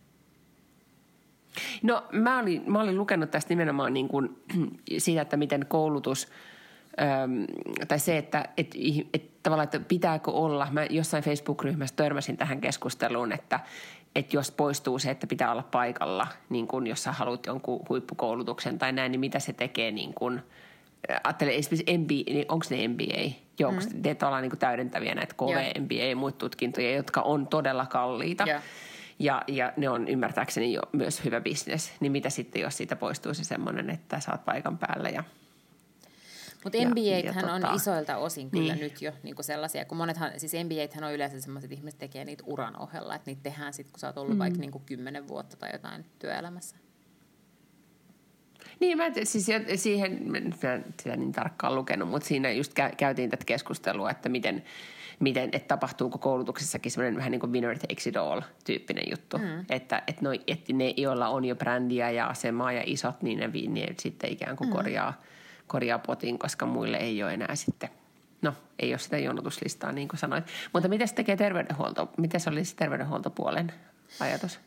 No 1.82 2.04
mä 2.12 2.38
olin, 2.38 2.72
mä 2.72 2.80
olin 2.80 2.96
lukenut 2.96 3.30
tästä 3.30 3.48
nimenomaan 3.48 3.94
niin 3.94 4.08
kuin, 4.08 4.42
siitä, 4.98 5.22
että 5.22 5.36
miten 5.36 5.66
koulutus– 5.66 6.28
Tai 7.88 7.98
se, 7.98 8.18
että 8.18 8.44
et, 8.56 8.74
et, 9.14 9.42
tavallaan, 9.42 9.64
että 9.64 9.80
pitääkö 9.80 10.30
olla, 10.30 10.68
mä 10.70 10.84
jossain 10.90 11.24
Facebook-ryhmässä 11.24 11.96
törmäsin 11.96 12.36
tähän 12.36 12.60
keskusteluun, 12.60 13.32
että 13.32 13.60
et 14.14 14.32
jos 14.32 14.50
poistuu 14.50 14.98
se, 14.98 15.10
että 15.10 15.26
pitää 15.26 15.52
olla 15.52 15.62
paikalla, 15.62 16.26
niin 16.48 16.66
kun 16.66 16.86
jos 16.86 17.02
sä 17.02 17.12
haluat 17.12 17.46
jonkun 17.46 17.82
huippukoulutuksen 17.88 18.78
tai 18.78 18.92
näin, 18.92 19.12
niin 19.12 19.20
mitä 19.20 19.38
se 19.38 19.52
tekee 19.52 19.90
niin 19.90 20.14
kun, 20.14 20.40
ajattelen 21.24 21.54
esimerkiksi 21.54 21.98
MBA, 21.98 22.32
niin 22.34 22.46
onko 22.48 22.66
ne 22.70 22.88
MBA? 22.88 23.34
Joo, 23.58 23.72
mm. 23.72 24.02
te 24.02 24.26
ollaan 24.26 24.42
niin 24.42 24.58
täydentäviä 24.58 25.14
näitä 25.14 25.34
KV, 25.34 25.48
yeah. 25.48 25.74
MBA 25.80 26.04
ja 26.04 26.16
muita 26.16 26.38
tutkintoja, 26.38 26.94
jotka 26.94 27.20
on 27.20 27.46
todella 27.46 27.86
kalliita. 27.86 28.44
Yeah. 28.46 28.62
Ja, 29.18 29.42
ja 29.46 29.72
ne 29.76 29.88
on 29.88 30.08
ymmärtääkseni 30.08 30.72
jo 30.72 30.80
myös 30.92 31.24
hyvä 31.24 31.40
bisnes. 31.40 31.92
Niin 32.00 32.12
mitä 32.12 32.30
sitten, 32.30 32.62
jos 32.62 32.76
siitä 32.76 32.96
poistuu 32.96 33.34
se 33.34 33.44
semmoinen, 33.44 33.90
että 33.90 34.20
sä 34.20 34.32
oot 34.32 34.44
paikan 34.44 34.78
päällä 34.78 35.08
ja– 35.08 35.24
mutta 36.64 36.78
NBA 36.78 37.54
on 37.54 37.60
tota, 37.60 37.74
isoilta 37.74 38.16
osin 38.16 38.50
kyllä 38.50 38.74
niin. 38.74 38.80
nyt 38.80 39.02
jo 39.02 39.12
niin 39.22 39.34
kuin 39.34 39.44
sellaisia, 39.44 39.84
kun 39.84 39.98
monethan, 39.98 40.32
siis 40.36 40.52
NBA 40.52 41.06
on 41.06 41.14
yleensä 41.14 41.40
sellaiset 41.40 41.72
ihmiset 41.72 41.98
tekee 41.98 42.24
niitä 42.24 42.44
uran 42.46 42.80
ohella, 42.82 43.14
että 43.14 43.30
niitä 43.30 43.42
tehdään 43.42 43.72
sitten, 43.72 43.92
kun 43.92 44.00
sä 44.00 44.06
oot 44.06 44.18
ollut 44.18 44.34
mm. 44.34 44.38
vaikka 44.38 44.60
niin 44.60 44.70
kuin 44.70 44.84
kymmenen 44.86 45.28
vuotta 45.28 45.56
tai 45.56 45.70
jotain 45.72 46.04
työelämässä. 46.18 46.76
Niin, 48.80 48.96
mä 48.96 49.04
siis 49.24 49.46
siihen, 49.76 50.22
mä 50.30 50.38
en 50.38 50.54
sitä 50.98 51.16
niin 51.16 51.32
tarkkaan 51.32 51.74
lukenut, 51.74 52.08
mutta 52.08 52.28
siinä 52.28 52.50
just 52.50 52.72
käytiin 52.96 53.30
tätä 53.30 53.44
keskustelua, 53.44 54.10
että 54.10 54.28
miten, 54.28 54.64
miten 55.18 55.48
että 55.52 55.68
tapahtuuko 55.68 56.18
koulutuksessakin 56.18 56.92
semmoinen 56.92 57.16
vähän 57.16 57.30
niin 57.30 57.40
kuin 57.40 57.52
winner 57.52 57.78
takes 57.78 58.06
it 58.06 58.16
all 58.16 58.40
tyyppinen 58.64 59.04
juttu. 59.10 59.38
Mm. 59.38 59.64
Että, 59.70 60.02
että, 60.06 60.22
noi, 60.22 60.40
että 60.46 60.72
ne, 60.72 60.94
joilla 60.96 61.28
on 61.28 61.44
jo 61.44 61.56
brändiä 61.56 62.10
ja 62.10 62.26
asemaa 62.26 62.72
ja 62.72 62.82
isot, 62.86 63.22
niin 63.22 63.38
ne, 63.38 63.50
ne 63.68 63.94
sitten 63.98 64.32
ikään 64.32 64.56
kuin 64.56 64.68
mm. 64.68 64.76
korjaa– 64.76 65.14
korjaa 65.70 65.98
potin, 65.98 66.38
koska 66.38 66.66
muille 66.66 66.96
ei 66.96 67.22
ole 67.22 67.34
enää 67.34 67.54
sitten, 67.54 67.88
no 68.42 68.54
ei 68.78 68.92
ole 68.92 68.98
sitä 68.98 69.18
jonotuslistaa 69.18 69.92
niin 69.92 70.08
kuin 70.08 70.18
sanoit. 70.18 70.44
Mutta 70.72 70.88
miten 70.88 71.08
se 71.08 71.14
tekee 71.14 71.36
terveydenhuolto? 71.36 72.10
Miten 72.16 72.40
se 72.40 72.50
olisi 72.50 72.76
terveydenhuoltopuolen 72.76 73.72
ajatus? 74.20 74.60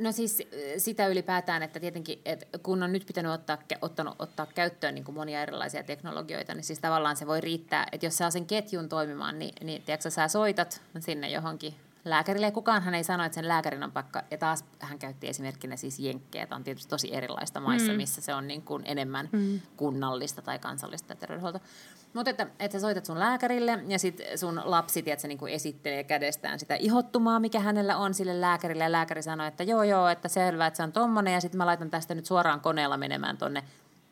No 0.00 0.12
siis 0.12 0.42
sitä 0.78 1.06
ylipäätään, 1.06 1.62
että 1.62 1.80
tietenkin, 1.80 2.20
että 2.24 2.58
kun 2.58 2.82
on 2.82 2.92
nyt 2.92 3.06
pitänyt 3.06 3.32
ottaa, 3.32 3.58
ottanut, 3.82 4.14
ottaa 4.18 4.46
käyttöön 4.46 4.94
niin 4.94 5.04
kuin 5.04 5.14
monia 5.14 5.42
erilaisia 5.42 5.82
teknologioita, 5.82 6.54
niin 6.54 6.64
siis 6.64 6.78
tavallaan 6.80 7.16
se 7.16 7.26
voi 7.26 7.40
riittää, 7.40 7.86
että 7.92 8.06
jos 8.06 8.16
saa 8.16 8.30
sen 8.30 8.46
ketjun 8.46 8.88
toimimaan, 8.88 9.38
niin, 9.38 9.54
niin 9.64 9.82
tiedätkö, 9.82 10.10
sä 10.10 10.28
soitat 10.28 10.82
sinne 10.98 11.30
johonkin 11.30 11.74
lääkärille. 12.10 12.50
Kukaan 12.50 12.82
hän 12.82 12.94
ei 12.94 13.04
sano, 13.04 13.24
että 13.24 13.34
sen 13.34 13.48
lääkärin 13.48 13.82
on 13.82 13.92
pakka. 13.92 14.22
Ja 14.30 14.38
taas 14.38 14.64
hän 14.80 14.98
käytti 14.98 15.28
esimerkkinä 15.28 15.76
siis 15.76 15.98
jenkkejä. 15.98 16.46
Tämä 16.46 16.56
on 16.56 16.64
tietysti 16.64 16.90
tosi 16.90 17.14
erilaista 17.14 17.60
maissa, 17.60 17.92
mm. 17.92 17.96
missä 17.96 18.20
se 18.20 18.34
on 18.34 18.46
niin 18.46 18.62
kuin 18.62 18.82
enemmän 18.86 19.28
mm. 19.32 19.60
kunnallista 19.76 20.42
tai 20.42 20.58
kansallista 20.58 21.14
terveydenhuoltoa. 21.14 21.60
Mutta 22.12 22.30
että, 22.30 22.46
että 22.58 22.78
sä 22.78 22.80
soitat 22.80 23.06
sun 23.06 23.18
lääkärille 23.18 23.78
ja 23.88 23.98
sitten 23.98 24.38
sun 24.38 24.62
lapsi 24.64 25.02
tiedät, 25.02 25.22
niin 25.22 25.38
kuin 25.38 25.52
esittelee 25.52 26.04
kädestään 26.04 26.58
sitä 26.58 26.74
ihottumaa, 26.74 27.40
mikä 27.40 27.60
hänellä 27.60 27.96
on 27.96 28.14
sille 28.14 28.40
lääkärille. 28.40 28.84
Ja 28.84 28.92
lääkäri 28.92 29.22
sanoo, 29.22 29.46
että 29.46 29.62
joo 29.62 29.82
joo, 29.82 30.08
että 30.08 30.28
selvä, 30.28 30.66
että 30.66 30.76
se 30.76 30.82
on 30.82 30.92
tommonen. 30.92 31.34
Ja 31.34 31.40
sitten 31.40 31.58
mä 31.58 31.66
laitan 31.66 31.90
tästä 31.90 32.14
nyt 32.14 32.26
suoraan 32.26 32.60
koneella 32.60 32.96
menemään 32.96 33.36
tonne 33.36 33.62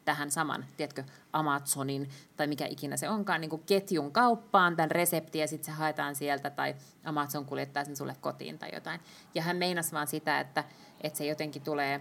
tähän 0.04 0.30
saman, 0.30 0.64
tiedätkö, 0.76 1.04
Amazonin 1.32 2.08
tai 2.36 2.46
mikä 2.46 2.66
ikinä 2.66 2.96
se 2.96 3.08
onkaan, 3.08 3.40
niin 3.40 3.50
kuin 3.50 3.62
ketjun 3.66 4.12
kauppaan 4.12 4.76
tämän 4.76 4.90
reseptin 4.90 5.40
ja 5.40 5.48
sitten 5.48 5.64
se 5.64 5.78
haetaan 5.78 6.14
sieltä 6.14 6.50
tai 6.50 6.74
Amazon 7.04 7.44
kuljettaa 7.44 7.84
sen 7.84 7.96
sulle 7.96 8.16
kotiin 8.20 8.58
tai 8.58 8.70
jotain. 8.72 9.00
Ja 9.34 9.42
hän 9.42 9.56
meinasi 9.56 9.92
vaan 9.92 10.06
sitä, 10.06 10.40
että, 10.40 10.64
että 11.00 11.18
se 11.18 11.26
jotenkin 11.26 11.62
tulee, 11.62 12.00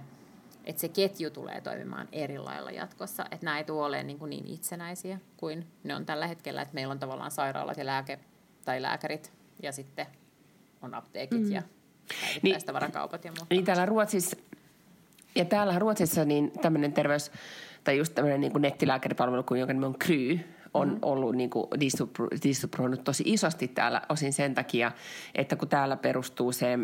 että 0.65 0.79
se 0.79 0.87
ketju 0.87 1.29
tulee 1.29 1.61
toimimaan 1.61 2.07
eri 2.11 2.37
lailla 2.37 2.71
jatkossa, 2.71 3.25
että 3.31 3.45
nämä 3.45 3.57
ei 3.57 3.63
tule 3.63 3.85
olemaan 3.85 4.07
niin, 4.07 4.19
kuin 4.19 4.29
niin 4.29 4.47
itsenäisiä 4.47 5.19
kuin 5.37 5.67
ne 5.83 5.95
on 5.95 6.05
tällä 6.05 6.27
hetkellä, 6.27 6.61
että 6.61 6.73
meillä 6.73 6.91
on 6.91 6.99
tavallaan 6.99 7.31
sairaalat 7.31 7.77
ja 7.77 7.85
lääke 7.85 8.19
tai 8.65 8.81
lääkärit 8.81 9.31
ja 9.63 9.71
sitten 9.71 10.07
on 10.81 10.93
apteekit 10.93 11.41
mm. 11.41 11.51
ja 11.51 11.63
päivittäistavarakaupat 12.21 13.23
niin, 13.23 13.27
ja 13.27 13.31
muuta. 13.31 13.55
Niin 13.55 13.65
täällä 13.65 13.85
Ruotsissa, 13.85 14.37
ja 15.35 15.45
täällä 15.45 15.79
Ruotsissa 15.79 16.25
niin 16.25 16.51
tämmöinen 16.61 16.93
terveys 16.93 17.31
tai 17.83 17.97
just 17.97 18.15
tämmöinen 18.15 18.41
niin 18.41 18.51
nettilääkäripalvelu, 18.59 19.43
kuin 19.43 19.59
jonka 19.59 19.73
nimi 19.73 19.85
on 19.85 19.95
Kry, 19.99 20.39
on 20.73 20.89
mm. 20.89 20.97
ollut 21.01 21.35
niin 21.35 21.49
kuin 21.49 21.67
distribuoinut 22.43 23.03
tosi 23.03 23.23
isosti 23.25 23.67
täällä 23.67 24.01
osin 24.09 24.33
sen 24.33 24.55
takia, 24.55 24.91
että 25.35 25.55
kun 25.55 25.67
täällä 25.67 25.95
perustuu 25.95 26.51
se, 26.51 26.77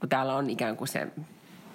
kun 0.00 0.08
täällä 0.08 0.36
on 0.36 0.50
ikään 0.50 0.76
kuin 0.76 0.88
se 0.88 1.08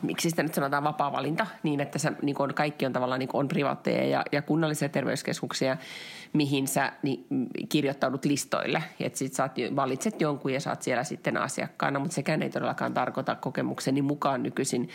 miksi 0.02 0.30
sitä 0.30 0.44
nyt 0.44 0.54
sanotaan 0.54 0.84
vapaa 0.84 1.12
valinta, 1.12 1.48
niin 1.64 1.80
että 1.80 2.00
sä, 2.00 2.14
niin 2.22 2.36
on, 2.40 2.54
kaikki 2.54 2.86
on 2.86 2.94
tavallaan 2.94 3.20
niin 3.20 3.30
on 3.34 3.48
privaatteja 3.48 4.08
ja, 4.08 4.24
ja 4.32 4.42
kunnallisia 4.42 4.90
terveyskeskuksia, 4.90 5.78
mihin 6.34 6.68
sä 6.68 6.94
niin, 7.04 7.26
kirjoittaudut 7.70 8.26
listoille. 8.26 8.84
Että 9.00 9.20
sit 9.20 9.34
sä 9.34 9.50
valitset 9.76 10.22
jonkun 10.22 10.54
ja 10.54 10.60
saat 10.60 10.82
siellä 10.82 11.04
sitten 11.04 11.38
asiakkaana, 11.38 12.00
mutta 12.00 12.16
sekään 12.16 12.42
ei 12.42 12.50
todellakaan 12.50 12.94
tarkoita 12.94 13.36
kokemukseni 13.36 14.02
mukaan 14.02 14.44
nykyisin, 14.44 14.90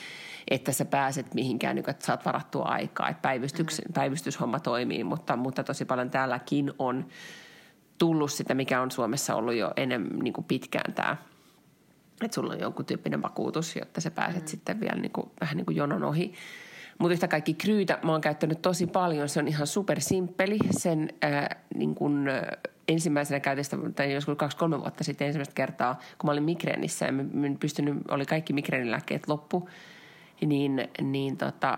että 0.50 0.72
sä 0.72 0.84
pääset 0.84 1.34
mihinkään, 1.34 1.76
niin 1.76 1.90
että 1.90 2.06
saat 2.06 2.24
varattua 2.24 2.64
aikaa. 2.64 3.08
Että 3.08 3.28
mm-hmm. 3.28 3.92
päivystyshomma 3.94 4.60
toimii, 4.60 5.04
mutta, 5.04 5.36
mutta 5.36 5.64
tosi 5.64 5.84
paljon 5.84 6.10
täälläkin 6.10 6.72
on 6.78 7.06
tullut 7.98 8.32
sitä, 8.32 8.54
mikä 8.54 8.80
on 8.80 8.90
Suomessa 8.90 9.34
ollut 9.34 9.54
jo 9.54 9.72
enemmän 9.76 10.18
niin 10.18 10.32
kuin 10.32 10.44
pitkään 10.44 10.94
tämä– 10.94 11.16
että 12.24 12.34
sulla 12.34 12.52
on 12.52 12.60
jonkun 12.60 12.84
tyyppinen 12.84 13.22
vakuutus, 13.22 13.76
jotta 13.76 14.00
sä 14.00 14.10
pääset 14.10 14.42
mm. 14.42 14.46
sitten 14.46 14.80
vielä 14.80 15.00
niin 15.00 15.12
kuin, 15.12 15.30
vähän 15.40 15.56
niin 15.56 15.66
kuin 15.66 15.76
jonon 15.76 16.04
ohi. 16.04 16.34
Mutta 16.98 17.12
yhtä 17.12 17.28
kaikki 17.28 17.54
kryytä 17.54 17.98
mä 18.02 18.12
oon 18.12 18.20
käyttänyt 18.20 18.62
tosi 18.62 18.86
paljon. 18.86 19.28
Se 19.28 19.40
on 19.40 19.48
ihan 19.48 19.66
supersimppeli. 19.66 20.58
Sen 20.70 21.08
ää, 21.22 21.56
niin 21.74 21.94
kuin, 21.94 22.28
ensimmäisenä 22.88 23.40
käytöstä, 23.40 23.76
tai 23.94 24.12
joskus 24.12 24.36
kaksi-kolme 24.36 24.80
vuotta 24.80 25.04
sitten 25.04 25.26
ensimmäistä 25.26 25.54
kertaa, 25.54 25.98
kun 26.18 26.28
mä 26.28 26.32
olin 26.32 26.42
migreenissä 26.42 27.06
ja 27.06 27.12
mä 27.12 27.24
pystynyt, 27.60 27.94
oli 28.08 28.26
kaikki 28.26 28.52
migreenilääkkeet 28.52 29.28
loppu, 29.28 29.68
niin, 30.46 30.88
niin 31.02 31.36
tota, 31.36 31.76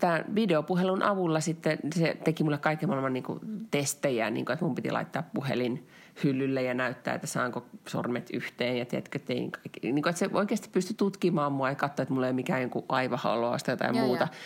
tämän 0.00 0.24
videopuhelun 0.34 1.02
avulla 1.02 1.40
sitten 1.40 1.78
se 1.94 2.16
teki 2.24 2.44
mulle 2.44 2.58
kaiken 2.58 2.88
maailman 2.88 3.12
niin 3.12 3.24
kuin 3.24 3.40
testejä, 3.70 4.30
niin 4.30 4.44
kuin, 4.44 4.52
että 4.54 4.64
mun 4.64 4.74
piti 4.74 4.90
laittaa 4.90 5.22
puhelin 5.34 5.88
hyllylle 6.24 6.62
ja 6.62 6.74
näyttää, 6.74 7.14
että 7.14 7.26
saanko 7.26 7.66
sormet 7.88 8.30
yhteen 8.32 8.76
ja 8.76 8.84
tiedätkö, 8.84 9.18
tein 9.18 9.52
kaikki. 9.52 9.80
Niin 9.82 10.02
kuin, 10.02 10.10
että 10.10 10.18
se 10.18 10.28
oikeasti 10.32 10.68
pystyi 10.72 10.96
tutkimaan 10.96 11.52
mua 11.52 11.68
ja 11.68 11.74
katsoa, 11.74 12.02
että 12.02 12.14
mulla 12.14 12.26
ei 12.26 12.30
ole 12.30 12.36
mikään 12.36 12.62
joku 12.62 12.84
aivahalloasta 12.88 13.66
tai 13.66 13.72
jotain 13.72 13.94
ja, 13.94 14.02
muuta. 14.02 14.24
Ja. 14.24 14.38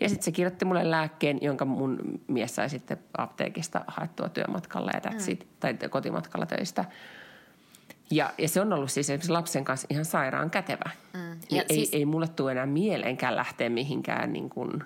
Ja 0.00 0.08
sitten 0.08 0.24
se 0.24 0.32
kirjoitti 0.32 0.64
mulle 0.64 0.90
lääkkeen, 0.90 1.38
jonka 1.42 1.64
mun 1.64 2.20
mies 2.26 2.54
sai 2.54 2.70
sitten 2.70 2.98
apteekista 3.18 3.84
haettua 3.86 4.28
työmatkalla 4.28 4.90
ja 4.94 5.00
that's 5.10 5.26
mm. 5.26 5.32
it, 5.32 5.46
tai 5.60 5.74
kotimatkalla 5.90 6.46
töistä. 6.46 6.84
Ja, 8.10 8.30
ja 8.38 8.48
se 8.48 8.60
on 8.60 8.72
ollut 8.72 8.90
siis 8.90 9.06
esimerkiksi 9.06 9.32
lapsen 9.32 9.64
kanssa 9.64 9.86
ihan 9.90 10.04
sairaan 10.04 10.50
kätevä. 10.50 10.90
Mm. 11.14 11.30
Ja 11.50 11.62
ei, 11.62 11.76
siis... 11.76 11.92
ei, 11.92 11.98
ei 11.98 12.04
mulle 12.04 12.28
tule 12.28 12.52
enää 12.52 12.66
mieleenkään 12.66 13.36
lähteä 13.36 13.70
mihinkään 13.70 14.32
niin 14.32 14.50
kuin, 14.50 14.84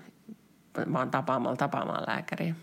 vaan 0.93 1.11
tapaamalla 1.11 1.57
tapaamaan 1.57 2.05
lääkäriä. 2.07 2.55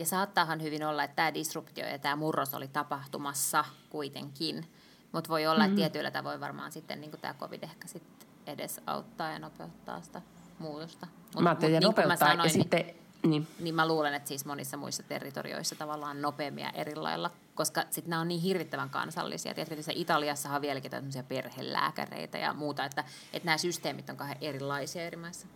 Mm. 0.00 0.02
Ja 0.02 0.06
saattaahan 0.06 0.62
hyvin 0.62 0.84
olla, 0.84 1.04
että 1.04 1.16
tämä 1.16 1.34
disruptio 1.34 1.86
ja 1.86 1.98
tämä 1.98 2.16
murros 2.16 2.54
oli 2.54 2.68
tapahtumassa 2.68 3.64
kuitenkin. 3.90 4.66
Mutta 5.12 5.28
voi 5.30 5.46
olla, 5.46 5.64
että 5.64 5.76
tietyillä 5.76 6.10
tavoin 6.10 6.40
varmaan 6.40 6.72
sitten 6.72 7.00
niin 7.00 7.10
tämä 7.20 7.34
COVID 7.34 7.62
ehkä 7.62 7.88
sitten 7.88 8.28
edes 8.46 8.80
auttaa 8.86 9.30
ja 9.30 9.38
nopeuttaa 9.38 10.00
sitä 10.00 10.22
muutosta. 10.58 11.06
Mut, 11.34 11.42
mä 11.42 11.48
ajattelin, 11.48 11.74
mut, 11.74 11.80
niin 11.80 11.86
nopeuttaa 11.86 12.28
sanoin, 12.28 12.46
ja 12.46 12.52
sitten... 12.52 12.84
Niin. 13.26 13.46
niin 13.58 13.74
mä 13.74 13.88
luulen, 13.88 14.14
että 14.14 14.28
siis 14.28 14.44
monissa 14.44 14.76
muissa 14.76 15.02
territorioissa 15.02 15.76
tavallaan 15.76 16.22
nopeammin 16.22 16.64
ja 16.64 16.70
eri 16.70 16.96
lailla, 16.96 17.30
koska 17.54 17.84
sitten 17.90 18.10
nämä 18.10 18.20
on 18.20 18.28
niin 18.28 18.40
hirvittävän 18.40 18.90
kansallisia. 18.90 19.54
Tiedätkö, 19.54 19.74
että 19.80 19.92
Italiassa 19.94 20.50
on 20.50 20.62
vieläkin 20.62 20.90
tämmöisiä 20.90 21.22
perhelääkäreitä 21.22 22.38
ja 22.38 22.52
muuta, 22.52 22.84
että, 22.84 23.04
että 23.32 23.46
nämä 23.46 23.58
systeemit 23.58 24.10
on 24.10 24.16
kahden 24.16 24.36
erilaisia 24.40 25.02
eri 25.02 25.16
maissa. 25.16 25.46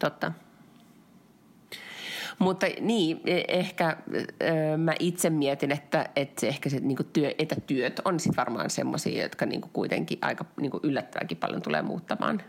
Totta. 0.00 0.32
Mutta 2.38 2.66
niin, 2.80 3.20
e, 3.24 3.42
ehkä 3.48 3.96
ö, 4.12 4.76
mä 4.76 4.94
itse 4.98 5.30
mietin, 5.30 5.72
että, 5.72 6.08
että 6.16 6.46
ehkä 6.46 6.70
se 6.70 6.80
niin 6.80 6.98
työ, 7.12 7.34
etätyöt 7.38 8.00
on 8.04 8.20
sitten 8.20 8.36
varmaan 8.36 8.70
semmoisia, 8.70 9.22
jotka 9.22 9.46
niin 9.46 9.60
kuitenkin 9.60 10.18
aika 10.20 10.44
niin 10.60 10.72
yllättävänkin 10.82 11.36
paljon 11.36 11.62
tulee 11.62 11.82
muuttamaan 11.82 12.42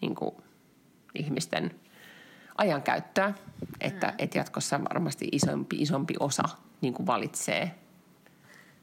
niin 0.00 0.14
ihmisten 1.14 1.70
ajankäyttöä. 2.58 3.34
Että, 3.80 4.06
mm. 4.06 4.14
että 4.18 4.38
jatkossa 4.38 4.80
varmasti 4.84 5.28
isompi, 5.32 5.76
isompi 5.76 6.14
osa 6.20 6.44
niin 6.80 6.94
valitsee 7.06 7.74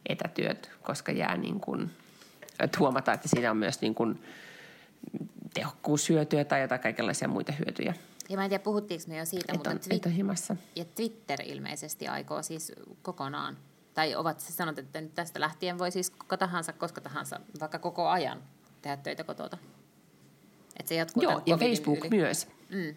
etätyöt, 0.10 0.72
koska 0.82 1.12
jää 1.12 1.38
niin 1.38 1.60
kuin, 1.60 1.92
että 2.60 2.80
huomataan, 2.80 3.16
että 3.16 3.28
siinä 3.28 3.52
on 3.52 3.58
myös 3.58 3.82
niin 3.82 3.96
kuin 3.96 4.24
tehokkuushyötyjä 5.54 6.46
tai 6.46 6.62
jotain 6.62 6.82
kaikenlaisia 6.82 7.28
muita 7.28 7.52
hyötyjä. 7.52 7.94
Ja 8.30 8.38
mä 8.38 8.44
en 8.44 8.50
tiedä, 8.50 8.64
puhuttiinko 8.64 9.06
me 9.08 9.18
jo 9.18 9.26
siitä, 9.26 9.46
Et 9.54 9.58
mutta 9.58 9.70
on, 9.70 9.78
Twi- 9.78 10.58
ja 10.76 10.86
Twitter 10.86 11.40
ilmeisesti 11.44 12.08
aikoo 12.08 12.44
siis 12.44 12.72
kokonaan, 13.02 13.58
tai 13.94 14.16
ovat 14.16 14.40
siis 14.40 14.58
sanonut, 14.58 14.80
että 14.80 15.02
nyt 15.02 15.16
tästä 15.16 15.40
lähtien 15.40 15.78
voi 15.78 15.92
siis 15.92 16.10
kuka 16.10 16.38
tahansa, 16.38 16.74
koska 16.74 17.02
tahansa, 17.02 17.40
vaikka 17.60 17.80
koko 17.80 18.08
ajan 18.08 18.44
tehdä 18.82 18.98
töitä 18.98 19.24
kotota. 19.24 19.58
Että 20.80 20.90
se 20.90 20.96
jatkuu 20.96 21.24
Joo, 21.24 21.42
ja 21.46 21.58
Facebook 21.58 22.00
yli. 22.00 22.10
myös. 22.10 22.48
Mm. 22.70 22.96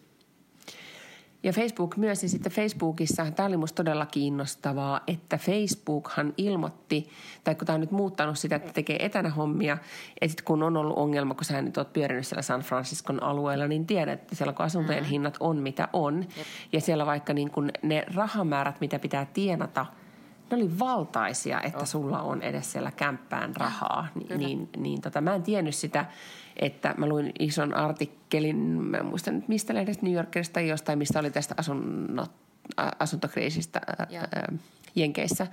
Ja 1.42 1.52
Facebook 1.52 1.96
myös, 1.96 2.22
ja 2.22 2.28
sitten 2.28 2.52
Facebookissa, 2.52 3.30
tämä 3.30 3.46
oli 3.46 3.56
musta 3.56 3.76
todella 3.76 4.06
kiinnostavaa, 4.06 5.00
että 5.06 5.38
Facebookhan 5.38 6.34
ilmoitti, 6.36 7.08
tai 7.44 7.54
kun 7.54 7.66
tämä 7.66 7.74
on 7.74 7.80
nyt 7.80 7.90
muuttanut 7.90 8.38
sitä, 8.38 8.56
että 8.56 8.72
tekee 8.72 9.04
etänä 9.04 9.30
hommia, 9.30 9.78
ja 10.20 10.28
sitten 10.28 10.44
kun 10.44 10.62
on 10.62 10.76
ollut 10.76 10.98
ongelma, 10.98 11.34
kun 11.34 11.44
sä 11.44 11.62
nyt 11.62 11.78
oot 11.78 11.92
pyörinyt 11.92 12.26
siellä 12.26 12.42
San 12.42 12.60
Franciscon 12.60 13.22
alueella, 13.22 13.66
niin 13.68 13.86
tiedät, 13.86 14.20
että 14.20 14.34
siellä 14.34 14.52
kun 14.52 14.64
asuntojen 14.64 15.02
mm-hmm. 15.02 15.10
hinnat 15.10 15.36
on 15.40 15.56
mitä 15.56 15.88
on, 15.92 16.26
Jep. 16.36 16.46
ja 16.72 16.80
siellä 16.80 17.06
vaikka 17.06 17.32
niin 17.32 17.50
kun 17.50 17.70
ne 17.82 18.04
rahamäärät, 18.14 18.80
mitä 18.80 18.98
pitää 18.98 19.26
tienata, 19.32 19.86
ne 20.50 20.56
oli 20.56 20.78
valtaisia, 20.78 21.60
että 21.60 21.78
oh. 21.78 21.86
sulla 21.86 22.22
on 22.22 22.42
edes 22.42 22.72
siellä 22.72 22.90
kämppään 22.90 23.56
rahaa. 23.56 24.06
Niin, 24.14 24.38
niin, 24.38 24.68
niin 24.76 25.00
tota, 25.00 25.20
mä 25.20 25.34
en 25.34 25.42
tiennyt 25.42 25.74
sitä, 25.74 26.06
että 26.58 26.94
mä 26.96 27.06
luin 27.06 27.32
ison 27.38 27.74
artikkelin, 27.74 28.56
mä 28.56 28.96
en 28.96 29.06
muista 29.06 29.30
nyt 29.30 29.48
mistä 29.48 29.74
lehdestä, 29.74 30.06
New 30.06 30.14
Yorkerista 30.14 30.54
tai 30.54 30.68
jostain, 30.68 30.98
mistä 30.98 31.18
oli 31.18 31.30
tästä 31.30 31.54
asunnot, 31.56 32.30
asuntokriisistä 32.98 33.80
ää, 33.86 34.52
Jenkeissä. 34.94 35.46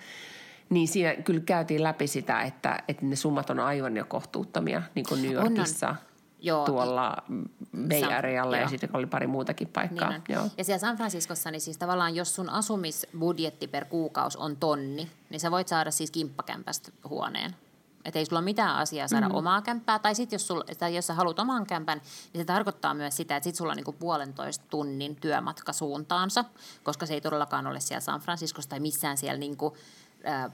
Niin 0.70 0.88
siinä 0.88 1.16
kyllä 1.16 1.39
käytiin 1.39 1.84
läpi 1.84 2.08
sitä, 2.08 2.41
että, 2.41 2.84
että 2.88 3.06
ne 3.06 3.16
summat 3.16 3.49
on 3.49 3.60
aivan 3.60 3.97
jo 3.97 4.06
kohtuuttomia, 4.06 4.82
niin 4.95 5.06
kuin 5.10 5.22
New 5.22 5.32
Yorkissa. 5.32 5.88
On, 5.88 5.95
on. 5.95 6.16
Joo. 6.39 6.66
tuolla 6.66 7.18
Bay 7.89 8.14
Arealla 8.14 8.58
ja 8.58 8.68
sitten 8.68 8.89
oli 8.93 9.06
pari 9.06 9.28
muutakin 9.28 9.68
paikkaa. 9.68 10.10
Niin 10.10 10.22
joo. 10.30 10.43
Ja 10.58 10.64
siellä 10.64 10.80
San 10.80 10.97
Franciscossa, 10.97 11.51
niin 11.51 11.62
siis 11.62 11.78
tavallaan 11.78 12.16
jos 12.16 12.36
sun 12.36 12.49
asumisbudjetti 12.49 13.68
per 13.68 13.86
kuukausi 13.86 14.38
on 14.38 14.58
tonni, 14.58 15.08
niin 15.30 15.39
sä 15.39 15.51
voit 15.51 15.68
saada 15.68 15.91
siis 15.91 16.12
kimppakämpästä 16.12 16.91
huoneen. 17.10 17.56
Että 18.06 18.20
ei 18.20 18.26
sulla 18.26 18.39
ole 18.39 18.45
mitään 18.45 18.76
asiaa 18.76 19.08
saada 19.08 19.26
mm-hmm. 19.26 19.38
omaa 19.38 19.62
kämppää. 19.62 19.99
Tai 19.99 20.16
sitten 20.16 20.36
jos, 20.36 20.49
tai 20.78 20.95
jos 20.95 21.08
sä 21.08 21.14
haluat 21.14 21.39
oman 21.39 21.66
kämpän, 21.66 22.01
niin 22.34 22.41
se 22.41 22.45
tarkoittaa 22.45 22.93
myös 22.93 23.18
sitä, 23.18 23.36
että 23.36 23.43
sitten 23.43 23.58
sulla 23.58 23.72
on 23.72 23.76
niinku 23.76 23.91
puolentoista 23.93 24.66
tunnin 24.70 25.16
työmatka 25.16 25.74
suuntaansa, 25.74 26.45
koska 26.84 27.06
se 27.06 27.14
ei 27.14 27.22
todellakaan 27.22 27.68
ole 27.68 27.80
siellä 27.80 28.01
San 28.01 28.20
Franciscossa 28.20 28.70
tai 28.70 28.80
missään 28.80 29.18
siellä 29.18 29.39
niinku, 29.39 29.78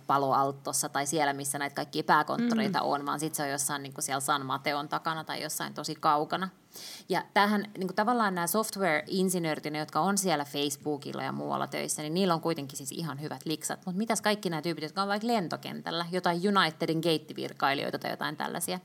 Paloaltossa 0.08 0.90
tai 0.90 1.06
siellä, 1.06 1.34
missä 1.34 1.60
näitä 1.60 1.76
kaikkia 1.76 2.04
pääkonttoreita 2.04 2.80
mm. 2.80 2.86
on, 2.86 3.06
vaan 3.06 3.20
sitten 3.20 3.38
se 3.38 3.44
on 3.44 3.50
jossain 3.50 3.84
niin 3.84 3.94
kuin 3.94 4.04
siellä 4.04 4.20
San 4.20 4.46
Mateon 4.46 4.90
takana 4.90 5.24
tai 5.24 5.42
jossain 5.42 5.74
tosi 5.74 5.96
kaukana. 5.96 6.50
Ja 7.10 7.24
tämähän 7.34 7.62
niin 7.78 7.88
kuin 7.88 7.96
tavallaan 7.96 8.36
nämä 8.36 8.48
software-insinöörit, 8.48 9.78
jotka 9.78 10.00
on 10.00 10.18
siellä 10.18 10.46
Facebookilla 10.46 11.24
ja 11.24 11.32
muualla 11.32 11.68
töissä, 11.68 12.02
niin 12.02 12.14
niillä 12.14 12.34
on 12.34 12.42
kuitenkin 12.42 12.78
siis 12.78 12.92
ihan 12.92 13.22
hyvät 13.22 13.46
liksat. 13.46 13.80
Mutta 13.86 13.98
mitäs 13.98 14.22
kaikki 14.22 14.50
nämä 14.50 14.62
tyypit, 14.62 14.84
jotka 14.84 15.02
on 15.02 15.08
vaikka 15.08 15.28
lentokentällä, 15.28 16.06
jotain 16.12 16.42
Unitedin 16.58 17.00
geittivirkailijoita 17.02 18.00
tai 18.00 18.12
jotain 18.12 18.38
tällaisia, 18.38 18.80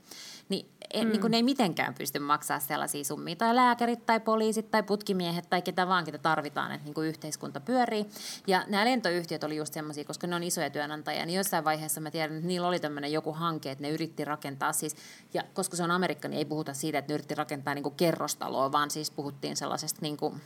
niin, 0.49 0.65
e, 0.93 1.03
mm. 1.03 1.09
niin 1.09 1.21
kuin 1.21 1.31
ne 1.31 1.37
ei 1.37 1.43
mitenkään 1.43 1.93
pysty 1.93 2.19
maksaa 2.19 2.59
sellaisia 2.59 3.03
summia. 3.03 3.35
Tai 3.35 3.55
lääkärit 3.55 4.05
tai 4.05 4.19
poliisit 4.19 4.71
tai 4.71 4.83
putkimiehet 4.83 5.49
tai 5.49 5.61
ketä 5.61 5.87
vaan, 5.87 6.05
ketä 6.05 6.17
tarvitaan, 6.17 6.71
että 6.71 6.85
niin 6.85 6.93
kuin 6.93 7.07
yhteiskunta 7.07 7.59
pyörii. 7.59 8.05
Ja 8.47 8.63
nämä 8.67 8.85
lentoyhtiöt 8.85 9.43
oli 9.43 9.55
just 9.55 9.73
semmoisia, 9.73 10.05
koska 10.05 10.27
ne 10.27 10.35
on 10.35 10.43
isoja 10.43 10.69
työnantajia, 10.69 11.25
niin 11.25 11.37
jossain 11.37 11.63
vaiheessa 11.63 12.01
mä 12.01 12.11
tiedän, 12.11 12.35
että 12.35 12.47
niillä 12.47 12.67
oli 12.67 12.79
tämmöinen 12.79 13.11
joku 13.11 13.33
hanke, 13.33 13.71
että 13.71 13.81
ne 13.81 13.89
yritti 13.89 14.25
rakentaa 14.25 14.73
siis, 14.73 14.95
ja 15.33 15.43
koska 15.53 15.77
se 15.77 15.83
on 15.83 15.91
Amerikka, 15.91 16.27
niin 16.27 16.37
ei 16.37 16.45
puhuta 16.45 16.73
siitä, 16.73 16.97
että 16.97 17.11
ne 17.11 17.13
yritti 17.13 17.35
rakentaa 17.35 17.73
niin 17.77 17.83
kuin 17.83 17.95
kerrostaloa, 17.95 18.71
vaan 18.71 18.91
siis 18.91 19.11
puhuttiin 19.11 19.57
sellaisesta 19.57 19.99
niin 20.01 20.17
kuin, 20.17 20.41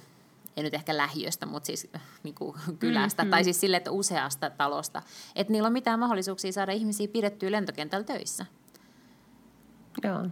ei 0.57 0.63
nyt 0.63 0.73
ehkä 0.73 0.97
lähiöstä, 0.97 1.45
mutta 1.45 1.67
siis 1.67 1.89
niin 2.23 2.35
kuin 2.35 2.55
kylästä, 2.79 3.23
mm-hmm. 3.23 3.31
tai 3.31 3.43
siis 3.43 3.59
sille, 3.59 3.77
että 3.77 3.91
useasta 3.91 4.49
talosta, 4.49 5.01
että 5.35 5.53
niillä 5.53 5.67
on 5.67 5.73
mitään 5.73 5.99
mahdollisuuksia 5.99 6.51
saada 6.51 6.71
ihmisiä 6.71 7.07
pidettyä 7.07 7.51
lentokentällä 7.51 8.03
töissä. 8.03 8.45
Joo. 10.03 10.27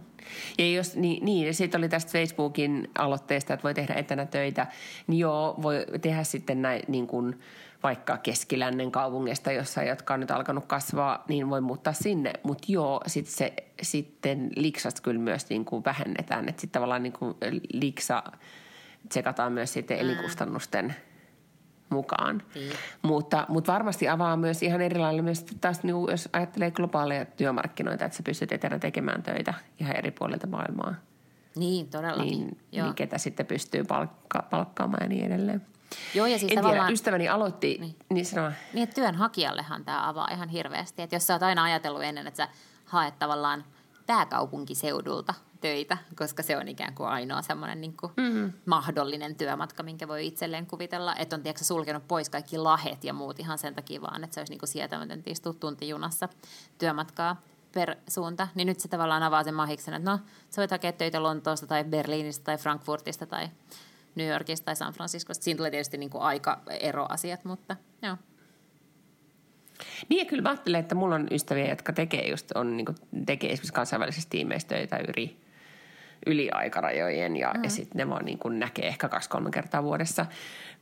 Ja 0.58 0.72
jos, 0.72 0.96
niin, 0.96 1.24
niin 1.24 1.46
ja 1.46 1.54
sitten 1.54 1.78
oli 1.78 1.88
tästä 1.88 2.12
Facebookin 2.12 2.90
aloitteesta, 2.98 3.54
että 3.54 3.64
voi 3.64 3.74
tehdä 3.74 3.94
etänä 3.94 4.26
töitä, 4.26 4.66
niin 5.06 5.18
joo, 5.18 5.54
voi 5.62 5.86
tehdä 6.00 6.24
sitten 6.24 6.62
näin 6.62 6.82
niin 6.88 7.06
kuin 7.06 7.40
vaikka 7.82 8.16
keskilännen 8.16 8.90
kaupungista, 8.90 9.52
jossa 9.52 9.82
jotka 9.82 10.14
on 10.14 10.20
nyt 10.20 10.30
alkanut 10.30 10.64
kasvaa, 10.66 11.24
niin 11.28 11.50
voi 11.50 11.60
muuttaa 11.60 11.92
sinne. 11.92 12.32
Mutta 12.42 12.64
joo, 12.68 13.00
sit 13.06 13.26
se, 13.26 13.52
sitten 13.82 14.50
liksasta 14.56 15.02
kyllä 15.02 15.20
myös 15.20 15.48
niin 15.48 15.64
kuin 15.64 15.84
vähennetään, 15.84 16.48
että 16.48 16.60
sitten 16.60 16.80
tavallaan 16.80 17.02
niin 17.02 17.12
kuin 17.12 17.34
liksa 17.72 18.22
tsekataan 19.08 19.52
myös 19.52 19.72
sitten 19.72 19.98
elinkustannusten 19.98 20.86
mm 20.86 21.10
mukaan. 21.90 22.42
Niin. 22.54 22.72
Mutta, 23.02 23.46
mutta 23.48 23.72
varmasti 23.72 24.08
avaa 24.08 24.36
myös 24.36 24.62
ihan 24.62 24.80
eri 24.80 24.98
lailla 24.98 25.22
myös 25.22 25.44
taas, 25.60 25.82
niin 25.82 25.96
jos 26.10 26.28
ajattelee 26.32 26.70
globaaleja 26.70 27.24
työmarkkinoita, 27.24 28.04
että 28.04 28.16
sä 28.16 28.22
pystyt 28.22 28.52
etänä 28.52 28.78
tekemään 28.78 29.22
töitä 29.22 29.54
ihan 29.80 29.96
eri 29.96 30.10
puolilta 30.10 30.46
maailmaa. 30.46 30.94
Niin, 31.56 31.88
todellakin. 31.88 32.38
Niin, 32.38 32.58
Joo. 32.72 32.86
niin 32.86 32.94
ketä 32.94 33.18
sitten 33.18 33.46
pystyy 33.46 33.84
palkka, 33.84 34.42
palkkaamaan 34.50 35.02
ja 35.02 35.08
niin 35.08 35.26
edelleen. 35.32 35.62
Joo, 36.14 36.26
ja 36.26 36.38
siis 36.38 36.52
en 36.52 36.56
tavallaan... 36.56 36.86
tiedä, 36.86 36.94
ystäväni 36.94 37.28
aloitti, 37.28 37.76
niin, 37.80 37.96
niin 38.10 38.26
sanoo. 38.26 38.52
Niin, 38.72 38.82
että 38.82 38.94
työnhakijallehan 38.94 39.84
tämä 39.84 40.08
avaa 40.08 40.28
ihan 40.32 40.48
hirveästi. 40.48 41.02
Että 41.02 41.16
jos 41.16 41.26
sä 41.26 41.32
oot 41.32 41.42
aina 41.42 41.64
ajatellut 41.64 42.02
ennen, 42.02 42.26
että 42.26 42.36
sä 42.36 42.48
haet 42.84 43.18
tavallaan 43.18 43.64
pääkaupunkiseudulta 44.06 45.34
töitä, 45.60 45.98
koska 46.16 46.42
se 46.42 46.56
on 46.56 46.68
ikään 46.68 46.94
kuin 46.94 47.08
ainoa 47.08 47.42
semmoinen 47.42 47.80
niin 47.80 47.96
kuin 47.96 48.12
mm-hmm. 48.16 48.52
mahdollinen 48.66 49.34
työmatka, 49.34 49.82
minkä 49.82 50.08
voi 50.08 50.26
itselleen 50.26 50.66
kuvitella. 50.66 51.14
Että 51.16 51.36
on 51.36 51.42
tiedätkö, 51.42 51.64
sulkenut 51.64 52.08
pois 52.08 52.30
kaikki 52.30 52.58
lahet 52.58 53.04
ja 53.04 53.12
muut 53.12 53.40
ihan 53.40 53.58
sen 53.58 53.74
takia 53.74 54.02
vaan, 54.02 54.24
että 54.24 54.34
se 54.34 54.40
olisi 54.40 54.52
niin 54.52 54.58
kuin 54.58 54.68
sietämätöntä 54.68 55.30
istua 55.30 55.52
tuntijunassa 55.52 56.28
työmatkaa 56.78 57.42
per 57.72 57.96
suunta. 58.08 58.48
Niin 58.54 58.66
nyt 58.66 58.80
se 58.80 58.88
tavallaan 58.88 59.22
avaa 59.22 59.44
sen 59.44 59.54
mahiksen, 59.54 59.94
että 59.94 60.10
no, 60.10 60.18
sä 60.50 60.62
voit 60.62 60.70
hakea 60.70 60.92
töitä 60.92 61.22
Lontoosta 61.22 61.66
tai 61.66 61.84
Berliinistä 61.84 62.44
tai 62.44 62.58
Frankfurtista 62.58 63.26
tai 63.26 63.48
New 64.14 64.28
Yorkista 64.28 64.64
tai 64.64 64.76
San 64.76 64.92
Franciscosta. 64.92 65.44
Siinä 65.44 65.56
tulee 65.56 65.70
tietysti 65.70 65.98
niin 65.98 66.10
kuin 66.10 66.22
aika 66.22 66.60
eroasiat, 66.80 67.44
mutta 67.44 67.76
joo. 68.02 68.16
Niin 70.08 70.18
ja 70.18 70.24
kyllä 70.24 70.42
mä 70.42 70.48
ajattelen, 70.48 70.80
että 70.80 70.94
mulla 70.94 71.14
on 71.14 71.28
ystäviä, 71.30 71.68
jotka 71.68 71.92
tekee 71.92 72.28
just, 72.28 72.52
on, 72.54 72.76
niin 72.76 72.84
kuin, 72.84 72.96
tekee 73.26 73.52
esimerkiksi 73.52 73.72
kansainvälisessä 73.72 74.30
tiimeissä 74.30 74.68
töitä 74.68 75.00
yli, 75.08 75.36
yli 76.26 76.50
aikarajojen 76.50 77.36
ja, 77.36 77.52
mm. 77.56 77.64
ja 77.64 77.70
sitten 77.70 77.98
ne 77.98 78.08
vaan 78.08 78.24
niin 78.24 78.38
kuin 78.38 78.58
näkee 78.58 78.86
ehkä 78.86 79.08
kaksi-kolme 79.08 79.50
kertaa 79.50 79.82
vuodessa. 79.82 80.26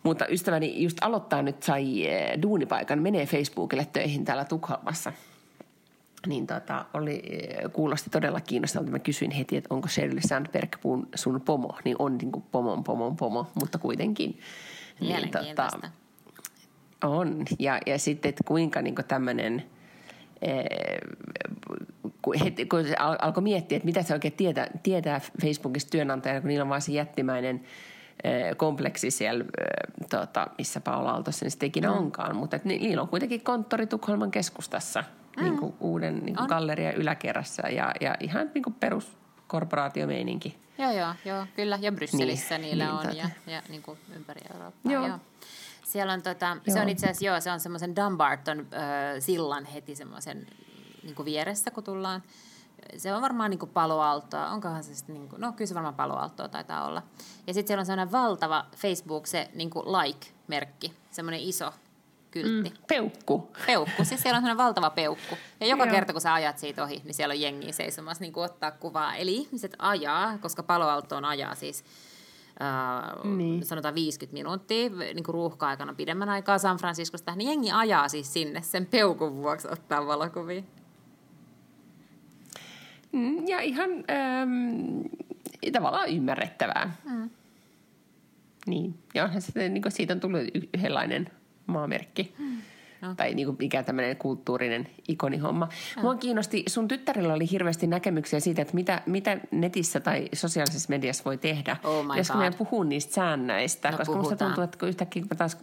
Mutta 0.03 0.27
ystäväni 0.27 0.83
just 0.83 0.99
aloittaa 1.01 1.43
nyt, 1.43 1.63
sai 1.63 2.07
eh, 2.07 2.43
duunipaikan, 2.43 3.03
menee 3.03 3.27
Facebookille 3.27 3.87
töihin 3.93 4.25
täällä 4.25 4.45
Tukholmassa. 4.45 5.13
Niin 6.27 6.47
tota, 6.47 6.85
oli, 6.95 7.23
eh, 7.31 7.73
kuulosti 7.73 8.11
todella 8.11 8.41
kiinnostavalta. 8.41 8.91
Mä 8.91 8.99
kysyin 8.99 9.31
heti, 9.31 9.57
että 9.57 9.75
onko 9.75 9.89
Sheryl 9.89 10.21
Sandberg 10.21 10.77
sun 11.15 11.41
pomo. 11.41 11.79
Niin 11.85 11.97
on 11.99 12.19
niin 12.19 12.33
kuin 12.33 12.45
pomon, 12.53 12.85
pomon, 12.85 13.17
pomo, 13.17 13.47
mutta 13.55 13.79
kuitenkin. 13.79 14.41
Niin, 15.01 15.31
tota, 15.31 15.69
on. 17.05 17.45
Ja, 17.59 17.79
ja 17.87 17.99
sitten, 17.99 18.29
että 18.29 18.45
kuinka 18.45 18.83
niin 18.83 18.95
tämmöinen 19.09 19.65
eh, 20.43 20.65
kun, 22.23 22.35
heti, 22.45 22.67
kun 22.67 22.85
alkoi 22.99 23.43
miettiä, 23.43 23.77
että 23.77 23.87
mitä 23.87 24.03
se 24.03 24.15
oikein 24.15 24.35
tietää, 24.35 24.67
tietää 24.83 25.21
Facebookissa 25.43 25.91
työnantajana, 25.91 26.41
kun 26.41 26.49
niillä 26.49 26.63
on 26.63 26.69
vaan 26.69 26.83
se 26.83 26.93
jättimäinen 26.93 27.65
eh, 28.25 28.57
kompleksi 28.57 29.11
siellä, 29.11 29.45
tota, 30.11 30.47
missä 30.59 30.81
Paula 30.81 31.11
Aaltossa 31.11 31.45
nyt 31.45 31.63
ikinä 31.63 31.91
mm. 31.91 31.97
onkaan. 31.99 32.37
Mutta 32.37 32.59
niillä 32.65 33.03
on 33.03 33.09
kuitenkin 33.09 33.41
konttori 33.41 33.87
Tukholman 33.87 34.31
keskustassa, 34.31 35.05
mm. 35.39 35.45
niin 35.45 35.59
kuin 35.59 35.75
uuden 35.81 36.19
niin 36.25 36.37
kuin 36.37 36.49
galleria 36.49 36.93
yläkerrassa 36.93 37.69
ja, 37.69 37.93
ja 38.01 38.15
ihan 38.21 38.51
niin 38.55 38.63
kuin 38.63 38.75
peruskorporaatiomeininki. 38.75 40.59
Joo, 40.79 40.91
joo, 40.91 41.15
joo, 41.25 41.47
kyllä. 41.57 41.79
Ja 41.81 41.93
Brysselissä 41.93 42.59
niin, 42.59 42.63
niillä 42.63 42.85
niin, 42.85 42.95
on 42.95 43.03
tota. 43.03 43.17
ja, 43.17 43.29
ja 43.47 43.63
niin 43.69 43.83
kuin 43.83 43.99
ympäri 44.17 44.41
Eurooppaa. 44.55 44.93
Joo. 44.93 45.07
joo. 45.07 45.19
Siellä 45.85 46.13
on 46.13 46.23
tota, 46.23 46.57
se 46.69 46.81
on 46.81 46.89
itse 46.89 47.07
asiassa, 47.07 47.25
joo, 47.25 47.41
se 47.41 47.51
on 47.51 47.61
semmoisen 47.61 47.97
Dumbarton 47.97 48.59
äh, 48.61 48.67
sillan 49.19 49.65
heti 49.65 49.97
semmoisen 49.97 50.47
niin 51.03 51.25
vieressä, 51.25 51.71
kun 51.71 51.85
tullaan. 51.85 52.23
Se 52.97 53.15
on 53.15 53.23
varmaan 53.23 53.51
niin 53.51 53.69
paloaltoa, 53.75 54.51
onkohan 54.51 54.85
se 54.85 54.95
sitten, 54.95 55.15
niin 55.15 55.29
kuin, 55.29 55.41
no 55.41 55.53
kyllä 55.53 55.69
se 55.69 55.75
varmaan 55.75 55.95
paloaltoa 55.95 56.49
taitaa 56.49 56.87
olla. 56.87 57.03
Ja 57.47 57.55
sitten 57.55 57.67
siellä 57.69 57.81
on 57.81 57.87
sellainen 57.87 58.13
valtava 58.13 58.67
Facebook, 58.77 59.27
se 59.27 59.51
niin 59.55 59.71
like-merkki, 59.71 60.93
semmoinen 61.11 61.41
iso 61.41 61.73
kyltti. 62.31 62.71
Mm, 62.71 62.77
peukku. 62.89 63.53
Peukku, 63.67 64.05
siis 64.05 64.23
siellä 64.23 64.37
on 64.37 64.43
sellainen 64.43 64.65
valtava 64.65 64.91
peukku. 64.91 65.39
Ja 65.61 65.67
joka 65.67 65.85
Joo. 65.85 65.95
kerta, 65.95 66.13
kun 66.13 66.23
sä 66.23 66.35
ajat 66.35 66.59
siitä 66.59 66.83
ohi, 66.83 67.01
niin 67.05 67.15
siellä 67.15 67.33
on 67.33 67.41
jengiä 67.41 67.73
seisomassa 67.73 68.23
niin 68.23 68.33
kuin 68.33 68.45
ottaa 68.45 68.71
kuvaa. 68.71 69.15
Eli 69.15 69.35
ihmiset 69.35 69.77
ajaa, 69.79 70.39
koska 70.39 70.63
paloaltoon 70.63 71.25
ajaa 71.25 71.55
siis 71.55 71.85
Uh, 73.25 73.37
niin. 73.37 73.65
sanotaan 73.65 73.95
50 73.95 74.33
minuuttia 74.35 74.89
niin 74.89 75.25
kuin 75.25 75.35
ruuhka-aikana 75.35 75.95
pidemmän 75.95 76.29
aikaa 76.29 76.59
San 76.59 76.77
Franciscosta, 76.77 77.35
niin 77.35 77.49
jengi 77.49 77.71
ajaa 77.73 78.09
siis 78.09 78.33
sinne 78.33 78.63
sen 78.63 78.87
peukun 78.87 79.37
vuoksi 79.37 79.69
ottaa 79.71 80.07
valokuvia. 80.07 80.63
Mm, 83.13 83.49
ja 83.49 83.61
ihan 83.61 83.91
ähm, 83.91 85.01
tavallaan 85.73 86.09
ymmärrettävää. 86.09 86.97
Mm. 87.05 87.31
Niin, 88.67 88.99
ja 89.15 89.25
onhan 89.25 89.43
se, 89.43 89.69
niin 89.69 89.83
siitä 89.89 90.13
on 90.15 90.21
tullut 90.21 90.41
yhdenlainen 90.75 91.31
maamerkki. 91.69 92.35
Mm. 92.39 92.57
No. 93.01 93.15
Tai 93.15 93.35
niin 93.35 93.47
kuin 93.47 93.57
mikä 93.61 93.83
tämmöinen 93.83 94.17
kulttuurinen 94.17 94.89
ikonihomma. 95.09 95.69
No. 95.97 96.03
Mua 96.03 96.15
kiinnosti, 96.15 96.65
sun 96.67 96.89
tyttärellä 96.89 97.35
oli 97.35 97.51
hirveästi 97.51 97.87
näkemyksiä 97.87 98.41
siitä, 98.41 98.63
että 98.63 98.75
mitä, 98.75 99.03
mitä 99.07 99.39
netissä 99.51 100.01
tai 100.01 100.29
sosiaalisessa 100.33 100.91
mediassa 100.91 101.25
voi 101.25 101.39
tehdä. 101.39 101.77
Oh 101.85 102.17
Jos 102.17 102.35
meidän 102.35 102.55
puhuu 102.55 102.83
niistä 102.83 103.15
säännöistä, 103.15 103.91
no, 103.91 103.99
koska 103.99 104.13
puhutaan. 104.13 104.31
musta 104.31 104.45
tuntuu, 104.45 104.65
että 104.65 104.79
kun 104.79 104.89
yhtäkkiä 104.89 105.23
kun 105.23 105.29
mä 105.31 105.37
taas 105.37 105.59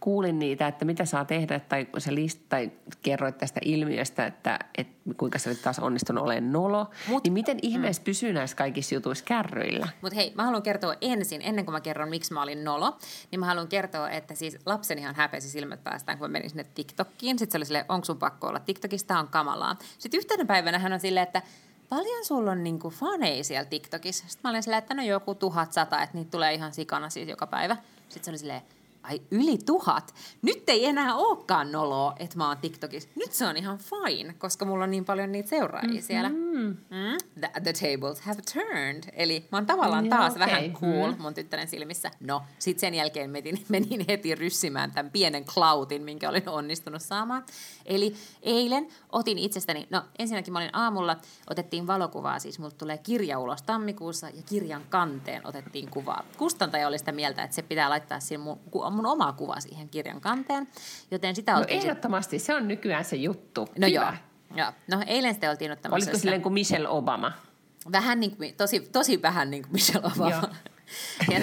kuulin 0.00 0.38
niitä, 0.38 0.68
että 0.68 0.84
mitä 0.84 1.04
saa 1.04 1.24
tehdä, 1.24 1.60
tai 1.60 1.86
se 1.98 2.14
list, 2.14 2.40
tai 2.48 2.70
kerroit 3.02 3.38
tästä 3.38 3.60
ilmiöstä, 3.64 4.26
että, 4.26 4.58
että 4.78 4.93
kuinka 5.16 5.38
se 5.38 5.54
taas 5.54 5.78
onnistunut 5.78 6.24
olemaan 6.24 6.52
nolo, 6.52 6.86
Mut, 7.08 7.24
niin 7.24 7.32
miten 7.32 7.58
ihmeessä 7.62 8.02
mm. 8.02 8.04
pysyy 8.04 8.32
näissä 8.32 8.56
kaikissa 8.56 8.94
jutuissa 8.94 9.24
kärryillä? 9.24 9.88
Mutta 10.00 10.16
hei, 10.16 10.32
mä 10.34 10.44
haluan 10.44 10.62
kertoa 10.62 10.94
ensin, 11.00 11.40
ennen 11.44 11.64
kuin 11.64 11.72
mä 11.72 11.80
kerron, 11.80 12.08
miksi 12.08 12.32
mä 12.32 12.42
olin 12.42 12.64
nolo, 12.64 12.98
niin 13.30 13.40
mä 13.40 13.46
haluan 13.46 13.68
kertoa, 13.68 14.10
että 14.10 14.34
siis 14.34 14.58
lapsenihan 14.66 15.14
häpesi 15.14 15.48
silmät 15.48 15.84
päästään, 15.84 16.18
kun 16.18 16.28
mä 16.28 16.32
menin 16.32 16.50
sinne 16.50 16.66
TikTokkiin. 16.74 17.38
Sitten 17.38 17.52
se 17.52 17.58
oli 17.58 17.64
silleen, 17.64 17.84
onko 17.88 18.04
sun 18.04 18.18
pakko 18.18 18.46
olla 18.46 18.60
TikTokista, 18.60 19.18
on 19.18 19.28
kamalaa. 19.28 19.76
Sitten 19.98 20.18
yhtenä 20.18 20.44
päivänä 20.44 20.78
hän 20.78 20.92
on 20.92 21.00
silleen, 21.00 21.26
että 21.26 21.42
paljon 21.88 22.24
sulla 22.24 22.50
on 22.50 22.64
niinku 22.64 22.90
faneja 22.90 23.44
siellä 23.44 23.64
TikTokissa? 23.64 24.28
Sitten 24.28 24.40
mä 24.44 24.50
olin 24.50 24.62
silleen, 24.62 24.78
että 24.78 24.94
no 24.94 25.02
joku 25.02 25.34
tuhat 25.34 25.72
sata, 25.72 26.02
että 26.02 26.16
niitä 26.16 26.30
tulee 26.30 26.54
ihan 26.54 26.72
sikana 26.72 27.10
siis 27.10 27.28
joka 27.28 27.46
päivä. 27.46 27.76
Sitten 28.08 28.24
se 28.24 28.30
oli 28.30 28.38
silleen, 28.38 28.62
ai 29.04 29.22
yli 29.30 29.58
tuhat. 29.66 30.14
Nyt 30.42 30.68
ei 30.68 30.86
enää 30.86 31.14
olekaan 31.14 31.72
noloa, 31.72 32.14
että 32.18 32.36
mä 32.36 32.48
oon 32.48 32.58
TikTokissa. 32.58 33.08
Nyt 33.16 33.32
se 33.32 33.46
on 33.46 33.56
ihan 33.56 33.78
fine, 33.78 34.34
koska 34.38 34.64
mulla 34.64 34.84
on 34.84 34.90
niin 34.90 35.04
paljon 35.04 35.32
niitä 35.32 35.48
seuraajia 35.48 35.88
mm-hmm. 35.88 36.02
siellä. 36.02 36.28
Mm, 36.28 36.76
the, 37.40 37.50
the 37.62 37.72
tables 37.72 38.20
have 38.20 38.42
turned. 38.52 39.04
Eli 39.12 39.48
mä 39.52 39.58
oon 39.58 39.66
tavallaan 39.66 40.08
taas 40.08 40.36
okay. 40.36 40.46
vähän 40.46 40.72
cool 40.72 41.12
mm. 41.12 41.22
mun 41.22 41.34
tyttären 41.34 41.68
silmissä. 41.68 42.10
No, 42.20 42.42
sit 42.58 42.78
sen 42.78 42.94
jälkeen 42.94 43.30
menin, 43.30 43.64
menin 43.68 44.04
heti 44.08 44.34
ryssimään 44.34 44.92
tämän 44.92 45.12
pienen 45.12 45.44
cloudin, 45.44 46.02
minkä 46.02 46.28
olin 46.28 46.48
onnistunut 46.48 47.02
saamaan. 47.02 47.44
Eli 47.86 48.14
eilen 48.42 48.88
otin 49.12 49.38
itsestäni, 49.38 49.86
no 49.90 50.02
ensinnäkin 50.18 50.52
mä 50.52 50.58
olin 50.58 50.76
aamulla, 50.76 51.16
otettiin 51.50 51.86
valokuvaa, 51.86 52.38
siis 52.38 52.58
mulla 52.58 52.74
tulee 52.78 52.98
kirja 52.98 53.38
ulos 53.38 53.62
tammikuussa 53.62 54.26
ja 54.26 54.42
kirjan 54.48 54.82
kanteen 54.90 55.46
otettiin 55.46 55.90
kuvaa. 55.90 56.24
Kustantaja 56.38 56.88
oli 56.88 56.98
sitä 56.98 57.12
mieltä, 57.12 57.42
että 57.42 57.54
se 57.54 57.62
pitää 57.62 57.90
laittaa 57.90 58.20
siinä 58.20 58.44
mun, 58.44 58.58
mun 58.94 59.06
oma 59.06 59.32
kuva 59.32 59.60
siihen 59.60 59.88
kirjan 59.88 60.20
kanteen, 60.20 60.68
joten 61.10 61.36
sitä 61.36 61.52
no 61.52 61.64
ehdottomasti, 61.68 62.38
se 62.38 62.54
on 62.54 62.68
nykyään 62.68 63.04
se 63.04 63.16
juttu. 63.16 63.60
No 63.60 63.86
Hyvä. 63.86 63.88
joo, 63.88 64.12
joo. 64.54 64.72
No 64.90 65.02
eilen 65.06 65.34
sitten 65.34 65.50
oltiin 65.50 65.72
ottamassa... 65.72 65.94
Olisiko 65.94 66.18
silleen 66.18 66.42
kuin 66.42 66.52
Michelle 66.52 66.88
Obama? 66.88 67.32
Vähän 67.92 68.20
niin 68.20 68.36
kuin, 68.36 68.54
tosi, 68.54 68.80
tosi 68.80 69.22
vähän 69.22 69.50
niin 69.50 69.62
kuin 69.62 69.72
Michelle 69.72 70.06
Obama. 70.06 70.30
Joo. 70.30 70.42
Ja, 71.30 71.40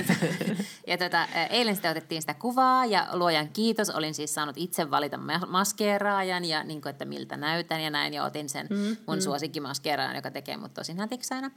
ja 0.87 0.97
tota, 0.97 1.27
eilen 1.49 1.75
sitten 1.75 1.91
otettiin 1.91 2.21
sitä 2.21 2.33
kuvaa 2.33 2.85
ja 2.85 3.07
luojan 3.13 3.49
kiitos, 3.49 3.89
olin 3.89 4.13
siis 4.13 4.33
saanut 4.33 4.55
itse 4.57 4.91
valita 4.91 5.19
maskeeraajan 5.47 6.45
ja 6.45 6.63
niin 6.63 6.81
kuin, 6.81 6.89
että 6.89 7.05
miltä 7.05 7.37
näytän 7.37 7.83
ja 7.83 7.89
näin 7.89 8.13
ja 8.13 8.23
otin 8.23 8.49
sen 8.49 8.67
mm, 8.69 8.97
mun 9.07 9.17
mm. 9.17 9.21
suosikkimaskeeraajan, 9.21 10.15
joka 10.15 10.31
tekee 10.31 10.57
mut 10.57 10.73
tosi 10.73 10.93
nätiksi 10.93 11.33
aina. 11.33 11.51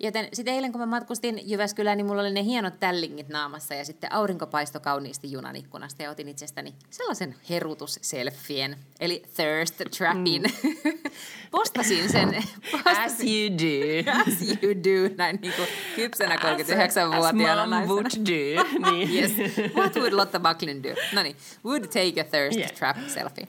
Joten 0.00 0.28
sitten 0.32 0.54
eilen 0.54 0.72
kun 0.72 0.80
mä 0.80 0.86
matkustin 0.86 1.50
Jyväskylään, 1.50 1.96
niin 1.96 2.06
mulla 2.06 2.22
oli 2.22 2.32
ne 2.32 2.44
hienot 2.44 2.80
tällingit 2.80 3.28
naamassa 3.28 3.74
ja 3.74 3.84
sitten 3.84 4.12
aurinko 4.12 4.46
paistoi 4.46 4.80
kauniisti 4.80 5.32
junan 5.32 5.56
ikkunasta 5.56 6.02
ja 6.02 6.10
otin 6.10 6.28
itsestäni 6.28 6.74
sellaisen 6.90 7.34
herutusselfien, 7.50 8.76
eli 9.00 9.22
thirst 9.36 9.82
trapin. 9.96 10.42
Mm. 10.42 11.10
postasin 11.50 12.12
sen. 12.12 12.44
As 12.86 13.20
you 13.20 13.50
do. 13.50 14.10
As 14.26 14.42
you 14.42 14.74
do, 14.74 15.14
näin 15.16 15.38
niin 15.42 15.52
kuin 15.56 15.68
kypsänä 15.96 16.36
39-vuotiaana 16.36 17.66
naisena. 17.66 17.94
would 17.94 18.06
do. 18.06 18.90
niin. 18.90 19.14
yes. 19.14 19.32
What 19.74 19.96
would 19.96 20.12
Lotta 20.12 20.40
Bucklin 20.40 20.82
do? 20.82 20.88
No 21.12 21.22
niin, 21.22 21.36
would 21.64 21.84
take 21.84 22.20
a 22.20 22.24
thirst 22.24 22.58
yeah. 22.58 22.72
trap 22.72 22.96
selfie. 23.08 23.48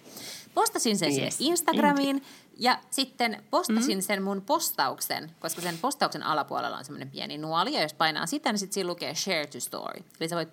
Postasin 0.54 0.98
sen 0.98 1.22
yes. 1.22 1.36
Instagramiin. 1.40 2.16
Indeed. 2.16 2.48
Ja 2.60 2.80
sitten 2.90 3.44
postasin 3.50 3.98
mm. 3.98 4.02
sen 4.02 4.24
mun 4.24 4.42
postauksen, 4.42 5.32
koska 5.40 5.62
sen 5.62 5.78
postauksen 5.78 6.24
alapuolella 6.24 6.78
on 6.78 6.86
semmoinen 6.86 7.10
pieni 7.10 7.38
nuoli, 7.38 7.74
ja 7.74 7.82
jos 7.82 7.94
painaa 7.94 8.26
sitä, 8.26 8.52
niin 8.52 8.60
sitten 8.60 8.74
siinä 8.74 8.88
lukee 8.88 9.16
share 9.16 9.46
to 9.46 9.60
story. 9.60 10.04
Eli 10.20 10.30
sä 10.30 10.36
voit, 10.36 10.50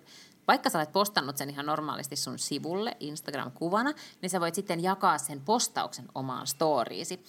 vaikka 0.47 0.69
sä 0.69 0.77
olet 0.77 0.91
postannut 0.91 1.37
sen 1.37 1.49
ihan 1.49 1.65
normaalisti 1.65 2.15
sun 2.15 2.39
sivulle 2.39 2.97
Instagram-kuvana, 2.99 3.93
niin 4.21 4.29
sä 4.29 4.39
voit 4.39 4.55
sitten 4.55 4.83
jakaa 4.83 5.17
sen 5.17 5.41
postauksen 5.41 6.05
omaan 6.15 6.47
storiisi. 6.47 7.23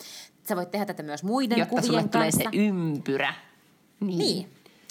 Sä 0.49 0.57
voit 0.57 0.71
tehdä 0.71 0.87
tätä 0.87 1.03
myös 1.03 1.23
muiden 1.23 1.59
Jotta 1.59 1.75
kuvien 1.75 2.09
kanssa. 2.09 2.09
tulee 2.09 2.31
se 2.31 2.45
ympyrä. 2.53 3.35
Niin. 4.01 4.19
niin. 4.19 4.51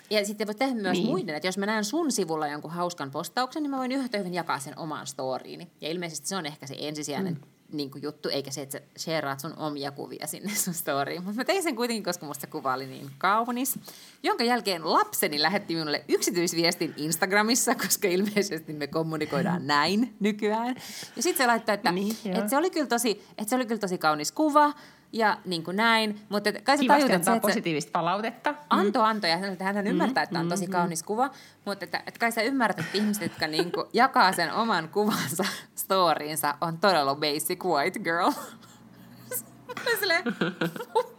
Ja 0.09 0.25
sitten 0.25 0.47
voit 0.47 0.57
tehdä 0.57 0.75
myös 0.75 0.97
niin. 0.97 1.07
muiden, 1.07 1.35
että 1.35 1.47
jos 1.47 1.57
mä 1.57 1.65
näen 1.65 1.85
sun 1.85 2.11
sivulla 2.11 2.47
jonkun 2.47 2.71
hauskan 2.71 3.11
postauksen, 3.11 3.63
niin 3.63 3.71
mä 3.71 3.77
voin 3.77 3.91
yhtä 3.91 4.17
hyvin 4.17 4.33
jakaa 4.33 4.59
sen 4.59 4.79
omaan 4.79 5.07
storiini. 5.07 5.67
Ja 5.81 5.89
ilmeisesti 5.89 6.27
se 6.27 6.35
on 6.35 6.45
ehkä 6.45 6.67
se 6.67 6.75
ensisijainen 6.79 7.33
mm 7.33 7.55
niin 7.71 7.91
kuin 7.91 8.01
juttu, 8.01 8.29
eikä 8.29 8.51
se, 8.51 8.61
että 8.61 8.77
sä 8.77 8.83
shareaat 8.97 9.39
sun 9.39 9.57
omia 9.57 9.91
kuvia 9.91 10.27
sinne 10.27 10.55
sun 10.55 10.73
storyin. 10.73 11.23
Mutta 11.23 11.37
mä 11.37 11.45
tein 11.45 11.63
sen 11.63 11.75
kuitenkin, 11.75 12.03
koska 12.03 12.25
musta 12.25 12.47
kuva 12.47 12.73
oli 12.73 12.85
niin 12.85 13.11
kaunis. 13.17 13.79
Jonka 14.23 14.43
jälkeen 14.43 14.93
lapseni 14.93 15.41
lähetti 15.41 15.73
minulle 15.73 16.05
yksityisviestin 16.07 16.93
Instagramissa, 16.97 17.75
koska 17.75 18.07
ilmeisesti 18.07 18.73
me 18.73 18.87
kommunikoidaan 18.87 19.67
näin 19.77 20.15
nykyään. 20.19 20.75
Ja 21.15 21.23
sitten 21.23 21.43
se 21.43 21.47
laittoi, 21.47 21.75
että, 21.75 21.91
niin, 21.91 22.15
että, 22.25 22.49
se 22.49 22.57
oli 22.57 22.69
kyllä 22.69 22.87
tosi, 22.87 23.23
että 23.37 23.49
se 23.49 23.55
oli 23.55 23.65
kyllä 23.65 23.79
tosi 23.79 23.97
kaunis 23.97 24.31
kuva, 24.31 24.73
ja 25.13 25.37
niin 25.45 25.63
kuin 25.63 25.77
näin. 25.77 26.21
Mutta 26.29 26.51
kai 26.63 26.77
sä 26.77 26.83
tajut, 26.87 27.11
että, 27.11 27.25
se, 27.25 27.31
että 27.31 27.47
positiivista 27.47 27.91
palautetta. 27.91 28.55
Anto, 28.69 28.99
mm. 28.99 29.05
anto, 29.05 29.27
ja 29.27 29.37
hän 29.37 29.75
mm. 29.75 29.87
ymmärtää, 29.87 30.23
että 30.23 30.39
on 30.39 30.49
tosi 30.49 30.65
mm, 30.65 30.71
kaunis 30.71 31.03
kuva. 31.03 31.29
Mutta 31.65 31.85
että, 31.85 31.97
että 31.97 32.19
kai 32.19 32.31
sä 32.31 32.41
ymmärrät, 32.41 32.79
että 32.79 32.97
ihmiset, 32.97 33.23
jotka 33.23 33.47
niin 33.47 33.71
kuin 33.71 33.87
jakaa 33.93 34.31
sen 34.31 34.53
oman 34.53 34.89
kuvansa 34.89 35.45
storiinsa, 35.75 36.55
on 36.61 36.77
todella 36.77 37.15
basic 37.15 37.65
white 37.65 37.99
girl. 37.99 38.31
Silleen, 39.99 40.23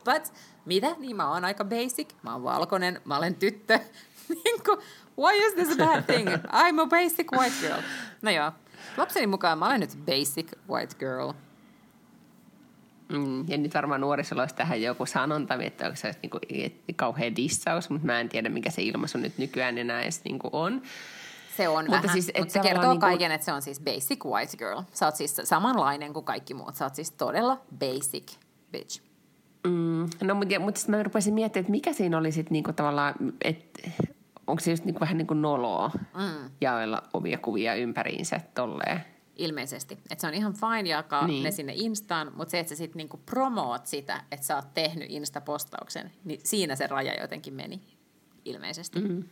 but 0.04 0.32
mitä? 0.64 0.86
Niin 0.98 1.16
mä 1.16 1.30
oon 1.30 1.44
aika 1.44 1.64
basic. 1.64 2.08
Mä 2.22 2.32
oon 2.32 2.42
valkoinen, 2.42 3.00
mä 3.04 3.16
olen 3.16 3.34
tyttö. 3.34 3.78
niin 4.44 4.62
kuin, 4.64 4.78
why 5.18 5.46
is 5.46 5.54
this 5.54 5.80
a 5.80 5.86
bad 5.86 6.02
thing? 6.02 6.28
I'm 6.28 6.80
a 6.80 6.86
basic 6.86 7.32
white 7.32 7.56
girl. 7.60 7.82
No 8.22 8.30
joo, 8.30 8.52
lapseni 8.96 9.26
mukaan 9.26 9.58
mä 9.58 9.66
olen 9.66 9.80
nyt 9.80 9.98
basic 10.06 10.52
white 10.68 10.94
girl. 10.98 11.32
Mm, 13.08 13.48
ja 13.48 13.58
nyt 13.58 13.74
varmaan 13.74 14.00
nuorisolla 14.00 14.42
olisi 14.42 14.54
tähän 14.54 14.82
joku 14.82 15.06
sanonta, 15.06 15.54
että 15.54 15.84
onko 15.86 15.96
se 15.96 16.14
niinku 16.22 16.38
kauhean 16.96 17.36
dissaus, 17.36 17.90
mutta 17.90 18.06
mä 18.06 18.20
en 18.20 18.28
tiedä, 18.28 18.48
mikä 18.48 18.70
se 18.70 18.82
ilmaisu 18.82 19.18
nyt 19.18 19.38
nykyään 19.38 19.78
enää 19.78 20.02
edes 20.02 20.24
niinku 20.24 20.48
on. 20.52 20.82
Se 21.56 21.68
on 21.68 21.84
mutta 21.84 22.02
vähän, 22.02 22.22
siis, 22.22 22.32
mutta 22.38 22.52
se 22.52 22.60
kertoo 22.60 22.90
niinku... 22.90 23.00
kaiken, 23.00 23.32
että 23.32 23.44
se 23.44 23.52
on 23.52 23.62
siis 23.62 23.80
basic 23.80 24.24
white 24.24 24.56
girl. 24.56 24.80
Sä 24.92 25.06
oot 25.06 25.16
siis 25.16 25.36
samanlainen 25.44 26.12
kuin 26.12 26.24
kaikki 26.24 26.54
muut. 26.54 26.74
Sä 26.74 26.84
oot 26.84 26.94
siis 26.94 27.10
todella 27.10 27.60
basic 27.78 28.32
bitch. 28.72 29.00
Mm, 29.66 30.08
no, 30.22 30.34
mutta, 30.34 30.60
mutta 30.60 30.78
sitten 30.78 30.96
mä 30.96 31.02
rupesin 31.02 31.34
miettimään, 31.34 31.62
että 31.62 31.70
mikä 31.70 31.92
siinä 31.92 32.18
oli 32.18 32.32
sitten 32.32 32.52
niinku 32.52 32.72
tavallaan, 32.72 33.14
että 33.42 33.90
onko 34.46 34.60
se 34.60 34.70
just 34.70 34.84
niinku 34.84 35.00
vähän 35.00 35.18
niin 35.18 35.26
kuin 35.26 35.42
noloa 35.42 35.90
mm. 36.14 36.50
jaella 36.60 37.02
omia 37.14 37.38
kuvia 37.38 37.74
ympäriinsä 37.74 38.40
tolleen 38.54 39.04
ilmeisesti. 39.36 39.94
Että 40.10 40.20
se 40.20 40.26
on 40.26 40.34
ihan 40.34 40.54
fine 40.54 40.88
jakaa 40.88 41.26
niin. 41.26 41.44
ne 41.44 41.50
sinne 41.50 41.72
Instaan, 41.76 42.32
mutta 42.36 42.50
se, 42.50 42.58
että 42.58 42.68
sä 42.68 42.76
sitten 42.76 42.98
niinku 42.98 43.20
promoot 43.26 43.86
sitä, 43.86 44.22
että 44.32 44.46
sä 44.46 44.56
oot 44.56 44.74
tehnyt 44.74 45.10
Insta-postauksen, 45.10 46.10
niin 46.24 46.40
siinä 46.44 46.76
se 46.76 46.86
raja 46.86 47.20
jotenkin 47.20 47.54
meni 47.54 47.80
ilmeisesti. 48.44 49.00
Mm-hmm. 49.00 49.24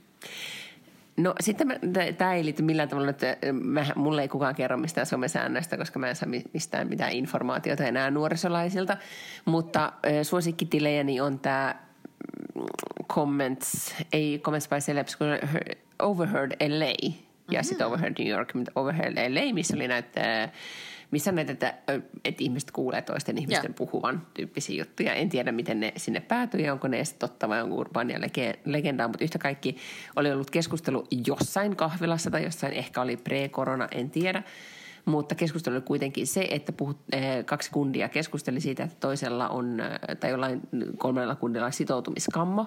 No 1.17 1.35
sitten 1.41 1.81
tämä 2.19 2.35
ei 2.35 2.45
liity 2.45 2.63
millään 2.63 2.89
tavalla, 2.89 3.11
että 3.11 3.37
mä, 3.53 3.87
mulle 3.97 4.23
ei 4.23 4.29
kukaan 4.29 4.55
kerro 4.55 4.77
mistään 4.77 5.07
somesäännöistä, 5.07 5.77
koska 5.77 5.99
mä 5.99 6.09
en 6.09 6.17
saa 6.17 6.29
mistään 6.53 6.89
mitään 6.89 7.13
informaatiota 7.13 7.85
enää 7.85 8.11
nuorisolaisilta. 8.11 8.97
Mutta 9.45 9.85
äh, 9.85 10.13
suosikkitilejäni 10.23 11.21
on 11.21 11.39
tämä 11.39 11.75
mm, 12.55 12.63
Comments, 13.09 13.95
ei 14.13 14.39
Comments 14.39 14.69
by 14.69 14.77
Celebs, 14.77 15.17
kun 15.17 15.27
Overheard 15.99 16.53
LA 16.53 17.15
ja 17.51 17.61
mm-hmm. 17.61 17.69
sitten 17.69 17.87
Overheard 17.87 18.15
New 18.19 18.29
York, 18.29 18.53
Overheard 18.75 19.15
LA, 19.15 19.55
missä 19.55 19.77
oli 19.77 19.89
näitä 19.89 20.49
missä 21.15 21.33
näitä, 21.33 21.53
että, 21.53 21.75
että 22.25 22.45
ihmiset 22.45 22.71
kuulee 22.71 23.03
toisten 23.03 23.39
ihmisten 23.39 23.71
ja. 23.71 23.75
puhuvan 23.75 24.27
tyyppisiä 24.35 24.79
juttuja. 24.79 25.15
En 25.15 25.29
tiedä, 25.29 25.53
miten 25.53 25.81
ne 25.81 25.93
sinne 25.97 26.21
päätyi 26.21 26.63
ja 26.63 26.73
onko 26.73 26.89
ne 26.89 26.97
edes 26.97 27.13
totta 27.13 27.49
vai 27.49 27.63
onko 27.63 27.77
urbaania 27.77 28.21
legendaa, 28.65 29.09
mutta 29.09 29.25
yhtä 29.25 29.39
kaikki 29.39 29.77
oli 30.17 30.33
ollut 30.33 30.51
keskustelu 30.51 31.07
jossain 31.27 31.77
kahvilassa 31.77 32.31
tai 32.31 32.45
jossain, 32.45 32.73
ehkä 32.73 33.01
oli 33.01 33.17
pre-korona, 33.17 33.89
en 33.93 34.11
tiedä. 34.11 34.43
Mutta 35.05 35.35
keskustelu 35.35 35.75
oli 35.75 35.83
kuitenkin 35.83 36.27
se, 36.27 36.49
että 36.51 36.73
puhut, 36.73 36.97
eh, 37.13 37.45
kaksi 37.45 37.71
kundia 37.71 38.09
keskusteli 38.09 38.61
siitä, 38.61 38.85
että 38.85 38.97
toisella 39.01 39.49
on, 39.49 39.81
eh, 39.81 40.17
tai 40.21 40.31
jollain 40.31 40.61
kolmannella 40.99 41.35
kundilla 41.35 41.67
on 41.67 41.73
sitoutumiskammo. 41.73 42.67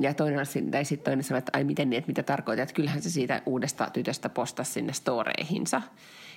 Ja 0.00 0.14
toinen, 0.14 0.46
tai 0.70 0.84
sitten 0.84 1.04
toinen 1.04 1.24
sanoi, 1.24 1.38
että 1.38 1.50
ai 1.54 1.64
miten 1.64 1.90
niin, 1.90 1.98
että 1.98 2.08
mitä 2.08 2.22
tarkoittaa, 2.22 2.62
että 2.62 2.74
kyllähän 2.74 3.02
se 3.02 3.10
siitä 3.10 3.42
uudesta 3.46 3.90
tytöstä 3.92 4.28
postasi 4.28 4.72
sinne 4.72 4.92
storeihinsa. 4.92 5.82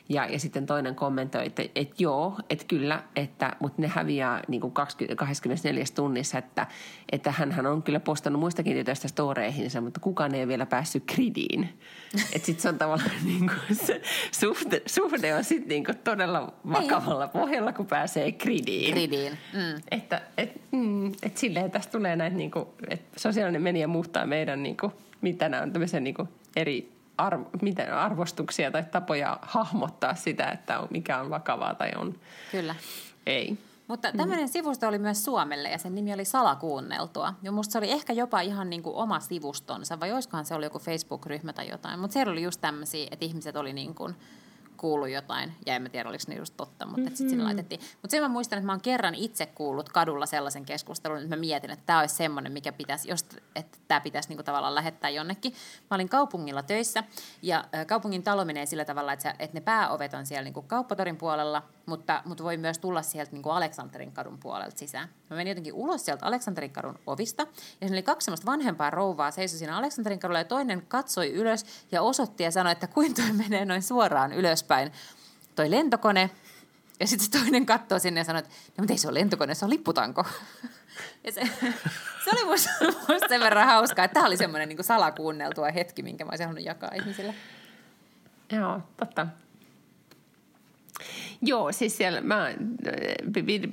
Ja, 0.10 0.26
ja 0.26 0.40
sitten 0.40 0.66
toinen 0.66 0.96
kommentoi, 0.96 1.46
että, 1.46 1.64
että 1.76 1.96
joo, 2.00 2.40
että 2.50 2.66
kyllä, 2.68 3.04
että, 3.16 3.56
mutta 3.60 3.82
ne 3.82 3.88
häviää 3.88 4.42
niin 4.48 4.62
kuin 4.62 4.74
20, 4.74 5.16
24 5.16 5.84
tunnissa, 5.96 6.38
että, 6.38 6.68
että 7.12 7.32
hän 7.32 7.66
on 7.68 7.84
kyllä 7.84 8.00
postannut 8.00 8.40
muistakin 8.40 8.78
tytöistä 8.78 9.08
storeihinsa, 9.08 9.82
mutta 9.82 10.00
kukaan 10.00 10.36
ei 10.36 10.42
ole 10.42 10.48
vielä 10.48 10.66
päässyt 10.66 11.04
gridiin. 11.16 11.70
Että 12.34 12.46
sitten 12.46 12.62
se 12.62 12.70
on 12.70 12.78
tavallaan 12.78 13.12
niin 13.24 13.52
kuin 13.68 13.78
se 13.78 14.02
suhde, 14.32 14.82
suhde 14.86 15.36
on 15.36 15.44
sitten 15.44 15.70
niin 15.70 15.86
kuin 15.86 15.98
todella 15.98 16.54
vakavalla 16.72 17.24
ei. 17.24 17.30
pohjalla, 17.30 17.74
kun 17.74 17.86
pääsee 17.88 18.32
gridiin. 18.32 18.94
Gridiin. 18.94 19.38
Mm. 19.54 19.82
Että 19.92 20.22
et, 20.38 20.62
mm, 20.72 21.08
et 21.24 21.38
silleen 21.38 21.72
tästä 21.72 21.92
tulee 21.92 22.16
näitä, 22.16 22.38
niin 22.38 22.52
kuin, 22.52 22.66
että 22.90 23.20
sosiaalinen 23.20 23.62
media 23.62 23.88
muuttaa 23.88 24.26
meidän, 24.26 24.64
niin 24.64 24.78
kuin, 24.78 24.92
mitä 25.22 25.50
nämä 25.50 25.64
on 25.64 25.74
tämmöisen 25.74 26.04
niin 26.04 26.16
kuin 26.16 26.30
eri 26.56 26.97
arvo, 27.18 27.50
miten 27.62 27.94
arvostuksia 27.94 28.72
tai 28.72 28.84
tapoja 28.84 29.40
hahmottaa 29.42 30.16
sitä, 30.16 30.50
että 30.52 30.80
on, 30.80 30.88
mikä 30.92 31.20
on 31.20 31.30
vakavaa 31.30 31.76
tai 31.76 31.92
on 31.96 32.16
Kyllä. 32.52 32.76
ei. 33.26 33.58
Mutta 33.88 34.12
tämmöinen 34.12 34.46
mm. 34.46 34.52
sivusto 34.52 34.88
oli 34.88 35.00
myös 35.00 35.24
Suomelle 35.26 35.70
ja 35.70 35.78
sen 35.78 35.96
nimi 35.96 36.14
oli 36.14 36.26
Salakuunneltua. 36.26 37.34
Ja 37.42 37.52
musta 37.52 37.72
se 37.72 37.78
oli 37.78 37.92
ehkä 37.92 38.14
jopa 38.14 38.42
ihan 38.42 38.70
niin 38.70 38.84
kuin 38.84 38.96
oma 38.96 39.20
sivustonsa, 39.20 40.00
vai 40.00 40.12
olisikohan 40.12 40.46
se 40.46 40.56
oli 40.56 40.66
joku 40.66 40.80
Facebook-ryhmä 40.80 41.54
tai 41.54 41.70
jotain. 41.70 42.00
Mutta 42.00 42.14
siellä 42.14 42.32
oli 42.32 42.44
just 42.44 42.62
tämmöisiä, 42.62 43.08
että 43.12 43.26
ihmiset 43.26 43.56
oli 43.56 43.74
niin 43.74 43.96
kuin– 43.96 44.16
kuullut 44.78 45.10
jotain, 45.10 45.54
ja 45.66 45.76
en 45.76 45.82
mä 45.82 45.90
tiedä, 45.90 46.10
oliko 46.10 46.24
ne 46.28 46.36
just 46.36 46.54
totta, 46.58 46.86
mutta 46.86 47.02
mm-hmm. 47.02 47.16
sitten 47.16 47.30
sinne 47.30 47.44
laitettiin. 47.44 47.82
Mutta 47.82 48.12
sen 48.12 48.24
mä 48.24 48.28
muistan, 48.28 48.58
että 48.58 48.66
mä 48.66 48.72
oon 48.72 48.82
kerran 48.82 49.16
itse 49.16 49.46
kuullut 49.46 49.90
kadulla 49.90 50.26
sellaisen 50.26 50.66
keskustelun, 50.66 51.18
että 51.18 51.36
mä 51.36 51.40
mietin, 51.40 51.72
että 51.72 51.86
tämä 51.86 52.00
olisi 52.00 52.16
semmoinen, 52.16 52.52
mikä 52.52 52.72
pitäisi, 52.72 53.10
jos, 53.10 53.26
että 53.56 53.78
tämä 53.88 54.02
pitäisi 54.02 54.30
niinku 54.30 54.44
tavallaan 54.44 54.76
lähettää 54.76 55.10
jonnekin. 55.10 55.54
Mä 55.92 55.96
olin 55.96 56.10
kaupungilla 56.10 56.64
töissä, 56.64 57.04
ja 57.42 57.64
kaupungin 57.88 58.24
talo 58.24 58.46
menee 58.46 58.66
sillä 58.66 58.86
tavalla, 58.86 59.14
että, 59.14 59.24
sä, 59.24 59.36
että 59.40 59.58
ne 59.58 59.62
pääovet 59.62 60.14
on 60.14 60.26
siellä 60.26 60.44
niinku 60.44 60.62
kauppatorin 60.62 61.18
puolella, 61.18 61.64
mutta, 61.88 62.22
mutta 62.26 62.44
voi 62.44 62.58
myös 62.58 62.80
tulla 62.80 63.02
sieltä 63.02 63.32
niinku 63.32 63.50
Aleksanterin 63.50 64.12
kadun 64.12 64.38
puolelta 64.38 64.78
sisään. 64.78 65.10
Mä 65.30 65.36
menin 65.36 65.52
jotenkin 65.52 65.74
ulos 65.74 66.06
sieltä 66.06 66.26
Aleksanterin 66.26 66.72
kadun 66.72 67.00
ovista, 67.08 67.42
ja 67.42 67.88
siinä 67.88 67.96
oli 67.96 68.04
kaksi 68.04 68.26
semmoista 68.26 68.46
vanhempaa 68.46 68.90
rouvaa 68.90 69.32
seisoi 69.32 69.60
siinä 69.60 69.78
Aleksanterin 69.78 70.20
kadulla, 70.20 70.40
ja 70.40 70.46
toinen 70.46 70.82
katsoi 70.88 71.32
ylös 71.34 71.66
ja 71.92 72.02
osoitti 72.02 72.44
ja 72.44 72.52
sanoi, 72.52 72.72
että 72.72 72.88
kuinka 72.88 73.22
toi 73.22 73.32
menee 73.34 73.66
noin 73.66 73.84
suoraan 73.84 74.34
ylöspäin 74.34 74.92
toi 75.56 75.72
lentokone. 75.72 76.30
Ja 77.00 77.08
sitten 77.08 77.42
toinen 77.42 77.66
katsoo 77.66 78.00
sinne 78.00 78.20
ja 78.20 78.24
sanoo, 78.24 78.40
että 78.40 78.52
no, 78.78 78.82
mutta 78.82 78.94
ei 78.94 78.98
se 78.98 79.08
ole 79.08 79.20
lentokone, 79.20 79.56
se 79.56 79.66
on 79.66 79.72
lipputanko. 79.72 80.26
Ja 81.24 81.32
se, 81.32 81.42
se 82.24 82.32
oli 82.32 82.46
musta, 82.46 82.70
musta 82.82 83.28
sen 83.30 83.42
verran 83.42 83.68
hauskaa, 83.68 84.06
että 84.06 84.14
tämä 84.14 84.26
oli 84.26 84.38
semmoinen 84.38 84.70
niin 84.70 84.84
salakuunneltua 84.84 85.72
hetki, 85.72 86.04
minkä 86.04 86.26
mä 86.26 86.30
olisin 86.30 86.46
halunnut 86.46 86.66
jakaa 86.66 86.92
ihmisille. 86.96 87.36
Joo, 88.52 88.82
totta. 88.98 89.28
Joo, 91.42 91.72
siis 91.72 91.98
siellä 91.98 92.22
mä 92.22 92.54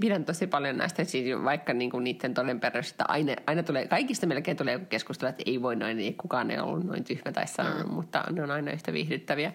pidän 0.00 0.24
tosi 0.24 0.46
paljon 0.46 0.76
näistä, 0.76 1.04
siis 1.04 1.44
vaikka 1.44 1.72
niinku 1.72 1.98
niiden 1.98 2.34
todenperäisistä, 2.34 3.04
aina, 3.08 3.32
aina 3.46 3.62
tulee, 3.62 3.88
kaikista 3.88 4.26
melkein 4.26 4.56
tulee 4.56 4.72
joku 4.72 4.86
keskustelu, 4.86 5.30
että 5.30 5.42
ei 5.46 5.62
voi 5.62 5.76
noin, 5.76 5.96
niin 5.96 6.16
kukaan 6.16 6.50
ei 6.50 6.58
ollut 6.58 6.84
noin 6.84 7.04
tyhmä 7.04 7.32
tai 7.32 7.46
sanonut, 7.46 7.86
mm. 7.86 7.92
mutta 7.92 8.24
ne 8.30 8.42
on 8.42 8.50
aina 8.50 8.72
yhtä 8.72 8.92
viihdyttäviä. 8.92 9.52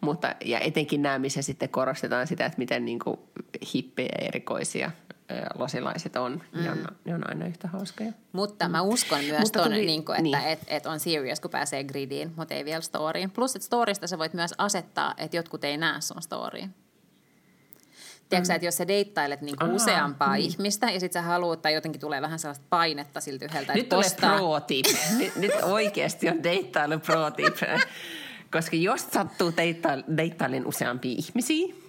Mutta, 0.00 0.34
ja 0.44 0.60
etenkin 0.60 1.02
nämä, 1.02 1.18
missä 1.18 1.42
sitten 1.42 1.68
korostetaan 1.68 2.26
sitä, 2.26 2.46
että 2.46 2.58
miten 2.58 2.84
niinku 2.84 3.28
hippejä 3.74 4.08
ja 4.20 4.26
erikoisia 4.28 4.90
losilaiset 5.58 6.16
on, 6.16 6.42
mm. 6.52 6.62
ne, 6.62 6.70
on, 6.70 6.86
ne 7.04 7.14
on 7.14 7.28
aina 7.28 7.46
yhtä 7.46 7.68
hauskoja. 7.68 8.12
Mutta 8.32 8.68
mä 8.68 8.82
uskon 8.82 9.24
myös 9.24 9.52
ton, 9.52 9.64
tuli, 9.64 9.86
niin 9.86 10.04
kuin, 10.04 10.16
että 10.16 10.38
niin. 10.38 10.48
et, 10.48 10.60
et 10.66 10.86
on 10.86 11.00
serious, 11.00 11.40
kun 11.40 11.50
pääsee 11.50 11.84
gridiin, 11.84 12.32
mutta 12.36 12.54
ei 12.54 12.64
vielä 12.64 12.80
storyin. 12.80 13.30
Plus, 13.30 13.56
että 13.56 13.66
storista 13.66 14.06
sä 14.06 14.18
voit 14.18 14.34
myös 14.34 14.54
asettaa, 14.58 15.14
että 15.16 15.36
jotkut 15.36 15.64
ei 15.64 15.76
näe 15.76 16.00
sun 16.00 16.22
storyin. 16.22 16.74
Tiedätkö 18.32 18.52
mm. 18.52 18.56
että 18.56 18.66
jos 18.66 18.76
sä 18.76 18.88
deittailet 18.88 19.40
niinku 19.40 19.64
Aha, 19.64 19.74
useampaa 19.74 20.34
niin. 20.34 20.46
ihmistä 20.46 20.90
ja 20.90 21.00
sit 21.00 21.12
sä 21.12 21.22
haluat, 21.22 21.62
tai 21.62 21.74
jotenkin 21.74 22.00
tulee 22.00 22.22
vähän 22.22 22.38
sellaista 22.38 22.64
painetta 22.70 23.20
siltä 23.20 23.44
yhdeltä, 23.44 23.74
Nyt 23.74 23.88
tulee 23.88 24.02
postaa... 24.02 24.36
pro 24.36 24.60
tip. 24.60 24.86
nyt, 25.18 25.36
nyt 25.36 25.52
oikeasti 25.62 26.28
on 26.28 26.42
deittailu 26.42 26.98
pro 26.98 27.30
tip. 27.30 27.56
Koska 28.52 28.76
jos 28.76 29.06
sattuu 29.12 29.52
deittailin 30.16 30.66
useampia 30.66 31.14
ihmisiä, 31.18 31.66
niin, 31.66 31.81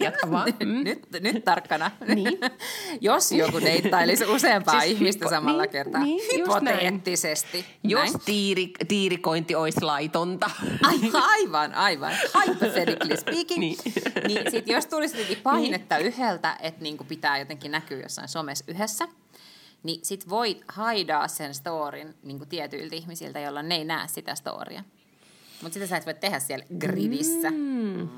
jatka 0.00 0.30
vaan. 0.30 0.54
Mm. 0.64 0.84
Nyt, 0.84 1.06
nyt 1.20 1.44
tarkkana. 1.44 1.90
Niin. 2.14 2.38
Jos 3.00 3.32
joku 3.32 3.60
deittailisi 3.60 4.24
useampaa 4.24 4.80
siis 4.80 4.92
ihmistä 4.92 5.24
hypo, 5.24 5.30
samalla 5.30 5.62
niin, 5.62 5.70
kertaa, 5.70 6.02
niin, 6.02 6.20
hypoteettisesti. 6.32 7.64
Jos 7.84 8.12
näin. 8.12 8.20
tiiri, 8.24 8.70
tiirikointi 8.88 9.54
olisi 9.54 9.80
laitonta. 9.80 10.50
Aivan, 11.12 11.74
aivan. 11.74 12.12
Hypothetically 12.46 13.16
speaking. 13.16 13.60
niin. 13.60 13.76
niin 14.26 14.50
sit 14.50 14.68
jos 14.68 14.86
tulisi 14.86 15.38
painetta 15.42 15.96
niin. 15.96 16.06
yhdeltä, 16.06 16.56
että 16.60 16.82
niinku 16.82 17.04
pitää 17.04 17.38
jotenkin 17.38 17.70
näkyä 17.70 17.98
jossain 18.02 18.28
somessa 18.28 18.64
yhdessä, 18.68 19.08
niin 19.82 20.00
sit 20.02 20.28
voit 20.28 20.64
haidaa 20.68 21.28
sen 21.28 21.54
storin 21.54 22.14
niinku 22.22 22.46
tietyiltä 22.46 22.96
ihmisiltä, 22.96 23.40
jolla 23.40 23.62
ne 23.62 23.74
ei 23.74 23.84
näe 23.84 24.08
sitä 24.08 24.34
storia. 24.34 24.84
Mutta 25.62 25.74
sitä 25.74 25.86
sä 25.86 25.96
et 25.96 26.06
voi 26.06 26.14
tehdä 26.14 26.38
siellä 26.38 26.66
gridissä. 26.78 27.50
Mm. 27.50 28.08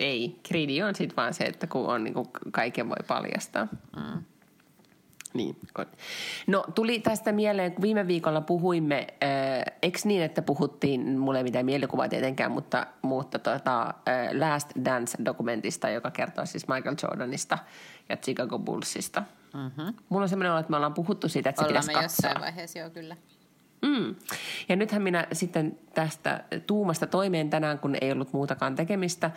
Ei, 0.00 0.40
gridi 0.48 0.82
on 0.82 0.94
sitten 0.94 1.16
vaan 1.16 1.34
se, 1.34 1.44
että 1.44 1.66
kun 1.66 1.86
on, 1.86 2.04
niin 2.04 2.14
kuin 2.14 2.28
kaiken 2.52 2.88
voi 2.88 2.96
paljastaa. 3.08 3.68
Mm. 3.96 4.24
Niin. 5.34 5.56
No 6.46 6.64
tuli 6.74 6.98
tästä 7.00 7.32
mieleen, 7.32 7.72
kun 7.72 7.82
viime 7.82 8.06
viikolla 8.06 8.40
puhuimme, 8.40 9.06
äh, 9.22 9.74
eikö 9.82 9.98
niin, 10.04 10.22
että 10.22 10.42
puhuttiin, 10.42 11.18
mulle 11.18 11.38
ei 11.38 11.44
mitään 11.44 11.64
mielikuvaa 11.64 12.08
tietenkään, 12.08 12.52
mutta, 12.52 12.86
mutta 13.02 13.38
tota, 13.38 13.82
äh, 13.86 13.94
Last 14.38 14.70
Dance-dokumentista, 14.84 15.88
joka 15.88 16.10
kertoo 16.10 16.46
siis 16.46 16.68
Michael 16.68 16.96
Jordanista 17.02 17.58
ja 18.08 18.16
Chicago 18.16 18.58
Bullsista. 18.58 19.22
Mm-hmm. 19.54 19.94
Mulla 20.08 20.22
on 20.22 20.28
semmoinen 20.28 20.52
olo, 20.52 20.60
että 20.60 20.70
me 20.70 20.76
ollaan 20.76 20.94
puhuttu 20.94 21.28
siitä, 21.28 21.50
että 21.50 21.62
se 21.62 21.68
Ollaan 21.68 21.84
pitäisi 21.86 22.02
katsoa. 22.02 22.28
jossain 22.28 22.40
vaiheessa, 22.42 22.78
joo 22.78 22.90
kyllä. 22.90 23.16
Mm. 23.82 24.14
Ja 24.68 24.76
nythän 24.76 25.02
minä 25.02 25.26
sitten 25.32 25.78
tästä 25.94 26.44
tuumasta 26.66 27.06
toimeen 27.06 27.50
tänään, 27.50 27.78
kun 27.78 27.96
ei 28.00 28.12
ollut 28.12 28.32
muutakaan 28.32 28.74
tekemistä, 28.74 29.30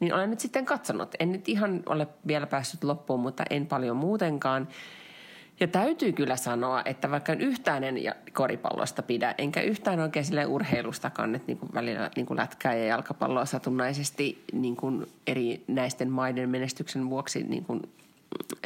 niin 0.00 0.14
olen 0.14 0.30
nyt 0.30 0.40
sitten 0.40 0.64
katsonut. 0.64 1.14
En 1.20 1.32
nyt 1.32 1.48
ihan 1.48 1.82
ole 1.86 2.08
vielä 2.26 2.46
päässyt 2.46 2.84
loppuun, 2.84 3.20
mutta 3.20 3.44
en 3.50 3.66
paljon 3.66 3.96
muutenkaan. 3.96 4.68
Ja 5.60 5.68
täytyy 5.68 6.12
kyllä 6.12 6.36
sanoa, 6.36 6.82
että 6.84 7.10
vaikka 7.10 7.32
en 7.32 7.40
yhtään 7.40 7.84
en 7.84 7.96
koripallosta 8.32 9.02
pidä, 9.02 9.34
enkä 9.38 9.60
yhtään 9.60 10.00
oikein 10.00 10.24
sille 10.24 10.46
urheilustakaan, 10.46 11.34
että 11.34 11.46
niin 11.46 11.58
kuin 11.58 11.70
välillä 11.74 12.10
niin 12.16 12.26
kuin 12.26 12.36
lätkää 12.36 12.74
ja 12.74 12.84
jalkapalloa 12.86 13.44
satunnaisesti 13.44 14.44
niin 14.52 14.76
kuin 14.76 15.06
eri 15.26 15.64
näisten 15.66 16.10
maiden 16.10 16.50
menestyksen 16.50 17.10
vuoksi 17.10 17.42
niin 17.42 17.64
kuin 17.64 17.82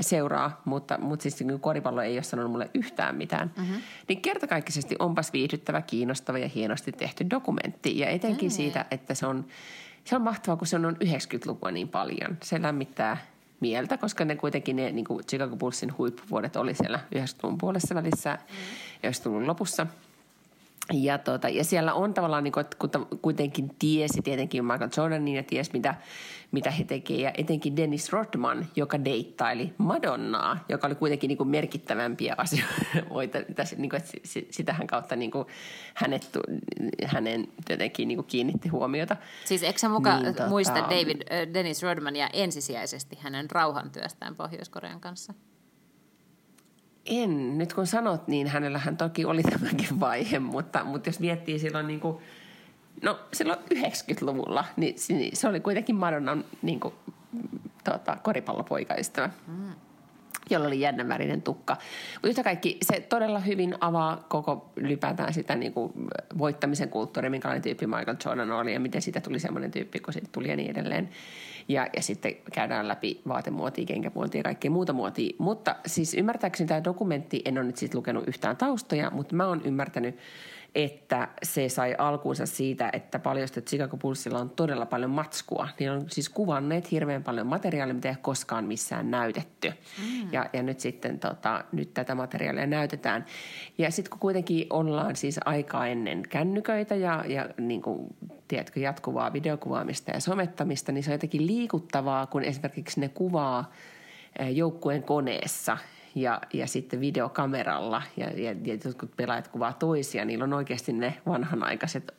seuraa, 0.00 0.60
mutta, 0.64 0.98
mutta 0.98 1.22
siis 1.22 1.40
niin 1.40 1.60
koripallo 1.60 2.02
ei 2.02 2.16
ole 2.16 2.22
sanonut 2.22 2.52
mulle 2.52 2.70
yhtään 2.74 3.16
mitään. 3.16 3.52
Mm-hmm. 3.56 3.82
Niin 4.08 4.22
kertakaikkisesti 4.22 4.96
onpas 4.98 5.32
viihdyttävä, 5.32 5.82
kiinnostava 5.82 6.38
ja 6.38 6.48
hienosti 6.48 6.92
tehty 6.92 7.30
dokumentti. 7.30 7.98
Ja 7.98 8.08
etenkin 8.08 8.48
mm-hmm. 8.48 8.56
siitä, 8.56 8.84
että 8.90 9.14
se 9.14 9.26
on, 9.26 9.44
se 10.04 10.16
on 10.16 10.22
mahtavaa, 10.22 10.56
kun 10.56 10.66
se 10.66 10.76
on 10.76 10.96
90-lukua 11.04 11.70
niin 11.70 11.88
paljon. 11.88 12.38
Se 12.42 12.62
lämmittää 12.62 13.16
mieltä, 13.60 13.98
koska 13.98 14.24
ne 14.24 14.36
kuitenkin 14.36 14.76
ne 14.76 14.92
niin 14.92 15.04
kuin 15.04 15.26
Chicago 15.26 15.56
Bullsin 15.56 15.98
huippuvuodet 15.98 16.56
oli 16.56 16.74
siellä 16.74 17.00
90-luvun 17.14 17.58
puolessa 17.58 17.94
välissä 17.94 18.38
ja 19.02 19.10
90-luvun 19.10 19.46
lopussa. 19.46 19.86
Ja, 20.92 21.18
tota, 21.18 21.48
ja 21.48 21.64
siellä 21.64 21.94
on 21.94 22.14
tavallaan, 22.14 22.44
niin 22.44 22.52
kuin, 22.52 22.60
että 22.60 22.76
kuitenkin 23.22 23.70
tiesi 23.78 24.22
tietenkin 24.22 24.64
Michael 24.64 24.90
Jordanin 24.96 25.36
ja 25.36 25.42
tiesi, 25.42 25.70
mitä, 25.72 25.94
mitä 26.52 26.70
he 26.70 26.84
tekevät. 26.84 27.20
Ja 27.20 27.32
etenkin 27.36 27.76
Dennis 27.76 28.12
Rodman, 28.12 28.66
joka 28.76 29.04
deittaili 29.04 29.74
Madonnaa, 29.78 30.64
joka 30.68 30.86
oli 30.86 30.94
kuitenkin 30.94 31.28
niin 31.28 31.38
kuin 31.38 31.48
merkittävämpiä 31.48 32.34
asioita. 32.38 33.38
Niin 33.76 33.90
kuin, 33.90 34.00
että 34.00 34.12
sitähän 34.50 34.86
kautta 34.86 35.16
niin 35.16 35.30
kuin 35.30 35.46
hänet, 35.94 36.30
hänen 37.04 37.48
jotenkin 37.68 38.08
niin 38.08 38.18
kuin 38.18 38.26
kiinnitti 38.26 38.68
huomiota. 38.68 39.16
Siis 39.44 39.62
eikö 39.62 39.88
muka 39.88 40.16
niin, 40.16 40.34
tota... 40.34 40.48
muista 40.48 40.74
David, 40.80 41.22
äh, 41.32 41.54
Dennis 41.54 41.82
Rodmania 41.82 42.28
ensisijaisesti 42.32 43.18
hänen 43.20 43.50
rauhantyöstään 43.50 44.36
Pohjois-Korean 44.36 45.00
kanssa? 45.00 45.34
En. 47.06 47.58
Nyt 47.58 47.72
kun 47.72 47.86
sanot, 47.86 48.28
niin 48.28 48.46
hänellähän 48.46 48.96
toki 48.96 49.24
oli 49.24 49.42
tämäkin 49.42 50.00
vaihe, 50.00 50.38
mutta, 50.38 50.84
mutta 50.84 51.08
jos 51.08 51.20
miettii 51.20 51.58
silloin 51.58 51.86
niin 51.86 52.00
kuin, 52.00 52.16
no 53.02 53.20
silloin 53.32 53.58
90-luvulla, 53.74 54.64
niin, 54.76 54.94
niin 55.08 55.36
se 55.36 55.48
oli 55.48 55.60
kuitenkin 55.60 55.96
Madonnan 55.96 56.44
niin 56.62 56.80
kuin, 56.80 56.94
tota, 57.84 58.16
koripallopoikaystävä. 58.22 59.30
Mm 59.46 59.72
jolla 60.50 60.66
oli 60.66 60.80
jännänvärinen 60.80 61.42
tukka. 61.42 61.76
Mutta 62.14 62.28
yhtä 62.28 62.42
kaikki 62.42 62.78
se 62.82 63.00
todella 63.00 63.40
hyvin 63.40 63.74
avaa 63.80 64.24
koko 64.28 64.70
ylipäätään 64.76 65.34
sitä 65.34 65.54
niin 65.54 65.72
kuin 65.72 65.92
voittamisen 66.38 66.88
kulttuuria, 66.88 67.30
minkälainen 67.30 67.62
tyyppi 67.62 67.86
Michael 67.86 68.16
Jordan 68.24 68.50
oli 68.50 68.72
ja 68.72 68.80
miten 68.80 69.02
siitä 69.02 69.20
tuli 69.20 69.38
semmoinen 69.38 69.70
tyyppi, 69.70 70.00
kun 70.00 70.12
siitä 70.12 70.28
tuli 70.32 70.48
ja 70.48 70.56
niin 70.56 70.70
edelleen. 70.70 71.08
Ja, 71.68 71.86
ja 71.96 72.02
sitten 72.02 72.34
käydään 72.54 72.88
läpi 72.88 73.20
vaatemuotia, 73.28 73.84
kenkämuotia 73.84 74.38
ja 74.38 74.42
kaikkea 74.42 74.70
muuta 74.70 74.92
muotia. 74.92 75.34
Mutta 75.38 75.76
siis 75.86 76.14
ymmärtääkseni 76.14 76.68
tämä 76.68 76.84
dokumentti, 76.84 77.42
en 77.44 77.58
ole 77.58 77.66
nyt 77.66 77.76
siis 77.76 77.94
lukenut 77.94 78.28
yhtään 78.28 78.56
taustoja, 78.56 79.10
mutta 79.10 79.34
mä 79.34 79.46
oon 79.46 79.62
ymmärtänyt 79.64 80.18
että 80.74 81.28
se 81.42 81.68
sai 81.68 81.94
alkuunsa 81.98 82.46
siitä, 82.46 82.90
että 82.92 83.18
paljosta 83.18 83.60
Chicago 83.60 83.96
Bullsilla 83.96 84.38
on 84.38 84.50
todella 84.50 84.86
paljon 84.86 85.10
matskua. 85.10 85.68
Niin 85.78 85.90
on 85.90 86.04
siis 86.10 86.28
kuvanneet 86.28 86.90
hirveän 86.90 87.22
paljon 87.22 87.46
materiaalia, 87.46 87.94
mitä 87.94 88.08
ei 88.08 88.14
koskaan 88.22 88.64
missään 88.64 89.10
näytetty. 89.10 89.68
Mm. 89.70 90.32
Ja, 90.32 90.50
ja 90.52 90.62
nyt 90.62 90.80
sitten 90.80 91.18
tota, 91.18 91.64
nyt 91.72 91.94
tätä 91.94 92.14
materiaalia 92.14 92.66
näytetään. 92.66 93.26
Ja 93.78 93.90
sitten 93.90 94.10
kun 94.10 94.20
kuitenkin 94.20 94.66
ollaan 94.70 95.16
siis 95.16 95.40
aikaa 95.44 95.86
ennen 95.86 96.22
kännyköitä 96.28 96.94
ja, 96.94 97.24
ja 97.28 97.48
niin 97.58 97.82
kuin, 97.82 98.06
tiedätkö, 98.48 98.80
jatkuvaa 98.80 99.32
videokuvaamista 99.32 100.10
ja 100.10 100.20
somettamista, 100.20 100.92
niin 100.92 101.04
se 101.04 101.10
on 101.10 101.14
jotenkin 101.14 101.46
liikuttavaa, 101.46 102.26
kun 102.26 102.44
esimerkiksi 102.44 103.00
ne 103.00 103.08
kuvaa 103.08 103.72
joukkueen 104.54 105.02
koneessa– 105.02 105.78
ja, 106.14 106.40
ja 106.52 106.66
sitten 106.66 107.00
videokameralla 107.00 108.02
ja, 108.16 108.26
ja, 108.26 108.54
ja 108.64 108.78
jotkut 108.84 109.16
pelaajat 109.16 109.48
kuvaa 109.48 109.72
toisia. 109.72 110.24
Niillä 110.24 110.44
on 110.44 110.52
oikeasti 110.52 110.92
ne 110.92 111.14
vanhanaikaiset, 111.26 112.14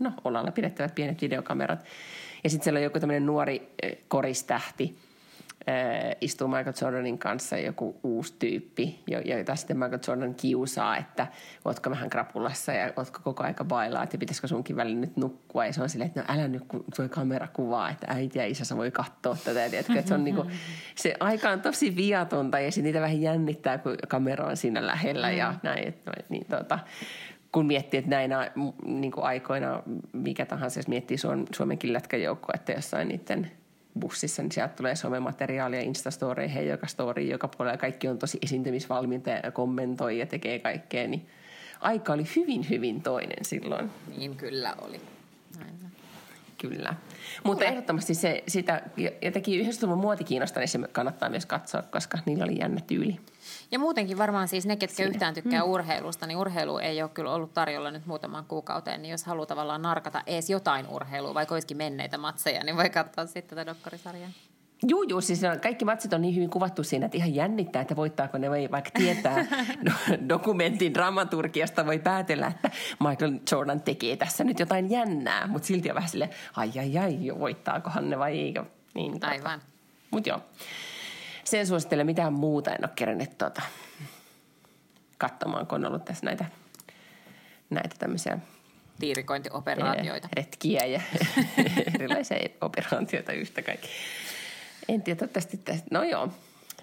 no 0.00 0.12
olalla 0.24 0.50
pidettävät 0.50 0.94
pienet 0.94 1.22
videokamerat. 1.22 1.84
Ja 2.44 2.50
sitten 2.50 2.64
siellä 2.64 2.78
on 2.78 2.84
joku 2.84 3.00
tämmöinen 3.00 3.26
nuori 3.26 3.72
eh, 3.82 3.98
koristähti– 4.08 4.94
äh, 4.98 5.07
istuu 6.20 6.48
Michael 6.48 6.74
Jordanin 6.80 7.18
kanssa 7.18 7.58
joku 7.58 8.00
uusi 8.02 8.34
tyyppi, 8.38 9.02
jota 9.24 9.56
sitten 9.56 9.78
Michael 9.78 10.00
Jordan 10.08 10.34
kiusaa, 10.34 10.96
että 10.96 11.26
ootko 11.64 11.90
vähän 11.90 12.10
krapulassa 12.10 12.72
ja 12.72 12.92
ootko 12.96 13.20
koko 13.24 13.42
aika 13.42 13.64
bailaat 13.64 14.12
ja 14.12 14.18
pitäisikö 14.18 14.48
sunkin 14.48 14.76
välillä 14.76 15.00
nyt 15.00 15.16
nukkua. 15.16 15.66
Ja 15.66 15.72
se 15.72 15.82
on 15.82 15.88
silleen, 15.88 16.08
että 16.08 16.20
no 16.20 16.26
älä 16.34 16.48
nyt, 16.48 16.62
kun 16.68 16.84
tuo 16.96 17.08
kamera 17.08 17.48
kuvaa, 17.52 17.90
että 17.90 18.06
äiti 18.10 18.38
ja 18.38 18.46
isä 18.46 18.76
voi 18.76 18.90
katsoa 18.90 19.36
tätä. 19.44 19.60
Ja 19.60 19.70
tiedätkö, 19.70 19.92
että 19.92 20.08
se, 20.08 20.14
on 20.14 20.24
niinku, 20.24 20.46
se 20.94 21.14
aika 21.20 21.50
on 21.50 21.60
tosi 21.60 21.96
viatonta 21.96 22.60
ja 22.60 22.70
sitten 22.70 22.84
niitä 22.84 23.00
vähän 23.00 23.22
jännittää, 23.22 23.78
kun 23.78 23.96
kamera 24.08 24.46
on 24.46 24.56
siinä 24.56 24.86
lähellä 24.86 25.30
ja 25.30 25.50
mm. 25.50 25.58
näin. 25.62 25.88
Että, 25.88 26.12
niin, 26.28 26.46
tota, 26.46 26.78
kun 27.52 27.66
miettii, 27.66 27.98
että 27.98 28.10
näinä 28.10 28.50
niin 28.84 29.12
aikoina, 29.16 29.82
mikä 30.12 30.46
tahansa, 30.46 30.78
jos 30.78 30.88
miettii 30.88 31.16
Suomenkin 31.56 31.92
lätkäjoukkoa, 31.92 32.52
että 32.54 32.72
jossain 32.72 33.08
niiden– 33.08 33.50
bussissa, 34.00 34.42
niin 34.42 34.52
sieltä 34.52 34.74
tulee 34.74 34.96
somemateriaalia, 34.96 35.80
Instastoryihin, 35.80 36.68
joka 36.68 36.86
story, 36.86 37.22
joka 37.22 37.48
puolella. 37.48 37.78
Kaikki 37.78 38.08
on 38.08 38.18
tosi 38.18 38.38
esiintymisvalmiita 38.42 39.30
ja 39.30 39.50
kommentoi 39.50 40.18
ja 40.18 40.26
tekee 40.26 40.58
kaikkea. 40.58 41.08
Niin 41.08 41.28
aika 41.80 42.12
oli 42.12 42.24
hyvin, 42.36 42.68
hyvin 42.70 43.02
toinen 43.02 43.44
silloin. 43.44 43.90
Niin 44.16 44.36
kyllä 44.36 44.74
oli. 44.80 45.00
Näin. 45.58 45.74
Kyllä. 46.58 46.94
Mutta 47.44 47.64
ehdottomasti 47.64 48.14
se, 48.14 48.42
sitä 48.48 48.82
jotenkin 49.22 49.66
90-luvun 49.66 49.98
muotikiinnosta, 49.98 50.60
niin 50.60 50.68
se 50.68 50.78
kannattaa 50.92 51.28
myös 51.28 51.46
katsoa, 51.46 51.82
koska 51.82 52.18
niillä 52.26 52.44
oli 52.44 52.58
jännä 52.58 52.80
tyyli. 52.86 53.20
Ja 53.70 53.78
muutenkin 53.78 54.18
varmaan 54.18 54.48
siis 54.48 54.66
ne, 54.66 54.76
ketkä 54.76 54.96
Siinä. 54.96 55.10
yhtään 55.10 55.34
tykkää 55.34 55.64
mm. 55.64 55.70
urheilusta, 55.70 56.26
niin 56.26 56.38
urheilu 56.38 56.78
ei 56.78 57.02
ole 57.02 57.10
kyllä 57.10 57.32
ollut 57.32 57.54
tarjolla 57.54 57.90
nyt 57.90 58.06
muutaman 58.06 58.44
kuukauteen, 58.44 59.02
niin 59.02 59.10
jos 59.10 59.24
haluaa 59.24 59.46
tavallaan 59.46 59.82
narkata 59.82 60.22
ees 60.26 60.50
jotain 60.50 60.86
urheilua, 60.88 61.34
vaikka 61.34 61.54
olisikin 61.54 61.76
menneitä 61.76 62.18
matseja, 62.18 62.64
niin 62.64 62.76
voi 62.76 62.90
katsoa 62.90 63.26
sitten 63.26 63.48
tätä 63.48 63.66
dokkarisarjaa. 63.66 64.30
Joo, 64.82 65.02
joo, 65.02 65.20
siis 65.20 65.40
kaikki 65.62 65.84
matsit 65.84 66.12
on 66.12 66.22
niin 66.22 66.34
hyvin 66.34 66.50
kuvattu 66.50 66.82
siinä, 66.82 67.06
että 67.06 67.18
ihan 67.18 67.34
jännittää, 67.34 67.82
että 67.82 67.96
voittaako 67.96 68.38
ne, 68.38 68.50
vai 68.50 68.68
vaikka 68.70 68.90
tietää 68.94 69.46
dokumentin 70.28 70.94
dramaturgiasta, 70.94 71.86
voi 71.86 71.98
päätellä, 71.98 72.46
että 72.46 72.70
Michael 73.08 73.32
Jordan 73.52 73.80
tekee 73.80 74.16
tässä 74.16 74.44
nyt 74.44 74.60
jotain 74.60 74.90
jännää, 74.90 75.46
mutta 75.46 75.66
silti 75.66 75.90
on 75.90 75.94
vähän 75.94 76.08
silleen, 76.08 76.30
ai 76.56 76.72
ai 76.78 76.98
ai, 76.98 77.18
voittaakohan 77.38 78.10
ne 78.10 78.18
vai 78.18 78.38
eikö. 78.38 78.64
Niin. 78.94 79.24
Aivan. 79.24 79.60
Mutta 80.10 80.28
joo 80.28 80.40
sen 81.50 81.66
suosittelen 81.66 82.06
mitään 82.06 82.32
muuta 82.32 82.70
en 82.70 82.84
ole 82.84 82.90
kerännyt 82.94 83.38
tuota, 83.38 83.62
katsomaan, 85.18 85.66
kun 85.66 85.84
on 85.84 85.86
ollut 85.86 86.04
tässä 86.04 86.26
näitä, 86.26 86.44
näitä 87.70 87.94
tämmöisiä 87.98 88.38
tiirikointioperaatioita. 89.00 90.28
Retkiä 90.36 90.84
ja 90.84 91.00
erilaisia 91.94 92.48
operaatioita 92.60 93.32
yhtä 93.32 93.62
kaikki. 93.62 93.88
En 94.88 95.02
tiedä, 95.02 95.18
toivottavasti 95.18 95.56
tästä. 95.56 95.86
No 95.90 96.04
joo, 96.04 96.28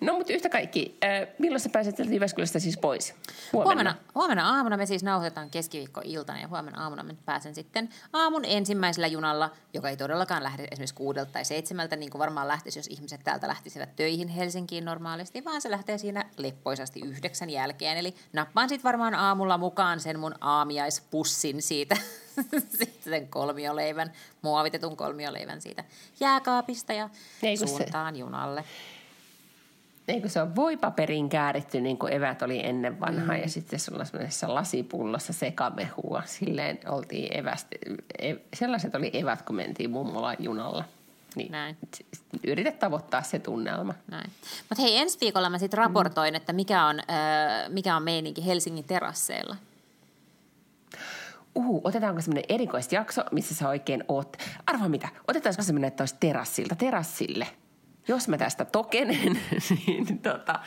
No 0.02 0.14
mutta 0.18 0.34
yhtä 0.34 0.50
kaikki, 0.50 0.98
äh, 1.04 1.28
milloin 1.38 1.60
sä 1.60 1.70
pääset 1.70 2.00
Jyväskylästä 2.00 2.60
siis 2.60 2.78
pois? 2.78 3.14
Huomenna. 3.54 3.70
huomenna. 3.74 3.96
Huomenna 4.16 4.56
aamuna 4.56 4.78
me 4.78 4.86
siis 4.86 5.04
nauhoitetaan 5.04 5.50
keskiviikko-iltana 5.50 6.40
ja 6.40 6.48
huomenna 6.48 6.84
aamuna 6.84 7.04
me 7.04 7.16
pääsen 7.26 7.56
sitten 7.56 7.90
aamun 8.14 8.46
ensimmäisellä 8.46 9.08
junalla, 9.08 9.52
joka 9.74 9.90
ei 9.90 9.98
todellakaan 9.98 10.44
lähde 10.44 10.68
esimerkiksi 10.72 10.96
kuudelta 10.96 11.32
tai 11.32 11.46
seitsemältä, 11.46 11.96
niin 11.96 12.10
kuin 12.10 12.20
varmaan 12.20 12.48
lähtisi, 12.48 12.80
jos 12.80 12.88
ihmiset 12.88 13.22
täältä 13.24 13.48
lähtisivät 13.48 13.96
töihin 13.96 14.28
Helsinkiin 14.28 14.86
normaalisti, 14.86 15.46
vaan 15.46 15.62
se 15.62 15.72
lähtee 15.72 15.98
siinä 15.98 16.26
leppoisasti 16.38 17.00
yhdeksän 17.00 17.50
jälkeen. 17.50 17.98
Eli 17.98 18.16
nappaan 18.34 18.70
sitten 18.70 18.84
varmaan 18.84 19.16
aamulla 19.16 19.58
mukaan 19.58 20.00
sen 20.00 20.20
mun 20.20 20.36
aamiaispussin 20.42 21.62
siitä, 21.62 21.98
sitten 22.80 23.04
sen 23.04 23.28
kolmioleivän, 23.28 24.14
muovitetun 24.42 24.98
kolmioleivän 24.98 25.62
siitä 25.62 25.84
jääkaapista 26.20 26.94
ja 26.94 27.10
suuntaan 27.66 28.16
se... 28.16 28.20
junalle 28.20 28.64
eikö 30.08 30.30
se 30.30 30.42
on 30.42 30.56
voipaperin 30.56 31.30
kääritty 31.30 31.82
niin 31.82 31.98
kuin 31.98 32.14
evät 32.14 32.42
oli 32.42 32.66
ennen 32.66 33.00
vanhaa 33.00 33.36
mm. 33.36 33.42
ja 33.42 33.50
sitten 33.50 33.80
se 33.80 33.92
on 33.94 34.06
sellaisessa 34.06 34.56
lasipullossa 34.56 35.34
sekamehua. 35.34 36.24
Silleen 36.26 36.80
oltiin 36.88 37.38
evästi, 37.38 37.78
e, 38.20 38.34
sellaiset 38.54 38.96
oli 38.96 39.10
evät, 39.14 39.42
kun 39.42 39.56
mentiin 39.56 39.90
mummola 39.90 40.34
junalla. 40.40 40.84
Niin 41.36 41.52
Näin. 41.52 41.78
Yritä 42.48 42.72
tavoittaa 42.72 43.24
se 43.24 43.40
tunnelma. 43.40 43.94
Näin. 44.12 44.32
Mutta 44.70 44.82
hei, 44.82 44.98
ensi 44.98 45.18
viikolla 45.22 45.50
mä 45.50 45.60
sitten 45.60 45.78
raportoin, 45.78 46.34
mm. 46.34 46.36
että 46.36 46.54
mikä 46.54 46.86
on, 46.86 47.00
äh, 47.00 47.70
mikä 47.70 47.96
on 47.96 48.04
meininki 48.04 48.46
Helsingin 48.46 48.84
terasseilla. 48.84 49.56
Uhu, 51.56 51.82
otetaanko 51.84 52.22
semmoinen 52.22 52.46
erikoisjakso, 52.50 53.22
missä 53.32 53.56
sä 53.56 53.70
oikein 53.70 54.04
oot? 54.08 54.38
Arvaa 54.68 54.90
mitä, 54.90 55.10
otetaanko 55.28 55.62
semmoinen, 55.62 55.88
että 55.88 56.02
olisi 56.02 56.16
terassilta 56.20 56.76
terassille– 56.76 57.48
jos 58.08 58.28
mä 58.28 58.38
tästä 58.38 58.66
tokenen, 58.66 59.40
niin, 59.88 60.20
tota, 60.20 60.60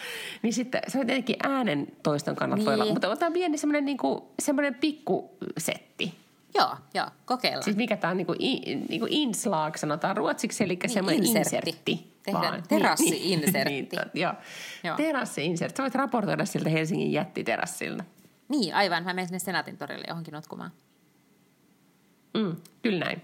niin 0.42 0.52
sitten 0.52 0.80
se 0.88 0.98
on 0.98 1.06
tietenkin 1.06 1.36
äänen 1.42 1.86
toiston 2.02 2.36
kannalta 2.36 2.60
niin. 2.60 2.66
voi 2.66 2.74
olla. 2.74 2.84
Niin. 2.84 2.94
Mutta 2.94 3.08
otetaan 3.08 3.32
pieni 3.32 3.58
semmoinen, 3.58 3.84
niin 3.84 3.98
kuin, 3.98 4.22
semmoinen 4.38 4.74
pikkusetti. 4.74 6.14
Joo, 6.54 6.76
joo, 6.94 7.06
kokeillaan. 7.24 7.62
Siis 7.62 7.76
mikä 7.76 7.96
tämä 7.96 8.10
on 8.10 8.16
niin 8.16 8.26
kuin, 8.26 8.38
niin 8.88 9.00
kuin 9.00 9.12
inslag, 9.12 9.76
sanotaan 9.76 10.16
ruotsiksi, 10.16 10.64
eli 10.64 10.78
niin, 10.82 10.90
semmoinen 10.90 11.26
insertti. 11.26 11.70
insertti 11.70 12.18
Tehdään 12.22 12.62
terassi-insertti. 12.68 13.70
niin, 13.70 13.88
niin, 13.92 14.22
joo. 14.22 14.32
joo. 14.84 14.96
terassi-insertti. 14.96 15.76
Sä 15.76 15.82
voit 15.82 15.94
raportoida 15.94 16.44
siltä 16.44 16.70
Helsingin 16.70 17.12
jättiterassilta. 17.12 18.04
Niin, 18.48 18.74
aivan. 18.74 19.04
Mä 19.04 19.12
menen 19.12 19.26
sinne 19.26 19.38
Senaatin 19.38 19.76
torille 19.76 20.04
johonkin 20.08 20.32
notkumaan. 20.32 20.70
Mm, 22.34 22.56
kyllä 22.82 23.04
näin. 23.04 23.22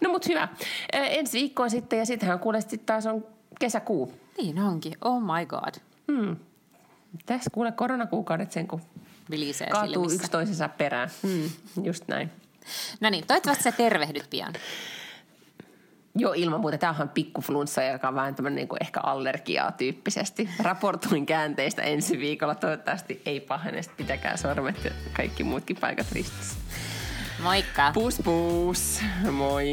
No 0.00 0.10
mut 0.10 0.28
hyvä. 0.28 0.48
ensi 0.92 1.38
viikkoa 1.38 1.68
sitten 1.68 1.98
ja 1.98 2.06
sittenhän 2.06 2.38
kuulesti 2.38 2.78
taas 2.78 3.06
on 3.06 3.26
kesäkuu. 3.60 4.12
Niin 4.38 4.58
onkin. 4.58 4.94
Oh 5.00 5.22
my 5.22 5.46
god. 5.46 5.74
Hmm. 6.12 6.36
Tässä 7.26 7.50
kuule 7.50 7.72
koronakuukaudet 7.72 8.52
sen, 8.52 8.68
kun 8.68 8.80
Vilisee 9.30 9.66
kaatuu 9.66 9.92
silmissä. 9.92 10.16
yksi 10.16 10.30
toisensa 10.30 10.68
perään. 10.68 11.10
Hmm. 11.22 11.50
Just 11.84 12.08
näin. 12.08 12.30
No 13.00 13.10
niin, 13.10 13.26
toivottavasti 13.26 13.64
sä 13.64 13.72
tervehdyt 13.72 14.26
pian. 14.30 14.52
Joo, 16.16 16.32
ilman 16.32 16.60
muuta. 16.60 16.78
Tämähän 16.78 17.02
on 17.02 17.08
pikkuflunssa, 17.08 17.82
joka 17.82 18.08
on 18.08 18.14
vähän 18.14 18.34
tämmöinen 18.34 18.56
niin 18.56 18.68
kuin 18.68 18.78
ehkä 18.82 19.00
allergiaa 19.00 19.72
tyyppisesti. 19.72 20.48
Raportoin 20.62 21.26
käänteistä 21.26 21.82
ensi 21.82 22.18
viikolla. 22.18 22.54
Toivottavasti 22.54 23.22
ei 23.26 23.40
pahene. 23.40 23.80
Pitäkää 23.96 24.36
sormet 24.36 24.84
ja 24.84 24.90
kaikki 25.16 25.44
muutkin 25.44 25.76
paikat 25.80 26.12
ristissä. 26.12 26.56
Moikka! 27.42 27.90
Pus 27.94 28.18
pus! 28.24 29.00
Moi! 29.30 29.72